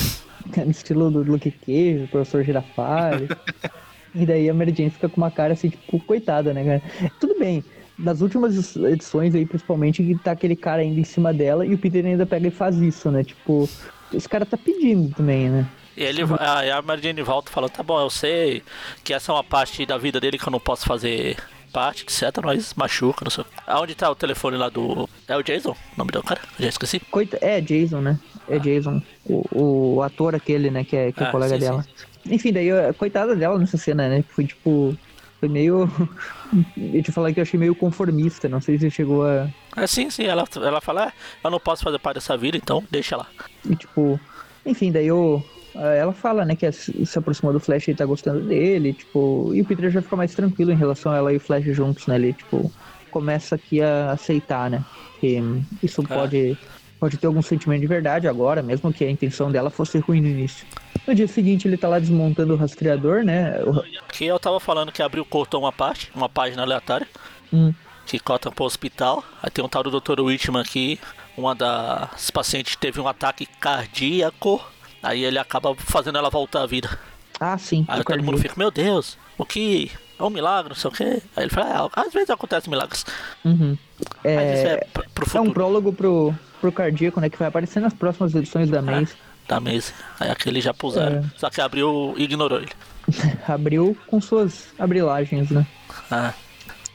[0.64, 3.28] no estilo do Luke Cage, do professor Girafales.
[4.14, 7.10] e daí a Mary Jane fica com uma cara assim, tipo, coitada, né, cara?
[7.20, 7.64] Tudo bem.
[7.98, 11.78] Nas últimas edições aí, principalmente, que tá aquele cara ainda em cima dela e o
[11.78, 13.22] Peter ainda pega e faz isso, né?
[13.22, 13.68] Tipo,
[14.12, 15.66] esse cara tá pedindo também, né?
[15.96, 18.62] E ele, aí a Mary Jane volta e fala, tá bom, eu sei
[19.04, 21.36] que essa é uma parte da vida dele que eu não posso fazer
[21.72, 23.44] parte, etc, mas machuca, não sei.
[23.66, 25.08] Aonde tá o telefone lá do...
[25.26, 25.72] É o Jason?
[25.72, 26.40] O nome do cara?
[26.58, 27.00] Eu já esqueci.
[27.00, 27.38] Coita...
[27.40, 28.18] É, Jason, né?
[28.48, 29.02] É Jason.
[29.24, 30.84] O, o ator aquele, né?
[30.84, 31.86] Que é, que é Ah, colega sim, dela.
[32.26, 32.68] Enfim, daí,
[32.98, 34.24] coitada dela nessa cena, né?
[34.28, 34.96] Foi tipo.
[35.40, 35.90] Foi meio.
[36.76, 38.48] Eu te falar que eu achei meio conformista.
[38.48, 39.48] Não sei se chegou a.
[39.76, 41.12] É sim, sim, ela, ela fala, é,
[41.42, 43.26] eu não posso fazer parte dessa vida, então deixa lá.
[43.68, 44.20] E tipo.
[44.66, 48.40] Enfim, daí o, ah, ela fala, né, que se aproximou do Flash e tá gostando
[48.40, 51.40] dele, tipo, e o Peter já fica mais tranquilo em relação a ela e o
[51.40, 52.16] Flash juntos, né?
[52.16, 52.70] Ele, tipo,
[53.10, 54.84] começa aqui a aceitar, né?
[55.20, 55.42] Que
[55.82, 56.14] isso É.
[56.14, 56.58] pode,
[57.00, 60.28] pode ter algum sentimento de verdade agora, mesmo que a intenção dela fosse ruim no
[60.28, 60.66] início.
[61.06, 63.60] No dia seguinte ele tá lá desmontando o rastreador, né?
[63.64, 67.06] O- Aqui eu tava falando que abriu cortou uma parte, uma página aleatória,
[67.52, 67.72] Hum,
[68.06, 69.24] que corta pro hospital.
[69.42, 70.20] Aí tem um tal do Dr.
[70.20, 71.00] Whitman aqui,
[71.36, 74.60] uma das pacientes teve um ataque cardíaco.
[75.02, 76.98] Aí ele acaba fazendo ela voltar à vida.
[77.40, 77.84] Ah, sim.
[77.88, 79.90] Aí todo mundo fica, meu Deus, o que?
[80.18, 81.22] É um milagre, não sei o quê.
[81.36, 83.04] Aí ele fala, ah, às vezes acontecem milagres.
[83.44, 83.76] Uhum.
[84.24, 87.28] Mas isso É, é pro, pro é futuro um prólogo pro, pro cardíaco, né?
[87.28, 89.14] Que vai aparecer nas próximas edições da Maze.
[89.48, 89.92] da mesa.
[90.20, 91.18] Aí aquele já puseram.
[91.18, 91.24] É.
[91.36, 92.70] Só que abriu e ignorou ele.
[93.48, 95.66] Abriu com suas abrilagens, né?
[96.08, 96.32] Ah,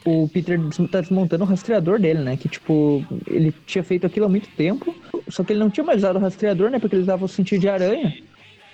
[0.08, 0.58] o Peter
[0.90, 2.36] tá desmontando o rastreador dele, né?
[2.36, 4.94] Que, tipo, ele tinha feito aquilo há muito tempo,
[5.28, 6.78] só que ele não tinha mais usado o rastreador, né?
[6.78, 8.14] Porque ele usava o sentido de aranha.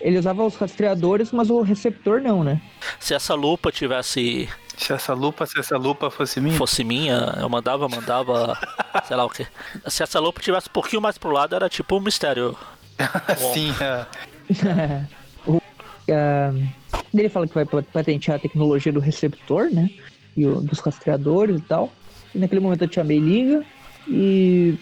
[0.01, 2.61] Ele usava os rastreadores, mas o receptor não, né?
[2.99, 4.49] se essa lupa tivesse.
[4.77, 6.57] Se essa lupa, se essa lupa fosse minha.
[6.57, 8.59] fosse minha, eu mandava, mandava.
[9.07, 9.47] sei lá o que.
[9.87, 12.57] Se essa lupa tivesse um pouquinho mais pro lado, era tipo um mistério.
[13.55, 15.07] Sim, é.
[15.47, 15.63] o,
[16.11, 16.53] ah,
[17.15, 19.89] ele fala que vai pa- patentear a tecnologia do receptor, né?
[20.37, 21.93] E o- dos rastreadores e tal.
[22.35, 23.65] E naquele momento a Tia May liga
[24.09, 24.75] e,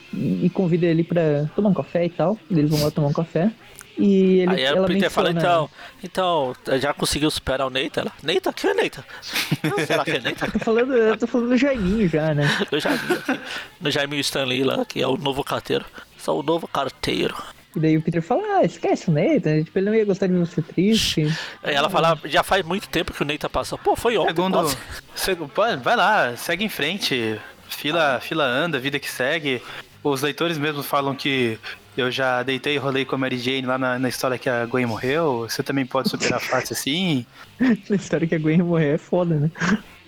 [0.42, 2.38] e convida ele pra tomar um café e tal.
[2.50, 3.50] Eles vão lá tomar um café.
[3.98, 5.68] E ele, Aí ela Peter fala, menciona-
[6.02, 8.00] então, então, já conseguiu superar o Neita?
[8.00, 8.50] Ela, Neita?
[8.50, 9.04] Quem é Neita?
[9.62, 10.50] Não, é Neita?
[10.50, 12.44] Tô falando, eu tô falando do Jaiminho já, né?
[12.72, 13.40] No Jaiminho aqui.
[13.78, 15.84] No Jaiminho Stanley lá, que é o novo carteiro.
[16.16, 17.36] Só o novo carteiro.
[17.74, 20.34] E daí o Peter fala, ah, esquece o Nathan, tipo, ele não ia gostar de
[20.34, 21.22] você triste.
[21.62, 23.78] Aí ela fala, já faz muito tempo que o Neita passou.
[23.78, 24.28] Pô, foi ontem.
[24.28, 24.52] Segundo.
[24.58, 24.76] quase.
[25.14, 27.40] seg- pô, Vai lá, segue em frente.
[27.68, 29.62] Fila, fila anda, vida que segue.
[30.04, 31.58] Os leitores mesmo falam que
[31.96, 34.66] eu já deitei e rolei com a Mary Jane lá na, na história que a
[34.66, 35.46] Gwen morreu.
[35.48, 37.24] Você também pode superar fácil assim.
[37.90, 39.50] A história que a Gwen morrer é foda, né?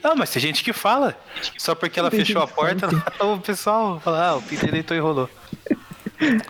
[0.02, 1.16] Não, mas tem gente que fala.
[1.56, 2.88] Só porque ela fechou a porta,
[3.24, 5.30] o pessoal fala, ah, o Peter deitou e rolou.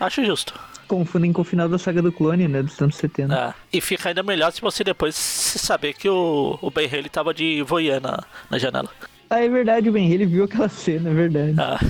[0.00, 0.54] Acho justo.
[0.86, 2.62] Confundem com o final da saga do clone, né?
[2.62, 3.34] Dos anos 70.
[3.34, 3.54] É.
[3.72, 7.62] E fica ainda melhor se você depois saber que o, o Ben Haley tava de
[7.62, 8.88] voyeur na, na janela.
[9.30, 11.54] Ah, é verdade, Ben, ele viu aquela cena, é verdade.
[11.58, 11.80] Ah.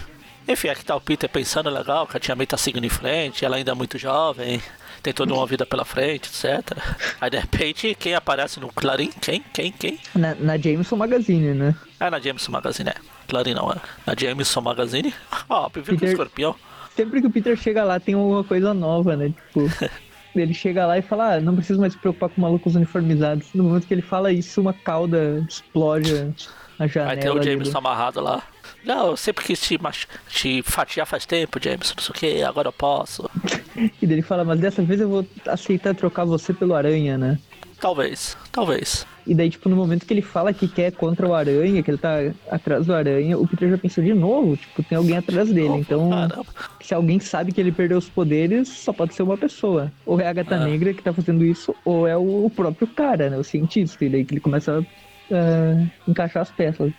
[0.47, 3.45] Enfim, aqui tá o Peter pensando legal, que a Tia May tá seguindo em frente,
[3.45, 4.61] ela ainda é muito jovem,
[5.03, 6.77] tem toda uma vida pela frente, etc.
[7.21, 9.11] Aí de repente, quem aparece no Clarim?
[9.23, 9.43] Quem?
[9.53, 9.73] Quem?
[9.73, 9.99] Quem?
[10.15, 11.75] Na, na Jameson Magazine, né?
[11.99, 12.95] É na Jameson Magazine, é.
[13.27, 13.77] Clarim não, é.
[14.07, 15.15] Na Jameson Magazine.
[15.49, 16.55] Ó, viu com o Peter- escorpião.
[16.97, 19.29] Sempre que o Peter chega lá tem alguma coisa nova, né?
[19.29, 19.69] Tipo,
[20.35, 23.49] ele chega lá e fala, ah, não preciso mais se preocupar com malucos uniformizados.
[23.55, 26.33] No momento que ele fala isso, uma cauda explode
[26.79, 27.13] a janela.
[27.13, 28.43] Aí tem o Jameson do- amarrado lá.
[28.85, 30.07] Não, eu sempre quis te, mach...
[30.29, 33.29] te fatiar faz tempo, Jameson, não sei o que, agora eu posso.
[33.77, 37.39] E daí ele fala, mas dessa vez eu vou aceitar trocar você pelo aranha, né?
[37.81, 39.05] Talvez, talvez.
[39.27, 41.99] E daí, tipo, no momento que ele fala que quer contra o aranha, que ele
[41.99, 42.17] tá
[42.51, 45.79] atrás do aranha, o Peter já pensa de novo, tipo, tem alguém atrás dele.
[45.79, 46.47] Então, caramba.
[46.81, 49.91] se alguém sabe que ele perdeu os poderes, só pode ser uma pessoa.
[50.05, 50.65] Ou é a Gata Ah.
[50.65, 53.39] Negra que tá fazendo isso, ou é o próprio cara, né?
[53.39, 54.05] O cientista.
[54.05, 56.93] E daí que ele começa a ah, encaixar as peças.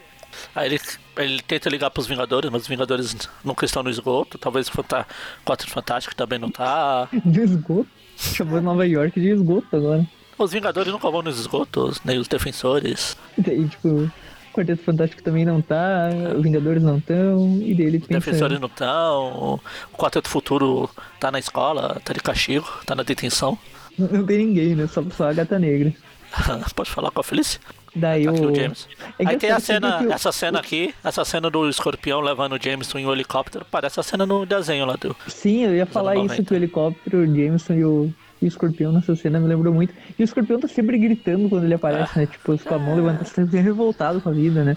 [0.54, 0.80] Aí ele,
[1.18, 4.38] ele tenta ligar pros Vingadores, mas os Vingadores nunca estão no esgoto.
[4.38, 5.06] Talvez o Fanta...
[5.44, 7.08] Quatro Fantástico também não tá.
[7.26, 7.88] De esgoto.
[8.18, 10.08] Chamou Nova York de esgoto agora.
[10.38, 13.16] Os Vingadores nunca vão nos esgotos, nem os defensores.
[13.38, 14.12] E daí, tipo, o
[14.54, 18.20] Quarteto Fantástico também não tá, os Vingadores não estão, e daí ele Os pensa...
[18.32, 19.60] defensores não estão.
[19.94, 23.58] O Quarteto Futuro tá na escola, tá de castigo, tá na detenção.
[23.98, 24.88] Não tem ninguém, né?
[24.88, 25.94] Só, só a Gata Negra.
[26.76, 27.60] Pode falar com a Felice?
[27.96, 28.52] Daí Tá o...
[28.52, 28.90] o James.
[29.18, 32.62] É Aí tem a cena, o- essa cena aqui, essa cena do escorpião levando o
[32.62, 35.16] Jameson em um helicóptero, parece a cena no desenho lá do.
[35.30, 36.44] Sim, eu ia falar isso 90.
[36.44, 39.94] que o helicóptero, o Jameson e o, e o escorpião nessa cena me lembrou muito.
[40.18, 42.26] E o escorpião tá sempre gritando quando ele aparece, né?
[42.26, 44.76] Tipo, com a mão levantada, sempre revoltado com a vida, né?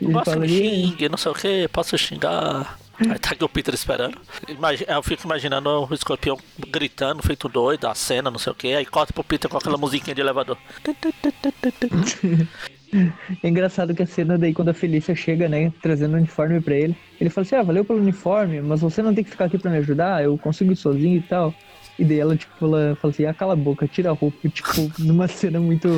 [0.00, 2.78] Ele Posso fala me xingue, não sei o que, posso xingar.
[2.98, 4.18] Aí tá aqui o Peter esperando.
[4.86, 6.36] Eu fico imaginando o escorpião
[6.68, 8.74] gritando, feito doido, a cena, não sei o que.
[8.74, 10.58] Aí corta pro Peter com aquela musiquinha de elevador.
[13.42, 16.74] É engraçado que a cena daí, quando a Felícia chega, né, trazendo o uniforme pra
[16.74, 19.56] ele, ele fala assim, ah, valeu pelo uniforme, mas você não tem que ficar aqui
[19.58, 21.54] pra me ajudar, eu consigo ir sozinho e tal.
[22.00, 24.90] E daí ela, tipo, ela fala assim, ah, cala a boca, tira a roupa, tipo,
[24.98, 25.88] numa cena muito...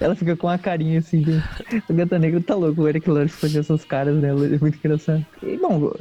[0.00, 1.40] Ela fica com uma carinha assim, de...
[1.88, 5.24] a Gata Negra tá louco, o Eric Lawrence fazer essas caras dela, é muito engraçado.
[5.40, 5.92] E, bom,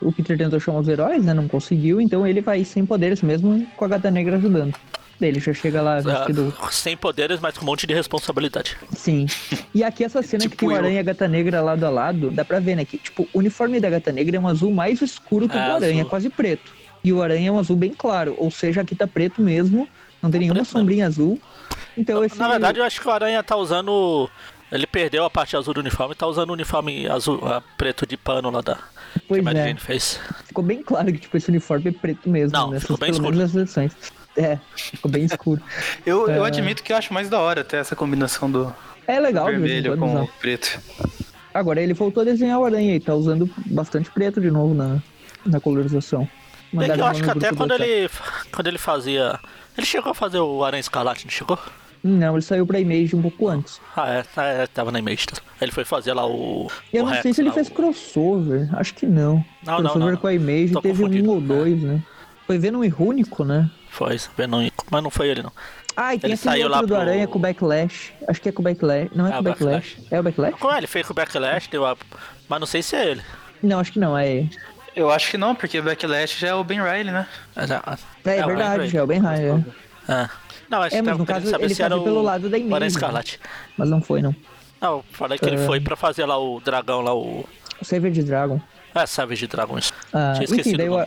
[0.00, 3.66] o Peter tentou chamar os heróis, né, não conseguiu, então ele vai sem poderes mesmo,
[3.76, 4.76] com a Gata Negra ajudando.
[5.20, 8.76] Daí ele já chega lá vestido Ah, sem poderes, mas com um monte de responsabilidade.
[8.94, 9.26] Sim.
[9.74, 10.76] E aqui essa cena Tipo que tem o.
[10.76, 12.84] Aranha e a Gata Negra lado a lado, dá pra ver, né?
[12.84, 15.66] Que, tipo, o uniforme da Gata Negra é um azul mais escuro que o É,
[15.66, 16.06] do Aranha, azul.
[16.06, 16.77] é quase preto.
[17.08, 19.88] E o Aranha é um azul bem claro, ou seja, aqui tá preto mesmo,
[20.22, 21.40] Não tem nenhuma preto sombrinha azul.
[21.96, 22.36] Então esse.
[22.38, 24.28] Na verdade, eu acho que o Aranha tá usando.
[24.70, 27.40] Ele perdeu a parte azul do uniforme e tá usando o uniforme azul,
[27.78, 28.74] preto de pano lá da.
[29.14, 29.64] que pois a Mary é.
[29.68, 30.20] Jane fez.
[30.44, 32.78] Ficou bem claro que tipo, esse uniforme é preto mesmo, Não, né?
[32.80, 33.34] ficou bem escuro.
[33.34, 33.92] nas edições.
[34.36, 35.62] É, ficou bem escuro.
[36.04, 36.48] Eu, eu É.
[36.48, 38.72] admito que eu acho mais da hora até essa combinação do
[39.06, 40.22] É legal, vermelho com usar.
[40.24, 40.78] o preto.
[41.54, 44.98] Agora ele voltou a desenhar o aranha e tá usando bastante preto de novo na,
[45.46, 46.28] na colorização.
[46.72, 48.10] Bem que eu acho que até quando ele,
[48.52, 49.38] quando ele fazia.
[49.76, 51.58] Ele chegou a fazer o Aranha Escarlate, não chegou?
[52.02, 53.80] Não, ele saiu pra Image um pouco antes.
[53.96, 54.24] Ah, é,
[54.62, 55.26] é tava na Image.
[55.26, 55.36] tá.
[55.60, 56.70] Ele foi fazer lá o.
[56.92, 58.68] Eu o não Rex sei se ele fez o- crossover.
[58.78, 59.44] Acho que não.
[59.64, 60.16] Não, não, crossover não.
[60.18, 61.28] com a Image Tô teve confundido.
[61.30, 62.02] um ou dois, né?
[62.46, 63.70] Foi Venom e Rúnico, né?
[63.90, 65.52] Foi, Venomico, mas não foi ele não.
[65.96, 68.12] Ah, e tem Ele aquele saiu outro do pro- Aranha com o Backlash.
[68.28, 69.10] Acho que é com o Backlash.
[69.14, 69.96] Não é, É com o o Backlash.
[70.10, 70.54] É o Backlash?
[70.58, 70.78] Como é?
[70.78, 71.96] Ele fez com o Backlash, deu a...
[72.48, 73.22] mas não sei se é ele.
[73.60, 74.16] Não, acho que não.
[74.16, 74.48] É, é,
[74.98, 77.26] Eu acho que não, porque Backlash já é o Ben Riley, né?
[77.54, 79.44] Mas, ah, é o verdade, Ray já é o Ben High.
[79.44, 79.64] É.
[80.08, 80.30] Ah.
[80.68, 82.58] Não, acho É, que mas tava no caso saber ele se era pelo lado da
[82.58, 82.80] Image.
[82.80, 82.86] né?
[82.88, 83.40] Escarlate.
[83.76, 84.34] Mas não foi, não.
[84.80, 85.66] Não, eu falei que ele Ah.
[85.66, 87.44] foi pra fazer lá o dragão lá, o.
[87.80, 88.60] O Savage Dragon.
[88.94, 89.92] É, Savage Dragons.
[90.12, 91.06] Ah, Tinha enfim, esquecido daí o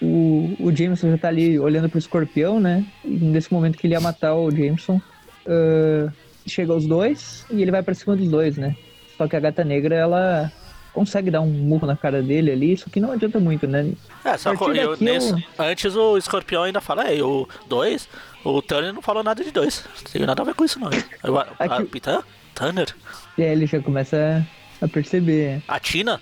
[0.00, 2.84] o, o, Jameson já tá ali olhando pro escorpião, né?
[3.04, 5.00] E nesse momento que ele ia matar o Jameson,
[5.46, 6.10] ah,
[6.46, 8.76] chega os dois e ele vai pra cima dos dois, né?
[9.16, 10.52] Só que a gata negra, ela
[10.98, 13.92] consegue dar um murro na cara dele ali, só que não adianta muito, né?
[14.24, 18.08] É, só A que eu, nesse- eu- antes o escorpião ainda fala, é, o dois,
[18.44, 19.84] o Tanner não falou nada de dois.
[20.04, 20.88] Não tem nada a ver com isso, não.
[20.88, 22.22] O- a, Aqui- Pitã?
[22.54, 22.94] Tanner?
[23.36, 24.44] E aí ele já começa
[24.82, 25.62] a perceber.
[25.68, 26.20] A Tina?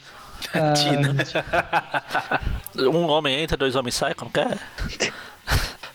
[0.52, 1.14] ah, Tina.
[2.90, 4.58] Um homem entra, dois homens saem, como que é?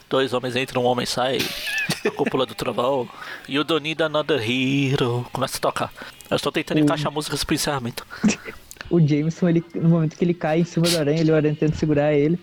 [0.10, 1.38] Dois homens entram, um homem sai.
[2.06, 3.08] A cúpula do trovão.
[3.48, 5.26] You don't need another hero.
[5.32, 5.90] Começa a tocar.
[6.30, 8.06] Eu estou tentando encaixar músicas pro encerramento.
[8.92, 11.56] o Jameson, ele, no momento que ele cai em cima do aranha, ele, o aranha
[11.58, 12.38] tenta segurar ele,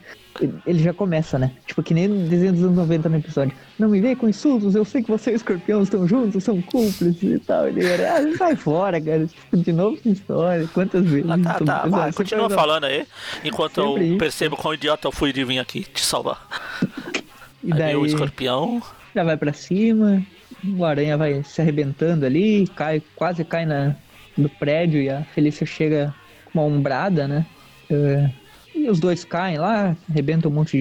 [0.66, 1.53] ele já começa, né?
[1.66, 3.53] Tipo, que nem desenho dos anos 90 no episódio.
[3.78, 6.61] Não me vem com insultos, eu sei que você e o escorpião estão juntos, são
[6.62, 7.68] cúmplices e tal.
[7.68, 9.26] Ele, ah, sai fora, cara.
[9.26, 10.68] Tipo, de novo essa história.
[10.72, 11.30] Quantas vezes?
[11.30, 11.86] Ah, tá, tá.
[11.86, 13.07] Vai, continua falando aí.
[13.44, 14.18] Enquanto Sempre eu isso.
[14.18, 16.46] percebo quão idiota eu fui de vir aqui te salvar.
[17.61, 18.80] E Aí daí o escorpião.
[19.12, 20.22] já vai pra cima,
[20.64, 23.96] o aranha vai se arrebentando ali, cai, quase cai na,
[24.36, 26.14] no prédio e a Felícia chega
[26.55, 27.46] uma ombrada, né?
[27.90, 28.30] É,
[28.74, 30.78] e os dois caem lá, arrebentam um monte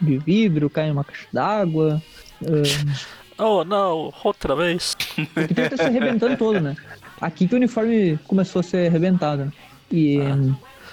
[0.00, 2.02] de, de vidro, caem numa caixa d'água.
[2.42, 3.06] É,
[3.38, 4.96] Oh, não, outra vez.
[5.18, 6.74] o Peter tá se arrebentando todo, né?
[7.20, 9.52] Aqui que o uniforme começou a ser arrebentado.
[9.90, 10.18] E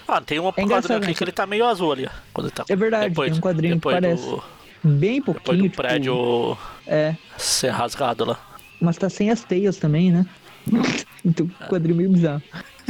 [0.07, 2.09] Ah, tem um quadrinho engraçado, aqui que ele tá meio azul ali.
[2.33, 2.65] Quando tá...
[2.67, 4.29] É verdade, depois, tem um quadrinho que depois parece.
[4.29, 4.43] Do,
[4.83, 5.63] bem depois pouquinho.
[5.63, 8.39] do tipo, prédio é, ser rasgado lá.
[8.81, 10.25] mas tá sem as teias também, né?
[11.23, 12.43] então, quadrinho meio bizarro.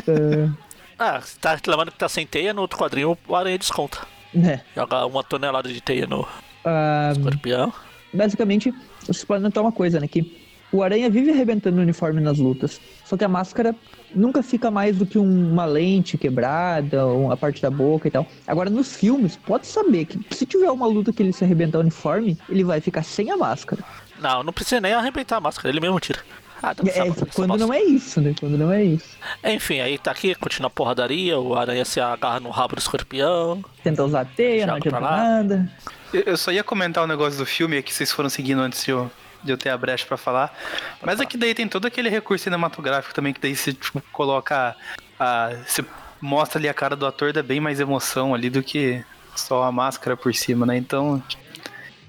[0.08, 0.50] É,
[0.98, 4.00] Ah, você tá reclamando que tá sem teia, no outro quadrinho o aranha desconta.
[4.36, 4.60] é.
[4.76, 6.28] Joga uma tonelada de teia no
[6.66, 7.74] Ah, escorpião.
[8.14, 10.08] basicamente, vocês podem notar uma coisa, né?
[10.08, 10.42] Que
[10.72, 12.82] o Aranha vive arrebentando o uniforme nas lutas.
[13.06, 13.76] Só que a máscara
[14.16, 18.12] nunca fica mais do que um- uma lente quebrada, ou a parte da boca e
[18.12, 18.26] tal.
[18.48, 21.82] Agora, nos filmes, pode saber que se tiver uma luta que ele se arrebentar o
[21.82, 23.84] uniforme, ele vai ficar sem a máscara.
[24.20, 26.20] Não, não precisa nem arrebentar a máscara, ele mesmo tira.
[26.64, 28.34] Ah, É, quando não é isso, né?
[28.40, 29.18] Quando não é isso.
[29.44, 33.62] Enfim, aí tá aqui, continua a porradaria, o aranha se agarra no rabo do escorpião.
[33.84, 35.70] Tenta usar a teia, não adianta nada.
[36.14, 38.92] Eu eu só ia comentar um negócio do filme que vocês foram seguindo antes de
[38.92, 39.12] eu,
[39.44, 40.58] de eu ter a brecha pra falar.
[41.02, 44.74] Mas é que daí tem todo aquele recurso cinematográfico também, que daí você tipo, coloca
[45.20, 45.52] a.
[45.68, 45.84] Você
[46.22, 49.04] mostra ali a cara do ator, dá bem mais emoção ali do que
[49.36, 50.78] só a máscara por cima, né?
[50.78, 51.22] Então.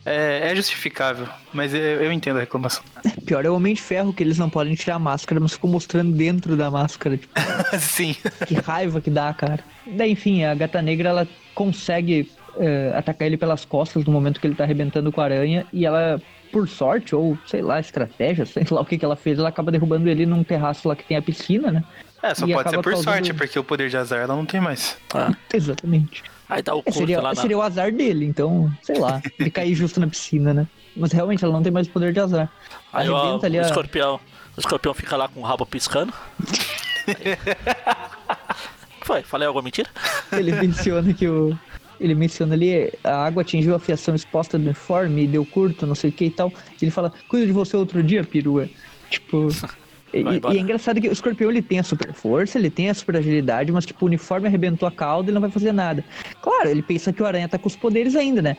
[0.07, 2.83] É, é justificável, mas eu, eu entendo a reclamação.
[3.25, 5.71] Pior é o Homem de Ferro, que eles não podem tirar a máscara, mas ficam
[5.71, 7.17] mostrando dentro da máscara.
[7.17, 7.33] Tipo,
[7.81, 8.15] Sim.
[8.47, 9.61] Que raiva que dá, cara.
[9.87, 14.47] Daí, enfim, a gata negra ela consegue eh, atacar ele pelas costas no momento que
[14.47, 16.21] ele tá arrebentando com a aranha e ela,
[16.53, 19.73] por sorte, ou sei lá, estratégia, sei lá o que, que ela fez, ela acaba
[19.73, 21.83] derrubando ele num terraço lá que tem a piscina, né?
[22.23, 24.45] É, só E pode ser por causando- sorte, porque o poder de azar ela não
[24.47, 24.97] tem mais.
[25.15, 26.23] Ah, Exatamente.
[26.49, 27.41] Aí dá o É, curto seria, lá na...
[27.41, 30.67] seria o azar dele, então, sei lá, ele cair justo na piscina, né?
[30.97, 32.51] Mas realmente ela não tem mais poder de azar.
[32.93, 33.63] Aí o, o a...
[33.63, 34.21] escorpião.
[34.57, 36.13] O escorpião fica lá com o rabo piscando.
[39.03, 39.23] Foi?
[39.23, 39.89] Falei alguma mentira?
[40.33, 41.57] Ele menciona que o.
[42.01, 46.11] Ele menciona ali, a água atingiu a fiação exposta do uniforme, deu curto, não sei
[46.11, 46.53] o que e tal.
[46.81, 48.69] Ele fala, cuida de você outro dia, perua.
[49.11, 49.49] Tipo.
[50.15, 52.95] E, e é engraçado que o escorpião ele tem a super força, ele tem a
[52.95, 56.05] super agilidade, mas tipo, o uniforme arrebentou a cauda e não vai fazer nada.
[56.41, 58.57] Claro, ele pensa que o aranha tá com os poderes ainda, né?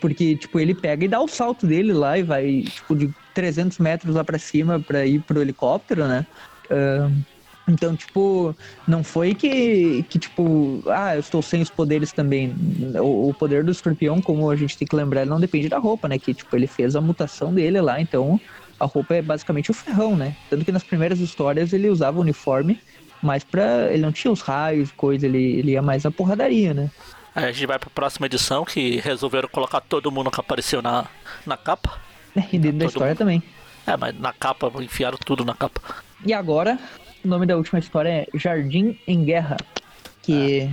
[0.00, 3.78] Porque, tipo, ele pega e dá o salto dele lá e vai, tipo, de 300
[3.78, 6.24] metros lá pra cima pra ir pro helicóptero, né?
[6.70, 7.24] Ahn,
[7.68, 8.54] Então, tipo,
[8.86, 12.54] não foi que, que tipo, ah, eu estou sem os poderes também.
[13.00, 16.08] O, o, poder do escorpião, como a gente tem que lembrar, não depende da roupa,
[16.08, 16.18] né?
[16.18, 18.40] Que, tipo, ele fez a mutação dele lá, então
[18.78, 20.36] a roupa é basicamente o ferrão, né?
[20.48, 22.80] Tanto que nas primeiras histórias ele usava o uniforme,
[23.22, 23.92] mas pra.
[23.92, 26.90] Ele não tinha os raios, coisa, ele, ele ia mais a porradaria, né?
[27.34, 31.06] Aí a gente vai pra próxima edição que resolveram colocar todo mundo que apareceu na,
[31.46, 31.98] na capa.
[32.36, 33.18] É, e dentro da história mundo.
[33.18, 33.42] também.
[33.86, 35.80] É, mas na capa, enfiaram tudo na capa.
[36.24, 36.78] E agora,
[37.24, 39.56] o nome da última história é Jardim em Guerra.
[40.22, 40.70] Que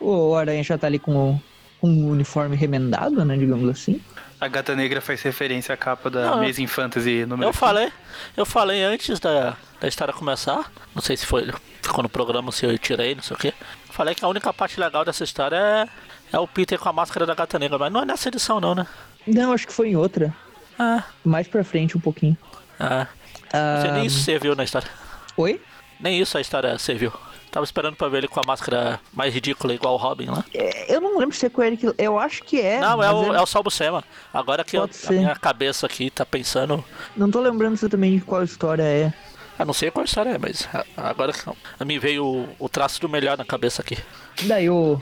[0.00, 1.42] o Aranha já tá ali com o,
[1.80, 3.36] com o uniforme remendado, né?
[3.36, 4.00] Digamos assim.
[4.40, 7.90] A Gata Negra faz referência à capa da Não, Amazing Fantasy número Eu falei,
[8.36, 10.70] eu falei antes da, da história começar.
[10.94, 11.50] Não sei se foi
[11.80, 13.54] ficou no programa se eu tirei, não sei o que.
[13.90, 15.88] Falei que a única parte legal dessa história é,
[16.32, 18.74] é o Peter com a máscara da gata negra, mas não é nessa edição não,
[18.74, 18.86] né?
[19.26, 20.34] Não, acho que foi em outra.
[20.78, 22.36] Ah, Mais pra frente um pouquinho.
[22.78, 23.06] ah.
[23.52, 24.88] Ah, Você nem isso serviu na história.
[25.36, 25.60] Oi?
[26.00, 27.12] Nem isso a história serviu.
[27.56, 30.44] Tava esperando pra ver ele com a máscara mais ridícula, igual o Robin lá.
[30.52, 31.90] É, Eu não lembro se é com o Eric.
[31.96, 32.78] Eu acho que é.
[32.80, 34.04] não, é o, eu é o Sol Buscema.
[34.30, 36.84] Agora que eu- a minha cabeça aqui tá pensando.
[37.16, 39.10] Não tô lembrando exatamente qual história é.
[39.58, 43.08] Ah, não sei qual história é, mas agora que me veio o, o traço do
[43.08, 43.96] melhor na cabeça aqui.
[44.42, 45.00] Daí o.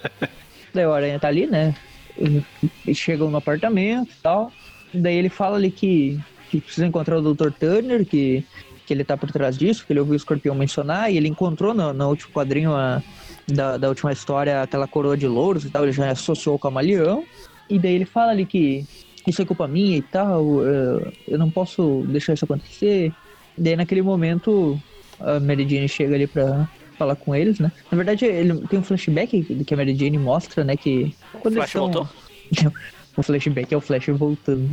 [0.72, 1.74] Daí o Aranha tá ali, né?
[2.16, 4.50] Eles chegam no apartamento e tal.
[4.94, 6.18] Daí ele fala ali que,
[6.50, 7.50] que precisa encontrar o Dr.
[7.50, 8.42] Turner, que,
[8.86, 11.72] que ele tá por trás disso, que ele ouviu o escorpião mencionar, e ele encontrou
[11.74, 13.02] no, no último quadrinho a-
[13.46, 17.24] da, da última história aquela coroa de louros e tal, ele já associou o camaleão.
[17.68, 18.84] E daí ele fala ali que
[19.26, 23.12] isso é culpa minha e tal, eh, eu não posso deixar isso acontecer.
[23.56, 24.80] Daí naquele momento
[25.20, 26.68] a Mary Jane chega ali pra
[26.98, 27.70] falar com eles, né?
[27.90, 30.76] Na verdade, ele tem um flashback que a Mary Jane mostra, né?
[30.76, 32.08] Que quando Flash eles tão- voltou?
[33.16, 34.70] o flashback é o Flash voltando.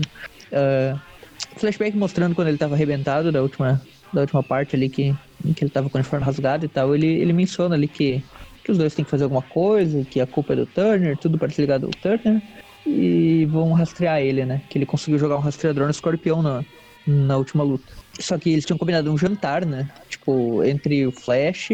[0.51, 0.99] Ah,
[1.57, 3.81] flashback mostrando quando ele tava arrebentado da última,
[4.13, 5.15] da última parte ali, que,
[5.55, 6.93] que ele tava com o uniforme rasgado e tal.
[6.93, 8.23] Ele, ele menciona ali que,
[8.63, 11.37] que os dois têm que fazer alguma coisa, que a culpa é do Turner, tudo
[11.37, 12.41] parece ligado ao Turner.
[12.85, 14.61] E vão rastrear ele, né?
[14.69, 16.63] Que ele conseguiu jogar um rastreador no escorpião na,
[17.05, 17.83] na última luta.
[18.19, 19.89] Só que eles tinham combinado um jantar, né?
[20.09, 21.69] Tipo, entre o Flash,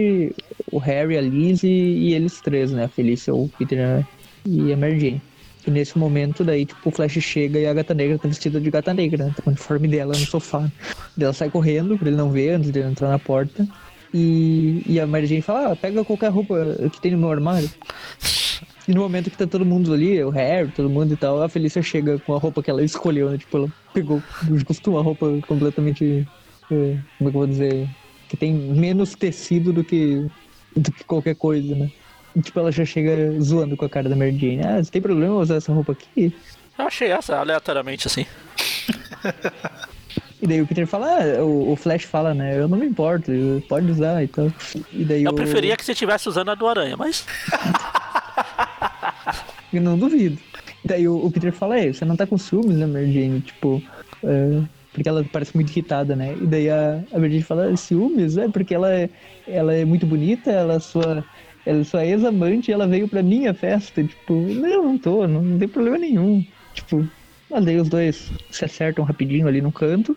[0.71, 2.85] o Harry, a Liz e, e eles três, né?
[2.85, 4.05] A Felícia, o Peter
[4.45, 5.21] e a Mary Jane.
[5.67, 8.69] E nesse momento, daí, tipo, o Flash chega e a gata negra tá vestida de
[8.69, 9.33] gata negra, né?
[9.35, 10.69] Tá com o uniforme dela no sofá.
[11.19, 13.67] Ela sai correndo pra ele não ver antes de ele entrar na porta.
[14.13, 16.55] E, e a Mary Jane fala, ah, pega qualquer roupa
[16.91, 17.69] que tem no meu armário.
[18.87, 21.49] E no momento que tá todo mundo ali, o Harry, todo mundo e tal, a
[21.49, 23.37] Felícia chega com a roupa que ela escolheu, né?
[23.37, 26.25] Tipo, ela pegou justo uma roupa completamente.
[26.71, 27.89] eh, como é que eu vou dizer?
[28.29, 30.25] Que tem menos tecido do que,
[30.75, 31.91] do que qualquer coisa, né?
[32.35, 34.65] E, tipo, ela já chega zoando com a cara da Mary Jane.
[34.65, 36.35] Ah, você tem problema em usar essa roupa aqui?
[36.77, 38.25] Eu achei essa aleatoriamente assim.
[40.41, 42.59] E daí o Peter fala, ah, o, Flash fala, né?
[42.59, 43.31] Eu não me importo,
[43.69, 44.51] pode usar e tal.
[44.91, 45.33] E daí Eu o...
[45.33, 47.25] preferia que você estivesse usando a do Aranha, mas.
[49.73, 50.37] Eu não duvido.
[50.83, 53.41] Daí o, o Peter fala, é, você não tá com ciúmes, né, Mary Jane?
[53.41, 53.81] Tipo,
[54.23, 54.61] é,
[54.93, 56.37] porque ela parece muito irritada, né?
[56.39, 58.37] E daí a, a Mary Jane fala, ciúmes?
[58.37, 59.09] É, porque ela é,
[59.47, 61.25] ela é muito bonita, ela é sua,
[61.65, 64.03] ela é sua ex-amante e ela veio pra minha festa.
[64.03, 66.45] Tipo, não, não tô, não, não tem problema nenhum.
[66.73, 67.07] Tipo,
[67.49, 70.15] mas daí os dois se acertam rapidinho ali no canto.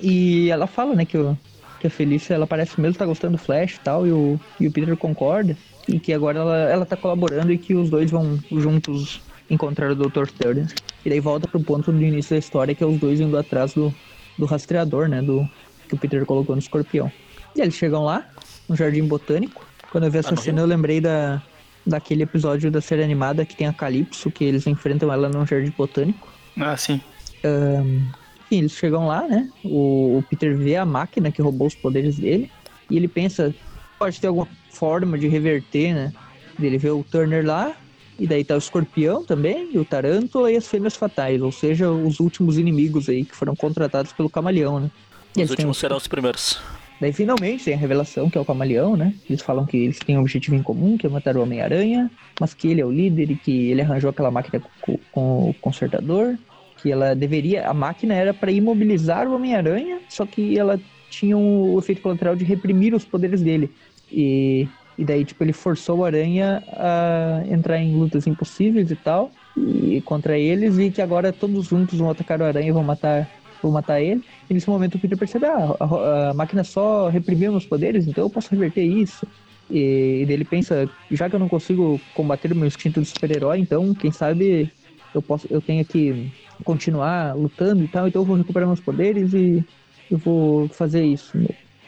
[0.00, 1.36] E ela fala, né, que, o,
[1.80, 4.66] que a Felícia, ela parece mesmo estar gostando do Flash e tal, e o, e
[4.66, 5.56] o Peter concorda.
[5.88, 9.96] E que agora ela, ela tá colaborando e que os dois vão juntos encontrar o
[9.96, 10.28] Dr.
[10.28, 10.66] Turner.
[11.04, 13.74] E daí volta pro ponto do início da história, que é os dois indo atrás
[13.74, 13.92] do,
[14.38, 15.48] do rastreador, né, do
[15.88, 17.10] que o Peter colocou no escorpião.
[17.56, 18.24] E eles chegam lá,
[18.68, 19.66] no Jardim Botânico.
[19.90, 21.42] Quando eu vi essa no cena, eu lembrei da,
[21.86, 25.72] daquele episódio da série animada que tem a Calypso, que eles enfrentam ela no Jardim
[25.76, 26.28] Botânico.
[26.58, 27.00] Ah, sim.
[27.44, 28.02] Ahn,
[28.44, 29.48] enfim, eles chegam lá, né?
[29.64, 32.50] O, o Peter vê a máquina que roubou os poderes dele
[32.88, 33.54] e ele pensa,
[33.98, 36.12] pode ter alguma forma de reverter, né?
[36.60, 37.72] Ele vê o Turner lá,
[38.18, 41.90] e daí tá o escorpião também, e o Tarântula e as fêmeas fatais, ou seja,
[41.90, 44.90] os últimos inimigos aí que foram contratados pelo camaleão, né?
[45.36, 46.60] E Os têm últimos os- serão os primeiros.
[47.00, 49.14] Daí finalmente tem a revelação que é o camaleão, né?
[49.28, 52.52] Eles falam que eles têm um objetivo em comum, que é matar o Homem-Aranha, mas
[52.52, 56.36] que ele é o líder e que ele arranjou aquela máquina com, o consertador,
[56.76, 57.66] que ela deveria.
[57.66, 60.78] A máquina era para imobilizar o Homem-Aranha, só que ela
[61.08, 63.70] tinha o efeito colateral de reprimir os poderes dele.
[64.12, 64.68] E,
[64.98, 70.02] e daí, tipo, ele forçou o Aranha a entrar em lutas impossíveis e tal, e
[70.02, 73.26] contra eles, e que agora todos juntos vão atacar o Aranha e vão matar
[73.62, 74.22] vou matar ele.
[74.48, 78.24] E nesse momento o Peter percebe, ah, a, a máquina só reprimiu meus poderes, então
[78.24, 79.26] eu posso reverter isso.
[79.70, 83.58] E, e ele pensa, já que eu não consigo combater o meu instinto de super-herói,
[83.58, 84.70] então quem sabe
[85.14, 86.30] eu posso, eu tenho que
[86.64, 89.64] continuar lutando e tal, então eu vou recuperar meus poderes e
[90.10, 91.38] eu vou fazer isso.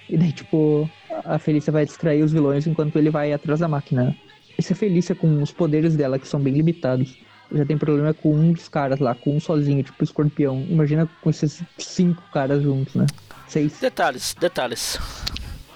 [0.09, 0.89] E daí, tipo,
[1.25, 4.15] a Felícia vai distrair os vilões enquanto ele vai atrás da máquina.
[4.59, 7.19] Essa Felícia com os poderes dela, que são bem limitados.
[7.55, 10.65] Já tem problema com um dos caras lá, com um sozinho, tipo escorpião.
[10.69, 13.07] Imagina com esses cinco caras juntos, né?
[13.49, 13.79] Seis.
[13.81, 14.99] Detalhes, detalhes.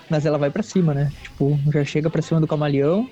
[0.08, 1.12] Mas ela vai pra cima, né?
[1.22, 3.08] Tipo, já chega pra cima do camaleão.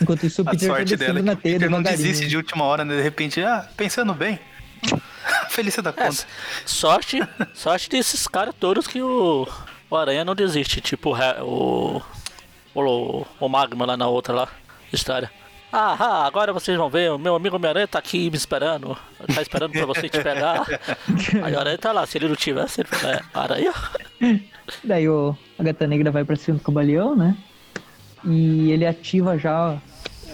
[0.00, 2.08] Enquanto isso, o Peter sorte descendo dela é na teia Peter não devagarinho.
[2.08, 2.96] desiste de última hora, né?
[2.96, 4.38] De repente, ah, pensando bem.
[5.50, 6.24] Felícia da É, conta.
[6.64, 7.20] sorte,
[7.54, 9.46] sorte desses caras todos que o,
[9.90, 10.80] o Aranha não desiste.
[10.80, 12.02] Tipo o,
[12.74, 14.48] o, o Magma lá na outra lá,
[14.92, 15.30] história.
[15.72, 18.96] Ah, ah, agora vocês vão ver, o meu amigo Homem-Aranha tá aqui me esperando.
[19.34, 20.64] Tá esperando pra você te pegar.
[21.42, 23.74] Aí o Aranha tá lá, se ele não tivesse, ele fala, é, Aranha?
[24.84, 27.36] Daí o, a gata negra vai pra cima do camaleão, né?
[28.24, 29.76] E ele ativa já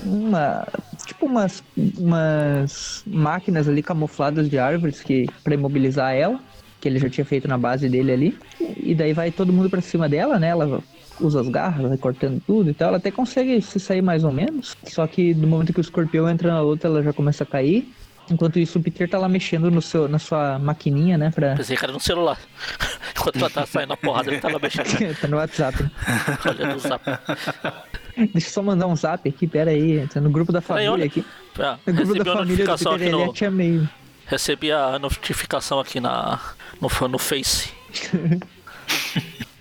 [0.05, 0.67] uma.
[1.07, 1.63] Tipo umas,
[1.99, 6.39] umas máquinas ali camufladas de árvores que para imobilizar ela,
[6.81, 8.39] que ele já tinha feito na base dele ali.
[8.77, 10.49] E daí vai todo mundo pra cima dela, né?
[10.49, 10.83] Ela
[11.21, 12.89] usa as garras, vai cortando tudo e tal.
[12.89, 14.77] Ela até consegue se sair mais ou menos.
[14.85, 17.93] Só que no momento que o escorpião entra na luta, ela já começa a cair.
[18.31, 21.31] Enquanto isso, o Peter tá lá mexendo no seu, na sua maquininha, né?
[21.31, 21.55] Pra...
[21.55, 22.39] Pensei que era no celular.
[23.17, 25.91] Enquanto ela tá saindo a porrada, ele tá lá mexendo, tá no WhatsApp.
[26.49, 27.05] olhando o zap.
[28.17, 30.07] Deixa eu só mandar um zap aqui, pera aí.
[30.07, 31.05] Tá no grupo da família olha.
[31.05, 31.25] aqui.
[31.87, 33.89] No grupo recebi da família do Peter no, Elliott é meio.
[34.27, 36.41] Recebi a notificação aqui na,
[36.81, 37.71] no, no Face.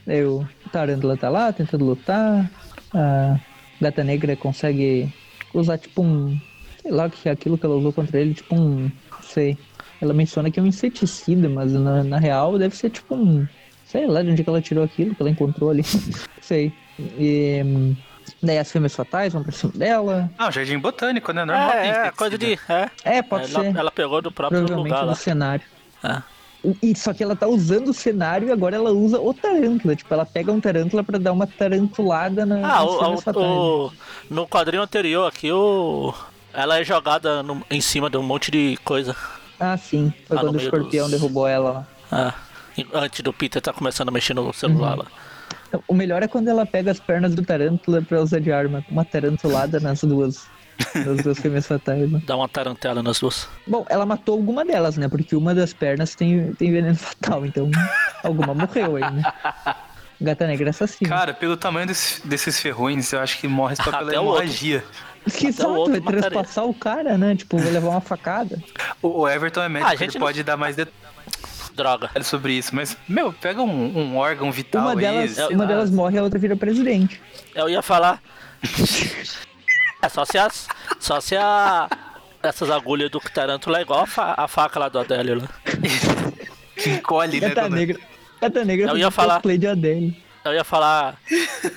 [0.08, 2.50] O Tarântula tá lá tentando lutar.
[2.94, 3.40] A
[3.80, 5.12] Gata Negra consegue
[5.54, 6.40] usar tipo um.
[6.82, 8.84] Sei lá o que é aquilo que ela usou contra ele, tipo um.
[9.12, 9.58] Não sei.
[10.02, 13.48] Ela menciona que é um inseticida, mas na, na real deve ser tipo um.
[13.86, 15.84] Sei lá de onde que ela tirou aquilo que ela encontrou ali.
[16.42, 16.74] sei.
[17.00, 17.96] E.
[18.42, 20.30] Daí as fêmeas fatais vão pra cima dela.
[20.38, 21.44] Ah, o jardim botânico, né?
[21.46, 21.72] Normal.
[21.72, 22.54] tem É, é, coisa de.
[22.70, 23.76] É, É, pode ela, ser.
[23.78, 25.16] ela pegou do próprio provavelmente lugar no lá.
[25.16, 25.64] cenário.
[26.04, 26.22] É.
[26.82, 29.96] E, só que ela tá usando o cenário e agora ela usa o tarântula.
[29.96, 32.68] Tipo, ela pega um tarântula pra dar uma tarantulada na.
[32.78, 33.92] Ah, o, o- o-
[34.30, 36.14] no quadrinho anterior aqui, o,
[36.54, 39.16] ela é jogada no- em cima de um monte de coisa.
[39.60, 40.14] Ah, sim.
[40.28, 41.88] Foi Ah, quando o escorpião dos- derrubou ela lá.
[42.12, 42.34] Ah,
[42.94, 45.06] antes do Peter tá começando a mexer no celular lá.
[45.68, 48.84] Então, O melhor é quando ela pega as pernas do tarântula pra usar de arma.
[48.90, 50.46] Uma tarantulada nas duas.
[50.96, 52.10] Nas duas fêmeas fatais.
[52.12, 52.22] Né?
[52.26, 53.48] Dá uma tarantela nas duas.
[53.68, 55.08] Bom, ela matou alguma delas, né?
[55.08, 57.46] Porque uma das pernas tem, tem veneno fatal.
[57.46, 57.70] Então,
[58.24, 59.24] alguma morreu aí, né?
[60.22, 61.10] Gata negra assassina.
[61.10, 64.84] Cara, pelo tamanho desse- desses ferrões, eu acho que morre só pela Até hemorragia.
[65.36, 67.36] que exato, outro vai transpassar o cara, né?
[67.36, 68.62] Tipo, vai levar uma facada.
[69.02, 71.02] O, o Everton é médico, Ah, a gente ele não- pode dar mais detalhes
[71.76, 72.10] Droga.
[72.22, 72.76] sobre isso.
[72.76, 76.20] Mas, meu, pega um, um órgão vital Uma aí, delas, sei uma delas morre e
[76.20, 77.20] a outra vira presidente.
[77.56, 78.22] Eu ia falar.
[80.02, 80.68] É só se as.
[81.00, 81.88] Só se a.
[82.44, 85.48] Essas agulhas do tarântula é igual a, fa- a faca lá do Adélio lá.
[86.76, 88.00] Que encolhe, né, Gata negra.
[88.42, 90.24] Gata negra Eu ia falar- cosplay de Adele.
[90.44, 91.18] Eu ia falar.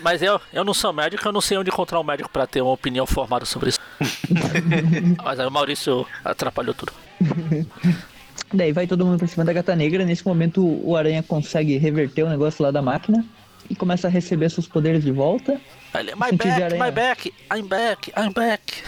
[0.00, 2.62] Mas eu, eu não sou médico, eu não sei onde encontrar um médico pra ter
[2.62, 3.78] uma opinião formada sobre isso.
[5.22, 6.90] Mas aí o Maurício atrapalhou tudo.
[8.54, 10.02] Daí vai todo mundo pra cima da gata negra.
[10.06, 13.22] Nesse momento o Aranha consegue reverter o negócio lá da máquina
[13.68, 15.60] e começa a receber seus poderes de volta.
[15.94, 16.84] Ele, my back, aranha.
[16.84, 18.82] my back, I'm back, I'm back.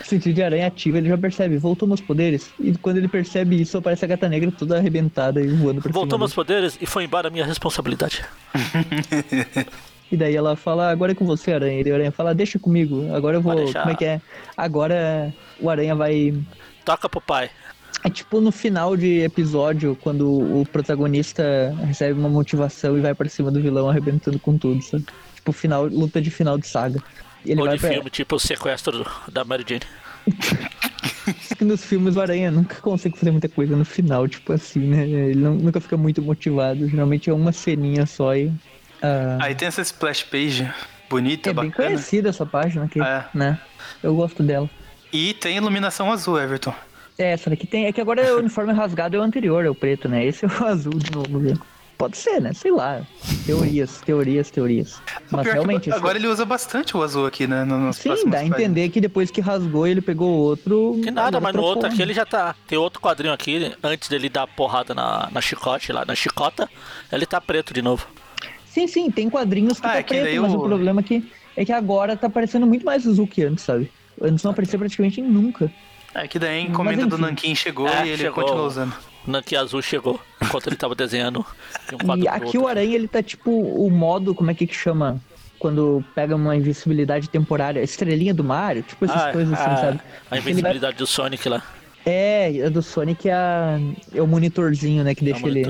[0.00, 2.50] O sentido de aranha ativa, ele já percebe, voltou meus poderes.
[2.60, 6.10] E quando ele percebe isso, aparece a gata negra toda arrebentada e voando pra Voltou
[6.10, 6.18] cima.
[6.18, 8.24] meus poderes e foi embora a minha responsabilidade.
[10.12, 11.80] E daí ela fala, agora é com você, aranha.
[11.80, 13.54] E daí o aranha fala, deixa comigo, agora eu vou.
[13.72, 14.20] Como é que é?
[14.54, 16.34] Agora o aranha vai.
[16.84, 17.48] Toca pro pai.
[18.04, 23.28] É tipo no final de episódio, quando o protagonista recebe uma motivação e vai pra
[23.28, 25.04] cima do vilão arrebentando com tudo, sabe?
[25.36, 27.00] Tipo, final, luta de final de saga.
[27.46, 27.90] Ele Ou vai de pra...
[27.92, 29.82] filme, tipo o sequestro da Mary Jane.
[31.56, 35.06] Que nos filmes o Aranha nunca consegue fazer muita coisa no final, tipo assim, né?
[35.08, 36.88] Ele não- nunca fica muito motivado.
[36.88, 38.52] Geralmente é uma ceninha só e.
[39.00, 40.68] ah, Aí tem essa splash page
[41.08, 41.88] bonita, é bem bacana.
[41.90, 43.24] conhecida essa página aqui, É.
[43.32, 43.60] né?
[44.02, 44.68] Eu gosto dela.
[45.12, 46.74] E tem iluminação azul, Everton.
[47.18, 47.86] É, essa daqui tem.
[47.86, 50.24] É que agora o uniforme rasgado é o anterior, é o preto, né?
[50.24, 51.38] Esse é o azul de novo.
[51.38, 51.54] Né?
[51.98, 52.52] Pode ser, né?
[52.52, 53.02] Sei lá.
[53.46, 55.00] Teorias, teorias, teorias.
[55.30, 55.88] Mas que realmente.
[55.88, 57.64] esse- agora ele usa bastante o azul aqui, né?
[57.64, 60.98] no- Nos Sim, dá a entender que depois que rasgou ele pegou outro.
[61.04, 62.56] Que nada, mas no outro aqui ele já tá.
[62.66, 66.68] Tem outro quadrinho aqui, antes dele dar porrada na, na chicote lá, na chicota,
[67.12, 68.06] ele tá preto de novo.
[68.66, 71.00] Sim, sim, tem quadrinhos que Ah, tá é que preto, daí mas o- o problema
[71.02, 73.92] é que, é que agora tá parecendo muito mais azul que antes, sabe?
[74.20, 75.70] Antes não aparecia praticamente nunca.
[76.14, 77.16] É que daí a encomenda do.
[77.18, 78.44] Nankin chegou É, e ele chegou.
[78.44, 78.92] continua usando.
[79.26, 81.44] O Nanki Azul chegou enquanto ele tava desenhando
[81.88, 82.62] de um quadro E aqui outro.
[82.62, 85.20] o Aranha, ele tá tipo o modo, como é que que chama?
[85.58, 89.86] Quando pega uma invisibilidade temporária, estrelinha do Mario, tipo essas Ah, coisas assim, a, sabe?
[89.88, 91.62] a Ele vai- invisibilidade do Sonic lá.
[92.04, 93.78] É, a do Sonic é, a,
[94.12, 95.62] é o monitorzinho, né, que É deixa um ele...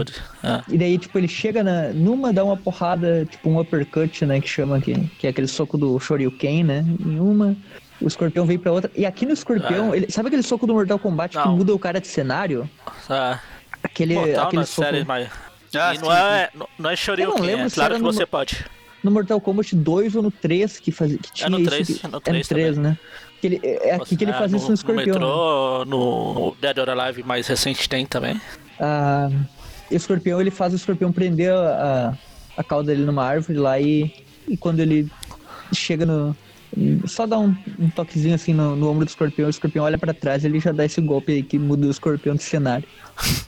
[0.43, 0.63] É.
[0.67, 4.49] E daí, tipo, ele chega na, numa, dá uma porrada, tipo um uppercut, né, que
[4.49, 7.55] chama aqui, que é aquele soco do Shoryuken, né, em uma,
[8.03, 9.97] o escorpião vem pra outra, e aqui no escorpião, É.
[9.99, 11.57] ele, sabe aquele soco do Mortal Kombat que Não.
[11.57, 12.69] muda o cara de cenário?
[13.09, 13.39] É.
[13.83, 14.89] Aquele, Mortal aquele soco...
[14.89, 15.29] série, mas.
[15.75, 18.13] Ah, e sim, não é, não- não é Shoryuken, lembro é se claro que no-
[18.13, 18.65] você pode.
[19.03, 22.07] No Mortal Kombat 2 ou no 3 que, fazia, que tinha no isso 3, que-
[22.07, 22.99] é no é 3 3 né?
[23.41, 25.07] Que ele, é é aqui que ele É, faz isso no escorpião.
[25.07, 25.27] No né?
[25.27, 28.41] metrô, no Dead or Alive mais recente tem também.
[28.79, 29.29] Ah,
[29.91, 32.17] o escorpião, ele faz o escorpião prender a,
[32.57, 34.15] a cauda dele numa árvore lá e,
[34.47, 35.11] e quando ele
[35.75, 36.37] chega no.
[37.07, 40.15] Só dá um, um toquezinho assim no, no ombro do escorpião, o escorpião olha pra
[40.15, 42.89] trás e ele já dá esse golpe aí que muda o escorpião do cenário.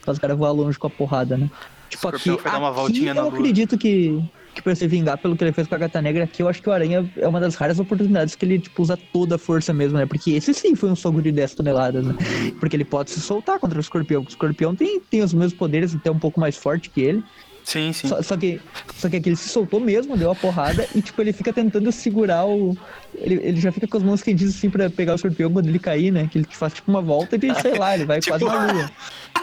[0.02, 1.50] Faz o cara voar longe com a porrada, né?
[1.88, 4.22] Tipo, aqui, aqui eu acredito que,
[4.54, 6.60] que pra se vingar pelo que ele fez com a gata negra, aqui eu acho
[6.60, 9.72] que o Aranha é uma das raras oportunidades que ele, tipo, usa toda a força
[9.72, 10.04] mesmo, né?
[10.04, 12.14] Porque esse sim foi um soco de 10 toneladas, né?
[12.58, 15.94] Porque ele pode se soltar contra o escorpião, o escorpião tem, tem os mesmos poderes,
[15.94, 17.24] até um pouco mais forte que ele.
[17.64, 18.08] Sim, sim.
[18.08, 18.60] Só, só que,
[18.98, 21.90] só que aqui ele se soltou mesmo, deu a porrada e, tipo, ele fica tentando
[21.90, 22.76] segurar o.
[23.14, 25.78] Ele, ele já fica com as mãos quentinhas assim pra pegar o escorpião quando ele
[25.78, 26.28] cair, né?
[26.30, 28.90] Que ele faz tipo uma volta e, sei lá, ele vai Tipo- quase na lua.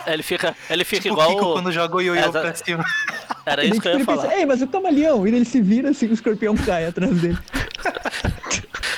[0.07, 1.29] Ele fica, ele fica Tipo o igual.
[1.29, 2.83] Kiko quando joga o ioiô Exa- pra cima.
[3.45, 4.23] Era Ele, isso que eu ia ele falar.
[4.23, 5.27] pensa, ei, mas o camaleão!
[5.27, 7.37] E ele se vira assim, o escorpião cai atrás dele.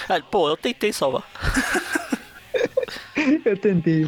[0.08, 1.24] Aí, Pô, eu tentei salvar.
[3.46, 4.08] Eu tentei.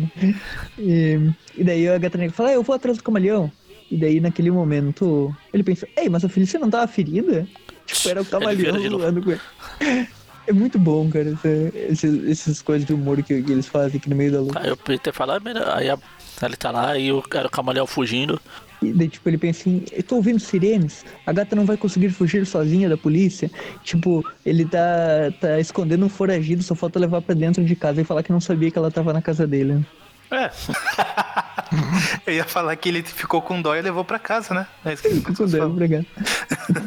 [0.80, 1.20] E,
[1.58, 3.52] e daí a gata negra fala, ah, eu vou atrás do camaleão.
[3.92, 7.48] E daí naquele momento ele pensa, ei, mas a Felícia não tava ferida?
[7.86, 8.98] Tipo, era o camaleão novo.
[9.00, 10.08] voando com ele.
[10.48, 14.10] É muito bom, cara, essa- esses, essas coisas de humor que, que eles fazem aqui
[14.10, 14.60] no meio da luta.
[14.60, 15.98] Aí o Peter fala, "Ah, melhor." aí a-
[16.44, 18.40] ele tá lá e o cara o camaleão fugindo.
[18.82, 22.10] E daí, tipo, ele pensa assim, eu tô ouvindo sirenes, a gata não vai conseguir
[22.10, 23.50] fugir sozinha da polícia.
[23.84, 28.04] Tipo, ele tá, tá escondendo um foragido, só falta levar pra dentro de casa e
[28.04, 29.84] falar que não sabia que ela tava na casa dele.
[30.30, 30.52] É.
[32.26, 34.68] Eu ia falar que ele ficou com dó e levou pra casa, né?
[34.86, 36.06] É isso que Ficou dando, obrigado.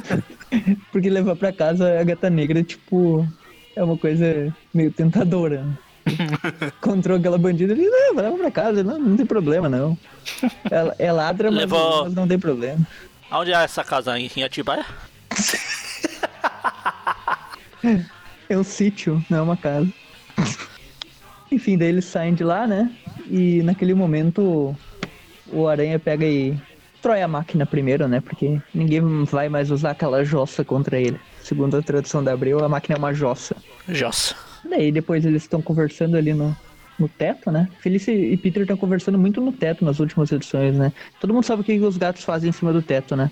[0.93, 3.27] Porque levar pra casa a gata negra, tipo,
[3.77, 5.67] é uma coisa meio tentadora.
[6.79, 9.97] Encontrou aquela bandida ele, não, vai levar pra casa, não, não tem problema, não.
[10.71, 12.87] Ela, é ladra, mas, Levou- mas não tem problema.
[13.31, 14.87] Aonde é essa casa em, em Atibaia?
[18.49, 19.89] É um sítio, não é uma casa.
[21.51, 22.91] Enfim, daí eles saem de lá, né?
[23.31, 24.77] E naquele momento
[25.51, 26.55] o Aranha pega e
[26.93, 28.21] destrói a máquina primeiro, né?
[28.21, 31.19] Porque ninguém vai mais usar aquela jossa contra ele.
[31.43, 33.57] Segundo a tradução da Abreu, a máquina é uma jossa.
[33.89, 34.35] Jossa.
[34.69, 36.55] Daí depois eles estão conversando ali no,
[36.99, 37.69] no teto, né?
[37.81, 40.93] Felice e Peter estão conversando muito no teto nas últimas edições, né?
[41.21, 43.31] Todo mundo sabe o que os gatos fazem em cima do teto, né?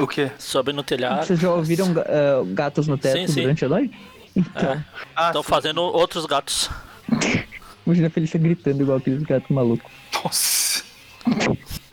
[0.00, 0.30] O quê?
[0.38, 1.24] Sobe no telhado.
[1.26, 3.40] Vocês já ouviram eh, gatos no teto Sim, sim.
[3.42, 3.98] durante a noite?
[4.36, 4.82] Então,
[5.14, 6.68] Ah, Estão fazendo outros gatos.
[7.86, 9.90] imagina a Felícia gritando igual aqueles gatos malucos.
[10.22, 10.84] Nossa.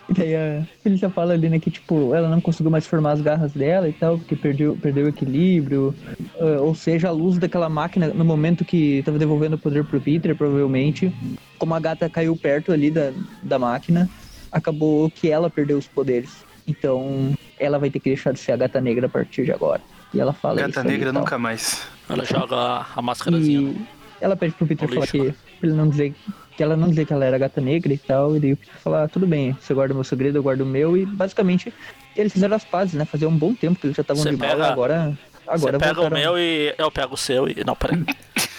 [0.09, 3.21] E daí a Felícia fala ali, né, que tipo, ela não conseguiu mais formar as
[3.21, 5.95] garras dela e tal, porque perdeu, perdeu o equilíbrio.
[6.39, 10.01] ah, ou seja, a luz daquela máquina, no momento que tava devolvendo o poder pro
[10.01, 11.13] Peter, provavelmente,
[11.57, 13.11] como a gata caiu perto ali da,
[13.41, 14.09] da máquina,
[14.51, 16.43] acabou que ela perdeu os poderes.
[16.67, 19.81] Então, ela vai ter que deixar de ser a gata negra a partir de agora.
[20.13, 21.87] E ela fala isso Gata negra nunca mais.
[22.07, 23.71] Ela joga a, máscarazinha.
[23.71, 23.87] E
[24.21, 25.33] ela pede pro Peter falar que
[25.63, 26.13] pra ele não dizer
[26.57, 28.75] que ela não dizer que ela era gata negra e tal, e daí o Peter
[28.75, 31.73] fala, ah, tudo bem, você guarda o meu segredo, eu guardo o meu, e basicamente
[32.15, 33.05] eles fizeram as pazes, né?
[33.05, 35.17] Fazia um bom tempo que eles já estavam Você de mal, pega- agora.
[35.45, 37.63] Você Agora pega o meu e eu pego o seu e.
[37.65, 38.05] Não, peraí.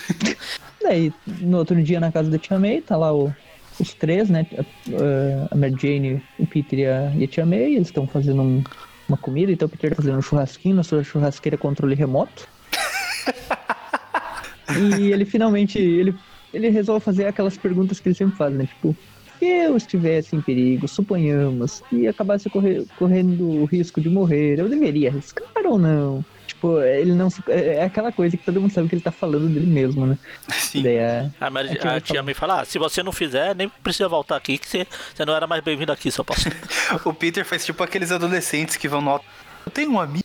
[0.82, 3.32] Daí, no outro dia na casa da Tia May, tá lá o-
[3.81, 4.44] os três, né?
[4.51, 8.43] A, a Mary Jane, o Peter e a, e a Tia May, eles estão fazendo
[8.43, 8.62] um-
[9.09, 12.47] uma comida, então o Peter tá fazendo um churrasquinho na sua churrasqueira controle remoto.
[14.98, 16.14] e ele finalmente, ele,
[16.55, 18.64] ele resolve fazer aquelas perguntas que ele sempre faz, né?
[18.66, 18.97] Tipo,
[19.39, 24.68] se eu estivesse em perigo, suponhamos, e acabasse correr, correndo o risco de morrer, eu
[24.68, 26.24] deveria arriscar ou não?
[26.47, 29.10] Tipo, ele não se, é é aquela coisa que todo mundo sabe que ele tá
[29.10, 30.18] falando dele mesmo, né?
[30.51, 30.82] Sim.
[30.82, 33.12] Daí a, A, Mary- a tia a tia falar, me fala: ah, se você não
[33.12, 36.52] fizer, nem precisa voltar aqui, que você, você não era mais bem-vindo aqui, seu pastor.
[37.05, 39.20] O Peter faz tipo aqueles adolescentes que vão no.
[39.66, 40.24] Eu tenho um amigo.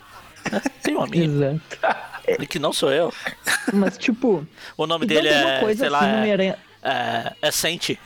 [0.83, 1.61] Tem um amigo, Exato.
[2.47, 3.13] que não sou eu.
[3.73, 4.45] Mas, tipo,
[4.77, 6.57] O nome dele tem uma é, coisa sei lá, assim no é, Homem-Aranha.
[6.83, 7.99] é, é Sente.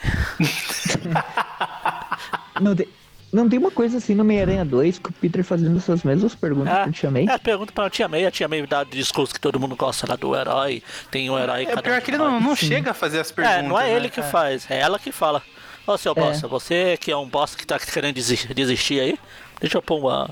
[2.61, 2.87] Não tem,
[3.31, 6.73] não tem uma coisa assim no Homem-Aranha 2 que o Peter fazendo essas mesmas perguntas
[6.83, 7.27] que eu te chamei.
[7.27, 10.15] É, pergunta pra tia May, a tia May dá discurso que todo mundo gosta lá
[10.15, 10.83] do herói.
[11.09, 13.31] Tem um herói É cada pior um que ele não, não chega a fazer as
[13.31, 13.59] perguntas.
[13.59, 13.93] É, não é né?
[13.95, 15.41] ele que faz, é ela que fala.
[15.85, 19.19] Ô seu bosta, você que é um bosta que tá querendo desi- desistir aí,
[19.59, 20.29] deixa eu pôr uma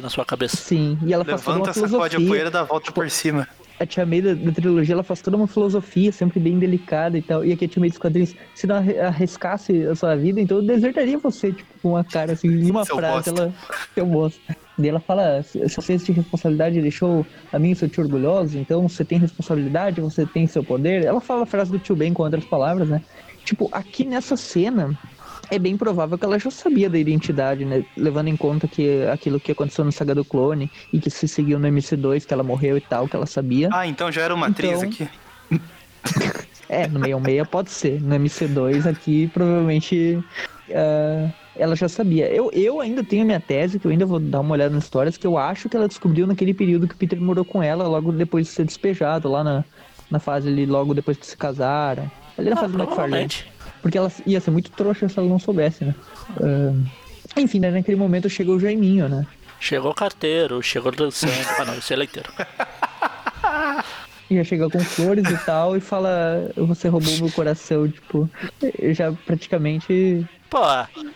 [0.00, 0.56] na sua cabeça.
[0.56, 2.28] Sim, e ela faz toda Levanta, uma sacode a filosofia.
[2.28, 3.48] poeira, dá a volta por cima.
[3.80, 7.22] a Tia May da, da, trilogia, ela faz toda uma filosofia, sempre bem delicada e
[7.22, 7.44] tal.
[7.44, 10.62] E aqui a Tia May dos quadrinhos, se não arriscasse a sua vida, então eu
[10.62, 13.42] desertaria você, tipo, com uma cara assim, em uma Seu frase, bosta.
[13.42, 13.54] ela.
[13.94, 14.56] Seu bosta.
[14.78, 18.88] E ela fala, se você existe responsabilidade deixou a mim e seu tio orgulhoso, então
[18.88, 21.04] você tem responsabilidade, você tem seu poder.
[21.04, 23.02] Ela fala a frase do tio Ben com outras palavras, né?
[23.44, 24.96] Tipo, aqui nessa cena,
[25.50, 27.84] é bem provável que ela já sabia da identidade, né?
[27.96, 31.58] Levando em conta que aquilo que aconteceu no Saga do Clone e que se seguiu
[31.58, 33.68] no MC2, que ela morreu e tal, que ela sabia.
[33.72, 34.70] Ah, então já era uma então...
[34.70, 35.08] atriz aqui.
[36.68, 38.00] é, no 66 pode ser.
[38.00, 40.22] No MC2 aqui, provavelmente.
[40.68, 42.28] Uh, ela já sabia.
[42.28, 44.84] Eu, eu ainda tenho a minha tese, que eu ainda vou dar uma olhada nas
[44.84, 47.88] histórias, que eu acho que ela descobriu naquele período que o Peter morou com ela,
[47.88, 49.64] logo depois de ser despejado, lá na,
[50.10, 52.08] na fase ali, logo depois que se casaram.
[52.36, 53.28] Ali na ah, fase do McFarlane.
[53.82, 55.94] Porque ela ia ser muito trouxa se ela não soubesse, né?
[56.36, 56.86] Uh,
[57.36, 59.26] enfim, né, naquele momento chegou o Jaiminho, né?
[59.60, 61.32] Chegou o carteiro, chegou dançando.
[61.58, 62.32] ah, não, esse é leiteiro.
[64.30, 67.88] já chega com flores e tal e fala: Você roubou meu coração.
[67.88, 68.28] Tipo,
[68.92, 70.26] já praticamente.
[70.50, 70.58] Pô,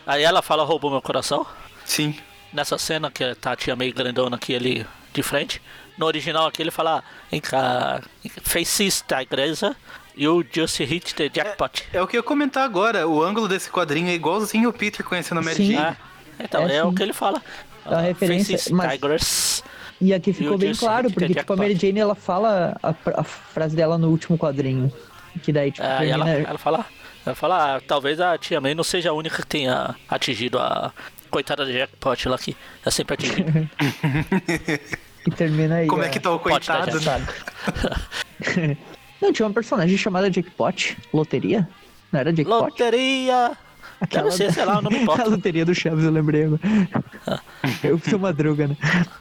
[0.05, 1.45] aí ela fala: Roubou meu coração?
[1.85, 2.15] Sim.
[2.51, 5.61] Nessa cena que tá a tia meio grandona aqui ali de frente.
[5.97, 8.01] No original aqui ele fala: Vem cá,
[8.43, 9.75] fez da igreja
[10.15, 11.83] You just hit the jackpot.
[11.91, 13.07] É, é, o que eu ia comentar agora.
[13.07, 15.73] O ângulo desse quadrinho é igualzinho o Peter conhecendo a Mary sim.
[15.73, 15.97] Jane.
[16.37, 17.41] É, então, é, é o que ele fala.
[17.85, 18.57] A uh, referência.
[18.71, 18.93] Mas...
[18.93, 19.63] Tigers.
[19.99, 23.75] E aqui ficou bem claro, porque tipo, a Mary Jane ela fala a, a, frase
[23.75, 24.91] dela no último quadrinho.
[25.41, 26.29] Que daí, tipo, é, termina...
[26.29, 26.85] ela, ela fala.
[27.25, 30.91] Ela fala, ah, talvez a tia May não seja a única que tenha atingido a
[31.29, 32.55] coitada de jackpot lá aqui.
[32.85, 33.69] É sempre atingido.
[35.25, 35.87] e termina aí.
[35.87, 36.99] Como é que tá o coitado?
[36.99, 38.77] Né?
[39.23, 40.97] Não, tinha uma personagem chamada Jackpot.
[41.13, 41.65] Loteria?
[42.11, 42.61] Não era Jackpot?
[42.61, 43.57] Loteria!
[44.01, 45.23] Aquela Deve ser, sei lá, o nome importa.
[45.23, 46.59] a loteria do Chaves, eu lembrei agora.
[47.81, 48.75] Eu sou madruga, né?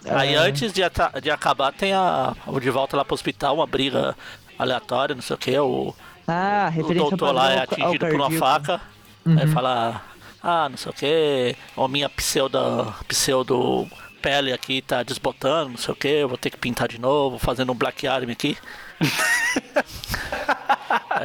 [0.06, 0.42] Aí ah.
[0.42, 0.82] antes de,
[1.22, 2.34] de acabar tem a.
[2.48, 4.16] O de volta lá pro hospital, uma briga
[4.58, 5.56] aleatória, não sei o que.
[5.56, 5.94] O,
[6.26, 8.80] ah, referência o doutor lá é atingido por uma faca.
[9.24, 9.38] Uhum.
[9.38, 10.02] Aí fala.
[10.42, 11.56] Ah, não sei o que.
[11.76, 13.86] Ou minha pseudo, pseudo
[14.20, 16.08] pele aqui tá desbotando, não sei o que.
[16.08, 18.56] Eu vou ter que pintar de novo, fazendo um Black Army aqui.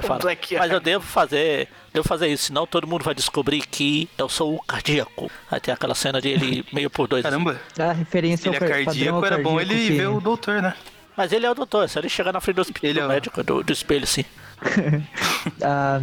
[0.08, 0.22] Fala,
[0.60, 4.56] mas eu devo fazer, devo fazer isso, senão todo mundo vai descobrir que eu sou
[4.56, 5.30] o cardíaco.
[5.52, 7.24] Aí tem aquela cena de ele meio por dois.
[7.24, 7.60] Caramba.
[7.78, 9.98] A referência ele é cardíaco, era bom ele que...
[9.98, 10.74] ver o doutor, né?
[11.16, 13.06] Mas ele é o doutor, é só ele chegar na frente do hospital ele do
[13.06, 13.08] é...
[13.08, 14.24] médico, do, do espelho, sim.
[15.64, 16.00] ah,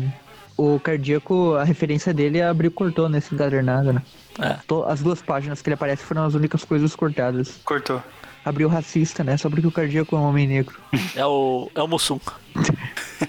[0.56, 4.02] o cardíaco, a referência dele é abrir cortou nesse encadernado, né?
[4.40, 4.56] É.
[4.86, 7.60] As duas páginas que ele aparece foram as únicas coisas cortadas.
[7.64, 8.02] Cortou
[8.44, 9.36] abriu racista, né?
[9.36, 10.78] Só porque o cardíaco é um homem negro.
[11.16, 11.70] É o.
[11.74, 12.18] É o Mussum.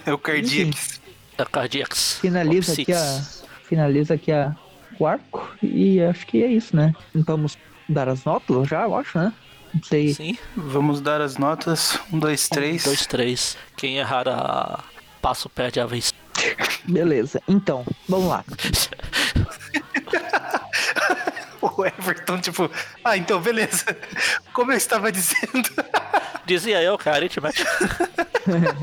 [0.06, 1.00] é o Cardíax.
[1.38, 2.18] É o Cardíax.
[2.20, 3.22] Finaliza aqui a.
[3.64, 4.56] Finaliza aqui a,
[5.00, 5.48] o arco.
[5.62, 6.94] E acho que é isso, né?
[7.14, 9.32] Vamos dar as notas já, eu acho, né?
[9.74, 10.14] Não sei.
[10.14, 10.38] Sim.
[10.56, 12.00] Vamos dar as notas.
[12.12, 12.82] Um, dois, três.
[12.84, 13.58] Um, dois, três.
[13.76, 14.84] Quem errar a
[15.22, 16.14] passo perde a vez.
[16.86, 17.42] Beleza.
[17.48, 18.44] Então, vamos lá.
[21.78, 22.70] o Everton, tipo,
[23.04, 23.86] ah, então beleza.
[24.54, 25.70] Como eu estava dizendo.
[26.46, 27.70] Dizia eu, cara, aritmética.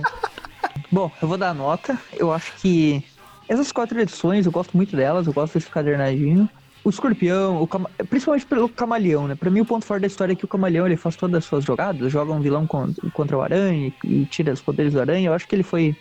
[0.91, 1.99] Bom, eu vou dar nota.
[2.13, 3.05] Eu acho que
[3.49, 6.49] essas quatro edições, eu gosto muito delas, eu gosto desse cadernadinho.
[6.85, 7.85] O escorpião, o cam...
[8.09, 9.35] principalmente pelo camaleão, né?
[9.35, 11.45] Pra mim, o ponto forte da história é que o camaleão ele faz todas as
[11.45, 15.29] suas jogadas, joga um vilão contra o aranha e tira os poderes do aranha.
[15.29, 15.97] Eu acho que ele foi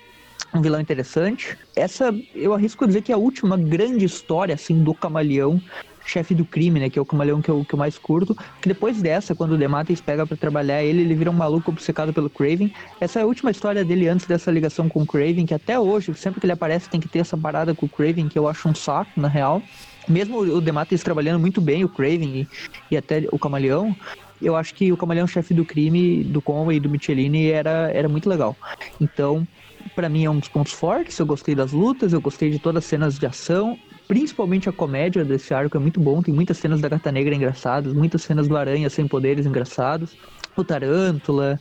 [0.53, 1.58] um vilão interessante.
[1.76, 5.62] Essa, eu arrisco dizer que é a última grande história, assim, do camaleão
[6.06, 6.90] chefe do crime, né?
[6.90, 8.36] Que é o camaleão que eu, que eu mais curto.
[8.61, 12.14] Que depois dessa, quando o Dematis pega para trabalhar ele, ele vira um maluco obcecado
[12.14, 12.73] pelo Craven.
[12.99, 16.14] Essa é a última história dele antes dessa ligação com o Craven, que até hoje,
[16.15, 18.68] sempre que ele aparece, tem que ter essa parada com o Craven, que eu acho
[18.68, 19.61] um saco, na real.
[20.07, 22.48] Mesmo o Dematis trabalhando muito bem o Craven e,
[22.90, 23.95] e até o camaleão,
[24.41, 28.10] eu acho que o camaleão chefe do crime, do Conway e do Michelini era, era
[28.10, 28.57] muito legal.
[28.99, 29.48] Então,
[29.95, 31.18] para mim é um dos pontos fortes.
[31.19, 33.78] Eu gostei das lutas, eu gostei de todas as cenas de ação
[34.11, 36.21] principalmente a comédia desse arco é muito bom.
[36.21, 40.17] Tem muitas cenas da Gata Negra engraçadas, muitas cenas do Aranha sem poderes engraçados.
[40.53, 41.57] O Tarântula,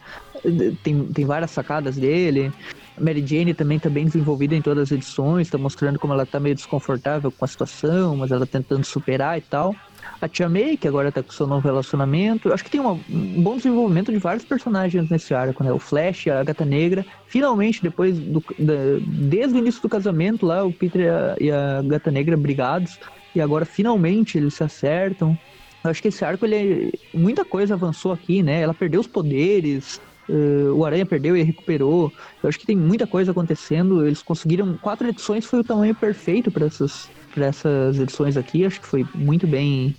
[0.83, 2.53] tem, tem várias sacadas dele.
[2.99, 6.41] Mary Jane também está bem desenvolvida em todas as edições, está mostrando como ela está
[6.41, 9.73] meio desconfortável com a situação, mas ela tentando superar e tal
[10.21, 12.53] a Tia May, que agora tá com seu novo relacionamento.
[12.53, 15.73] Acho que tem uma, um bom desenvolvimento de vários personagens nesse arco, né?
[15.73, 17.05] O Flash, a Gata Negra.
[17.27, 18.43] Finalmente, depois do.
[18.59, 18.75] Da,
[19.07, 22.99] desde o início do casamento lá, o Peter e a, e a Gata Negra brigados.
[23.35, 25.39] E agora finalmente eles se acertam.
[25.83, 28.61] Eu acho que esse arco, ele é, muita coisa avançou aqui, né?
[28.61, 30.01] Ela perdeu os poderes,
[30.31, 32.13] Uh, o Aranha perdeu e recuperou.
[32.41, 34.07] Eu acho que tem muita coisa acontecendo.
[34.07, 34.79] Eles conseguiram.
[34.81, 38.65] Quatro edições foi o tamanho perfeito para essas, essas edições aqui.
[38.65, 39.95] Acho que foi muito bem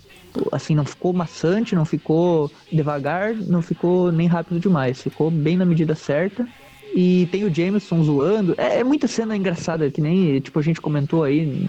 [0.50, 5.02] assim, não ficou maçante, não ficou devagar, não ficou nem rápido demais.
[5.02, 6.46] Ficou bem na medida certa.
[6.94, 8.54] E tem o Jameson zoando.
[8.58, 11.68] É, é muita cena engraçada, que nem, tipo, a gente comentou aí.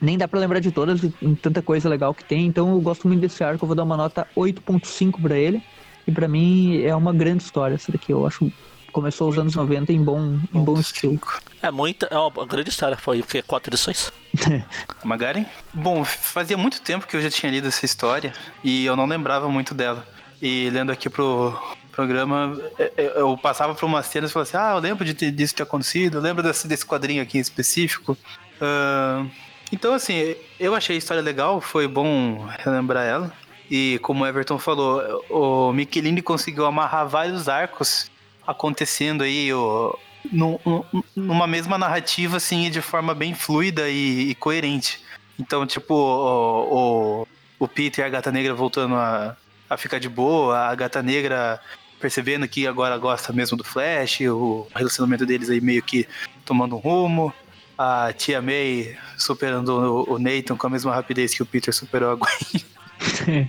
[0.00, 1.00] Nem dá pra lembrar de todas,
[1.40, 2.46] tanta coisa legal que tem.
[2.46, 5.62] Então eu gosto muito desse arco, eu vou dar uma nota 8.5 para ele.
[6.06, 8.12] E para mim é uma grande história essa daqui.
[8.12, 8.52] Eu acho
[8.92, 11.18] começou os anos 90 em bom, em bom estilo.
[11.60, 13.42] É muita, é uma grande história, foi o que?
[13.42, 14.12] Quatro edições?
[15.02, 15.46] Magaren?
[15.72, 18.32] Bom, fazia muito tempo que eu já tinha lido essa história
[18.62, 20.06] e eu não lembrava muito dela.
[20.40, 21.56] E lendo aqui pro
[21.90, 25.30] programa, é, é, eu passava por umas cenas e falava assim: Ah, eu lembro de,
[25.30, 28.16] disso ter acontecido, eu lembro desse, desse quadrinho aqui em específico.
[28.60, 29.30] Uh,
[29.70, 33.32] então, assim, eu achei a história legal, foi bom relembrar ela.
[33.70, 38.10] E como o Everton falou, o Michelini conseguiu amarrar vários arcos
[38.46, 39.96] acontecendo aí o,
[40.30, 40.60] no,
[41.14, 45.00] numa mesma narrativa, assim, de forma bem fluida e, e coerente.
[45.38, 47.28] Então, tipo, o, o,
[47.58, 49.36] o, Peter e a Gata Negra voltando a,
[49.68, 51.60] a ficar de boa, a Gata Negra
[52.00, 56.06] percebendo que agora gosta mesmo do Flash, o relacionamento deles aí meio que
[56.44, 57.32] tomando um rumo,
[57.78, 62.10] a tia May superando o, o Nathan com a mesma rapidez que o Peter superou
[62.10, 63.48] a Gwen.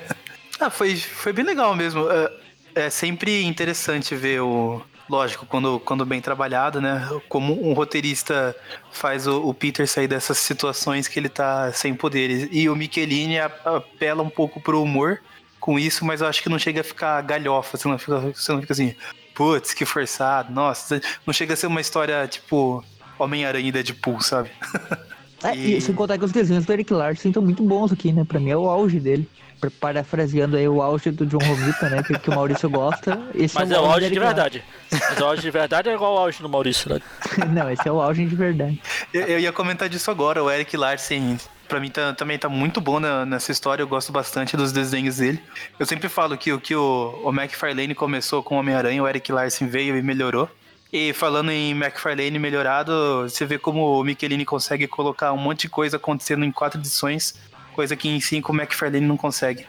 [0.60, 2.02] ah, foi, foi bem legal mesmo.
[2.02, 2.30] Uh,
[2.74, 4.82] é sempre interessante ver o.
[5.08, 7.08] Lógico, quando, quando bem trabalhado, né?
[7.28, 8.54] Como um roteirista
[8.92, 12.48] faz o, o Peter sair dessas situações que ele tá sem poderes.
[12.52, 15.20] E o Michelini apela um pouco pro humor
[15.58, 17.76] com isso, mas eu acho que não chega a ficar galhofa.
[17.76, 18.94] Você não fica, você não fica assim,
[19.34, 21.00] putz, que forçado, nossa.
[21.26, 22.84] Não chega a ser uma história tipo
[23.18, 24.50] Homem-Aranha e Deadpool, sabe?
[25.42, 25.78] É, e...
[25.78, 28.24] e sem contar que os desenhos do Eric Larson estão muito bons aqui, né?
[28.24, 29.26] Pra mim é o auge dele
[29.68, 32.02] parafraseando aí o auge do John Romita, né?
[32.02, 33.20] Que, que o Maurício gosta.
[33.34, 34.64] Esse Mas é, é o auge de verdade.
[34.90, 37.00] Mas o auge de verdade é igual ao auge do Maurício, né?
[37.52, 38.80] Não, esse é o auge de verdade.
[39.12, 41.36] Eu, eu ia comentar disso agora, o Eric Larsen
[41.68, 45.18] pra mim tá, também tá muito bom na, nessa história, eu gosto bastante dos desenhos
[45.18, 45.40] dele.
[45.78, 49.68] Eu sempre falo que o que o, o McFarlane começou com Homem-Aranha, o Eric Larsen
[49.68, 50.50] veio e melhorou.
[50.92, 55.68] E falando em McFarlane melhorado, você vê como o Michelini consegue colocar um monte de
[55.68, 57.36] coisa acontecendo em quatro edições
[57.70, 59.66] coisa que em cinco o McFarlane não consegue.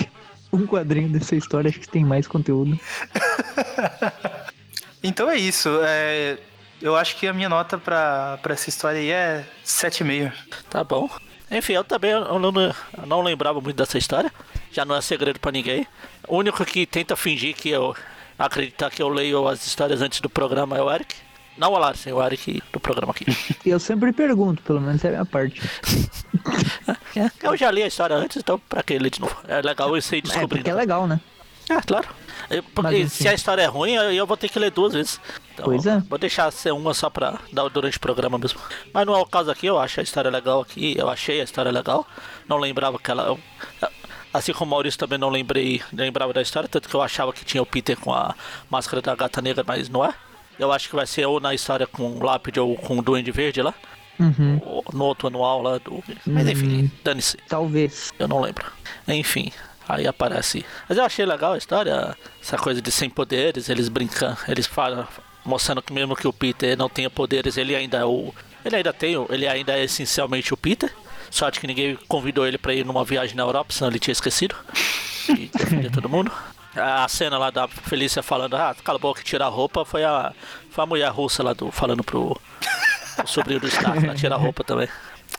[0.52, 2.78] um quadrinho dessa história acho que tem mais conteúdo.
[5.02, 5.68] então é isso.
[5.82, 6.38] É,
[6.80, 10.32] eu acho que a minha nota pra, pra essa história aí é 7,5.
[10.70, 11.08] Tá bom.
[11.50, 14.32] Enfim, eu também eu não, eu não lembrava muito dessa história.
[14.70, 15.86] Já não é segredo para ninguém.
[16.26, 17.94] O único que tenta fingir que eu
[18.38, 21.14] acreditar que eu leio as histórias antes do programa é o Eric.
[21.56, 23.24] Não o Larsen, o Eric do programa aqui.
[23.64, 25.60] Eu sempre pergunto, pelo menos é a minha parte.
[27.42, 29.36] eu já li a história antes, então pra que ler de novo?
[29.46, 30.54] É legal isso aí descobrindo.
[30.54, 31.20] É, porque é legal, né?
[31.70, 32.08] É, claro.
[32.82, 35.20] Mas, se a história é ruim, eu vou ter que ler duas vezes.
[35.54, 35.98] Então, pois é.
[36.00, 38.60] Vou deixar ser uma só pra dar durante o programa mesmo.
[38.92, 40.94] Mas não é o caso aqui, eu acho a história legal aqui.
[40.98, 42.06] Eu achei a história legal.
[42.46, 43.36] Não lembrava que ela.
[44.32, 47.44] Assim como o Maurício também não lembrei, lembrava da história, tanto que eu achava que
[47.44, 48.34] tinha o Peter com a
[48.68, 50.12] máscara da gata negra, mas não é.
[50.58, 53.30] Eu acho que vai ser ou na história com o Lápide ou com o Duende
[53.30, 53.74] Verde lá.
[54.16, 54.60] Uhum.
[54.92, 56.02] no outro anual lá do.
[56.24, 57.36] Mas enfim, hum, dane-se.
[57.48, 58.12] Talvez.
[58.16, 58.64] Eu não lembro.
[59.08, 59.50] Enfim,
[59.88, 60.64] aí aparece.
[60.88, 65.06] Mas eu achei legal a história, essa coisa de sem poderes, eles brincando, eles falam,
[65.44, 68.32] mostrando que mesmo que o Peter não tenha poderes, ele ainda é o.
[68.64, 70.94] Ele ainda tem, ele ainda é essencialmente o Peter.
[71.30, 74.54] Sorte que ninguém convidou ele para ir numa viagem na Europa, senão ele tinha esquecido.
[75.28, 76.30] E defender todo mundo.
[76.76, 80.04] A cena lá da Felícia falando, ah, cala a boca e tira a roupa, foi
[80.04, 80.32] a,
[80.70, 82.40] foi a mulher russa lá do, falando pro,
[83.16, 84.88] pro sobrinho do Stark, né, tirar a roupa também.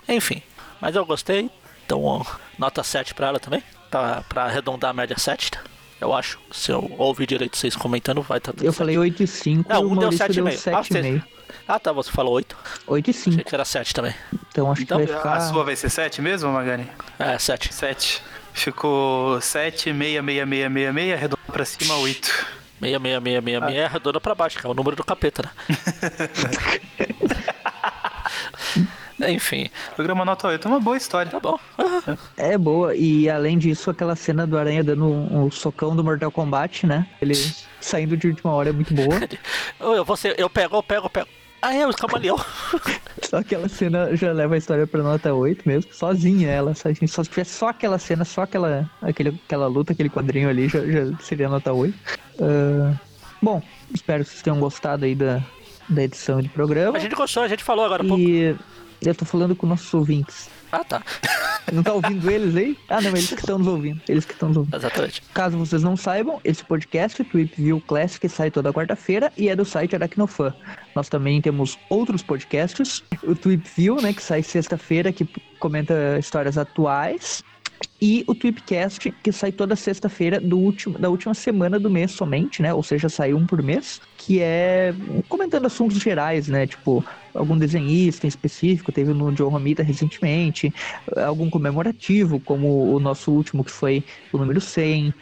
[0.08, 0.42] Enfim,
[0.80, 1.50] mas eu gostei,
[1.86, 2.26] então
[2.58, 5.60] nota 7 pra ela também, pra, pra arredondar a média 7, tá?
[6.00, 6.40] eu acho.
[6.52, 8.78] Se eu ouvir direito vocês comentando, vai estar tá Eu 7.
[8.78, 11.24] falei 8 e 5, Não, um deu 7,5.
[11.68, 12.56] Ah, ah, tá, você falou 8.
[12.88, 13.30] 8 e 5.
[13.30, 14.14] Achei que era 7 também.
[14.50, 15.34] Então acho então, que vai ficar...
[15.34, 16.88] A sua vai ser 7 mesmo, Magani?
[17.18, 17.74] É, 7.
[17.74, 18.22] 7.
[18.56, 22.28] Ficou 7, 6, 6, 6, 6, 6, arredondou pra cima 8.
[22.82, 23.72] 6, 6, 6, 6, 6, ah.
[23.72, 25.52] é arredonda pra baixo, que é o número do capeta, né?
[29.30, 29.70] Enfim.
[29.96, 31.32] Programa Nota 8 é uma boa história.
[31.32, 31.60] Tá bom.
[32.38, 32.96] é boa.
[32.96, 37.08] E além disso, aquela cena do Aranha dando um, um socão do Mortal Kombat, né?
[37.22, 37.34] Ele
[37.80, 39.20] saindo de última hora é muito boa.
[39.80, 41.30] eu, você, eu pego, eu pego, eu pego.
[41.66, 42.38] Ah, é, os camaleão.
[43.28, 46.76] só aquela cena já leva a história pra nota 8 mesmo, sozinha ela.
[46.76, 50.70] Só, só se tivesse só aquela cena, só aquela, aquele, aquela luta, aquele quadrinho ali,
[50.70, 51.98] já, já seria nota 8.
[52.36, 52.96] Uh,
[53.42, 55.42] bom, espero que vocês tenham gostado aí da,
[55.90, 57.00] da edição de programa.
[57.00, 58.24] A gente gostou, a gente falou agora há pouco.
[59.02, 60.48] Eu tô falando com nossos ouvintes.
[60.76, 61.02] Ah, tá.
[61.72, 62.78] Não tá ouvindo eles aí?
[62.88, 64.00] Ah, não, eles que estão nos ouvindo.
[64.08, 64.76] Eles que estão nos ouvindo.
[64.76, 65.24] Exatamente.
[65.34, 69.56] Caso vocês não saibam, esse podcast, o Tweep View Classic, sai toda quarta-feira e é
[69.56, 70.54] do site Aracnofan.
[70.96, 73.04] Nós também temos outros podcasts.
[73.24, 75.28] O Tweep View, né, que sai sexta-feira, que
[75.60, 77.44] comenta histórias atuais.
[78.02, 82.74] E o Tweepcast, que sai toda sexta-feira da última semana do mês somente, né?
[82.74, 84.94] Ou seja, sai um por mês, que é
[85.28, 86.68] comentando assuntos gerais, né?
[86.68, 87.04] Tipo,
[87.36, 90.74] algum desenhista em específico, teve no Joe Romita recentemente,
[91.26, 95.14] algum comemorativo, como o nosso último, que foi o número 100, uh,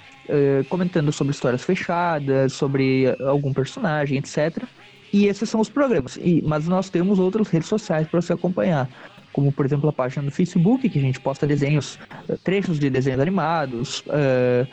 [0.70, 4.64] comentando sobre histórias fechadas, sobre algum personagem, etc.
[5.12, 6.18] E esses são os programas.
[6.18, 8.90] E, mas nós temos outras redes sociais para você acompanhar
[9.34, 11.98] como por exemplo a página do Facebook, que a gente posta desenhos,
[12.30, 14.68] eh, trechos de desenhos animados, uh,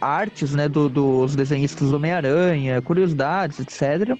[0.00, 4.18] artes né, do, dos desenhistas do Homem-Aranha, curiosidades, etc.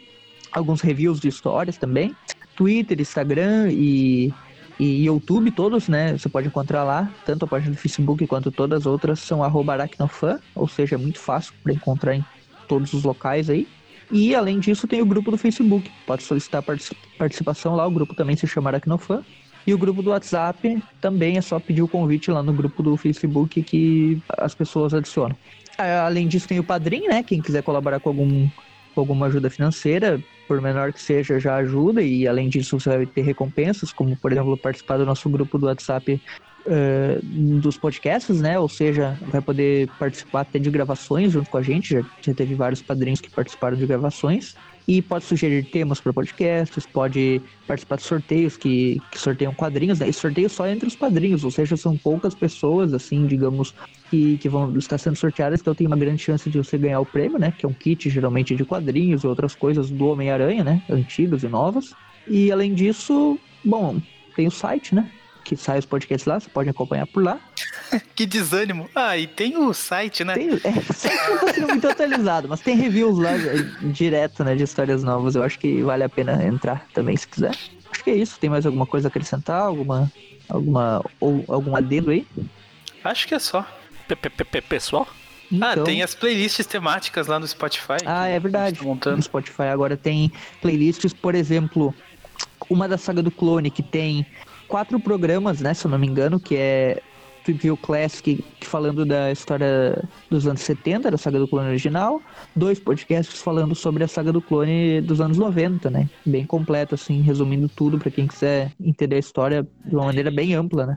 [0.55, 2.15] Alguns reviews de histórias também.
[2.57, 4.33] Twitter, Instagram e,
[4.79, 6.17] e YouTube, todos, né?
[6.17, 10.39] Você pode encontrar lá, tanto a página do Facebook quanto todas as outras são aracnofan,
[10.55, 12.25] ou seja, é muito fácil para encontrar em
[12.69, 13.67] todos os locais aí.
[14.11, 15.91] E além disso, tem o grupo do Facebook.
[16.07, 16.63] Pode solicitar
[17.19, 19.25] participação lá, o grupo também se chama Aracnofan.
[19.67, 22.97] E o grupo do WhatsApp também é só pedir o convite lá no grupo do
[22.99, 25.35] Facebook que as pessoas adicionam.
[25.79, 27.23] Além disso, tem o Padrim, né?
[27.23, 28.47] Quem quiser colaborar com, algum,
[29.01, 32.03] alguma ajuda financeira, por menor que seja, já ajuda.
[32.03, 35.67] E além disso, você vai ter recompensas, como por exemplo, participar do nosso grupo do
[35.67, 36.21] WhatsApp
[36.67, 37.25] uh,
[37.61, 38.59] dos podcasts, né?
[38.59, 41.95] Ou seja, vai poder participar até de gravações junto com a gente.
[41.95, 44.55] Já, já teve vários padrinhos que participaram de gravações
[44.87, 50.09] e pode sugerir temas para podcasts, pode participar de sorteios que, que sorteiam quadrinhos, né?
[50.09, 53.75] E sorteio só entre os padrinhos, ou seja, são poucas pessoas, assim, digamos,
[54.11, 57.07] que, que vão estar sendo sorteadas, então tem uma grande chance de você ganhar o
[57.07, 57.53] prêmio, né?
[57.57, 60.83] Que é um kit geralmente de quadrinhos e outras coisas do Homem-Aranha, né?
[60.91, 61.95] Antigas e novas.
[62.29, 64.01] E além disso, bom,
[64.37, 65.11] tem o site, né?
[65.45, 67.39] que sai os podcasts lá, você pode acompanhar por lá.
[68.15, 68.89] que desânimo.
[68.95, 70.35] Ah, e tem o site, né?
[70.35, 74.55] Tem, é, site não tá sendo muito atualizado, mas tem reviews lá é, direto, né,
[74.55, 75.35] de histórias novas.
[75.35, 77.55] Eu acho que vale a pena entrar também se quiser.
[77.91, 78.39] Acho que é isso.
[78.39, 79.63] Tem mais alguma coisa a acrescentar?
[79.63, 80.11] Alguma,
[80.49, 82.27] alguma, ou algum adendo aí?
[83.03, 83.67] Acho que é só.
[84.69, 85.07] Pessoal?
[85.53, 85.83] Ah, então...
[85.83, 87.99] Ah, tem as playlists temáticas lá no Spotify.
[88.05, 88.81] Ah, é verdade.
[89.01, 91.95] Tá no Spotify agora tem playlists, por exemplo,
[92.69, 94.27] uma da saga do clone que tem
[94.67, 97.03] quatro programas, né, se eu não me engano, que é
[97.45, 102.21] Trivia Classic falando da história dos anos 70, da saga do clone original,
[102.57, 106.09] dois podcasts falando sobre a saga do clone dos anos 90, né?
[106.25, 110.55] Bem completo, assim, resumindo tudo para quem quiser entender a história de uma maneira bem
[110.55, 110.97] ampla, né?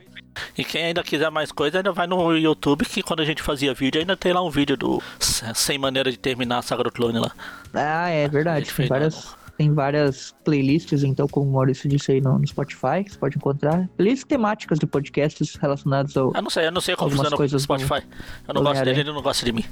[0.57, 3.73] E quem ainda quiser mais coisa, ainda vai no YouTube, que quando a gente fazia
[3.73, 7.19] vídeo, ainda tem lá um vídeo do Sem Maneira de Terminar a Saga do Clone
[7.19, 7.31] lá.
[7.73, 8.71] Ah, é verdade.
[8.71, 13.11] Tem várias, tem várias playlists, então, como o Maurício disse aí no, no Spotify, que
[13.11, 13.89] você pode encontrar.
[13.97, 16.31] Playlists temáticas de podcasts relacionados ao.
[16.33, 18.03] Eu não sei, eu não sei como funciona o Spotify.
[18.47, 19.65] Eu não gosto dele, ele não gosta de mim.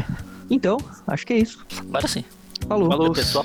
[0.50, 1.64] então, acho que é isso.
[1.88, 2.24] Agora sim.
[2.66, 2.88] Falou.
[2.88, 3.44] Falou, pessoal.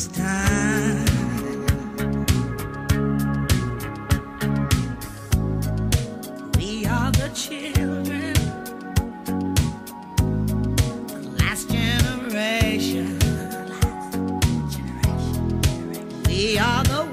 [0.00, 1.09] this time
[7.34, 8.34] children,
[11.06, 13.18] the last generation.
[16.26, 17.06] We are the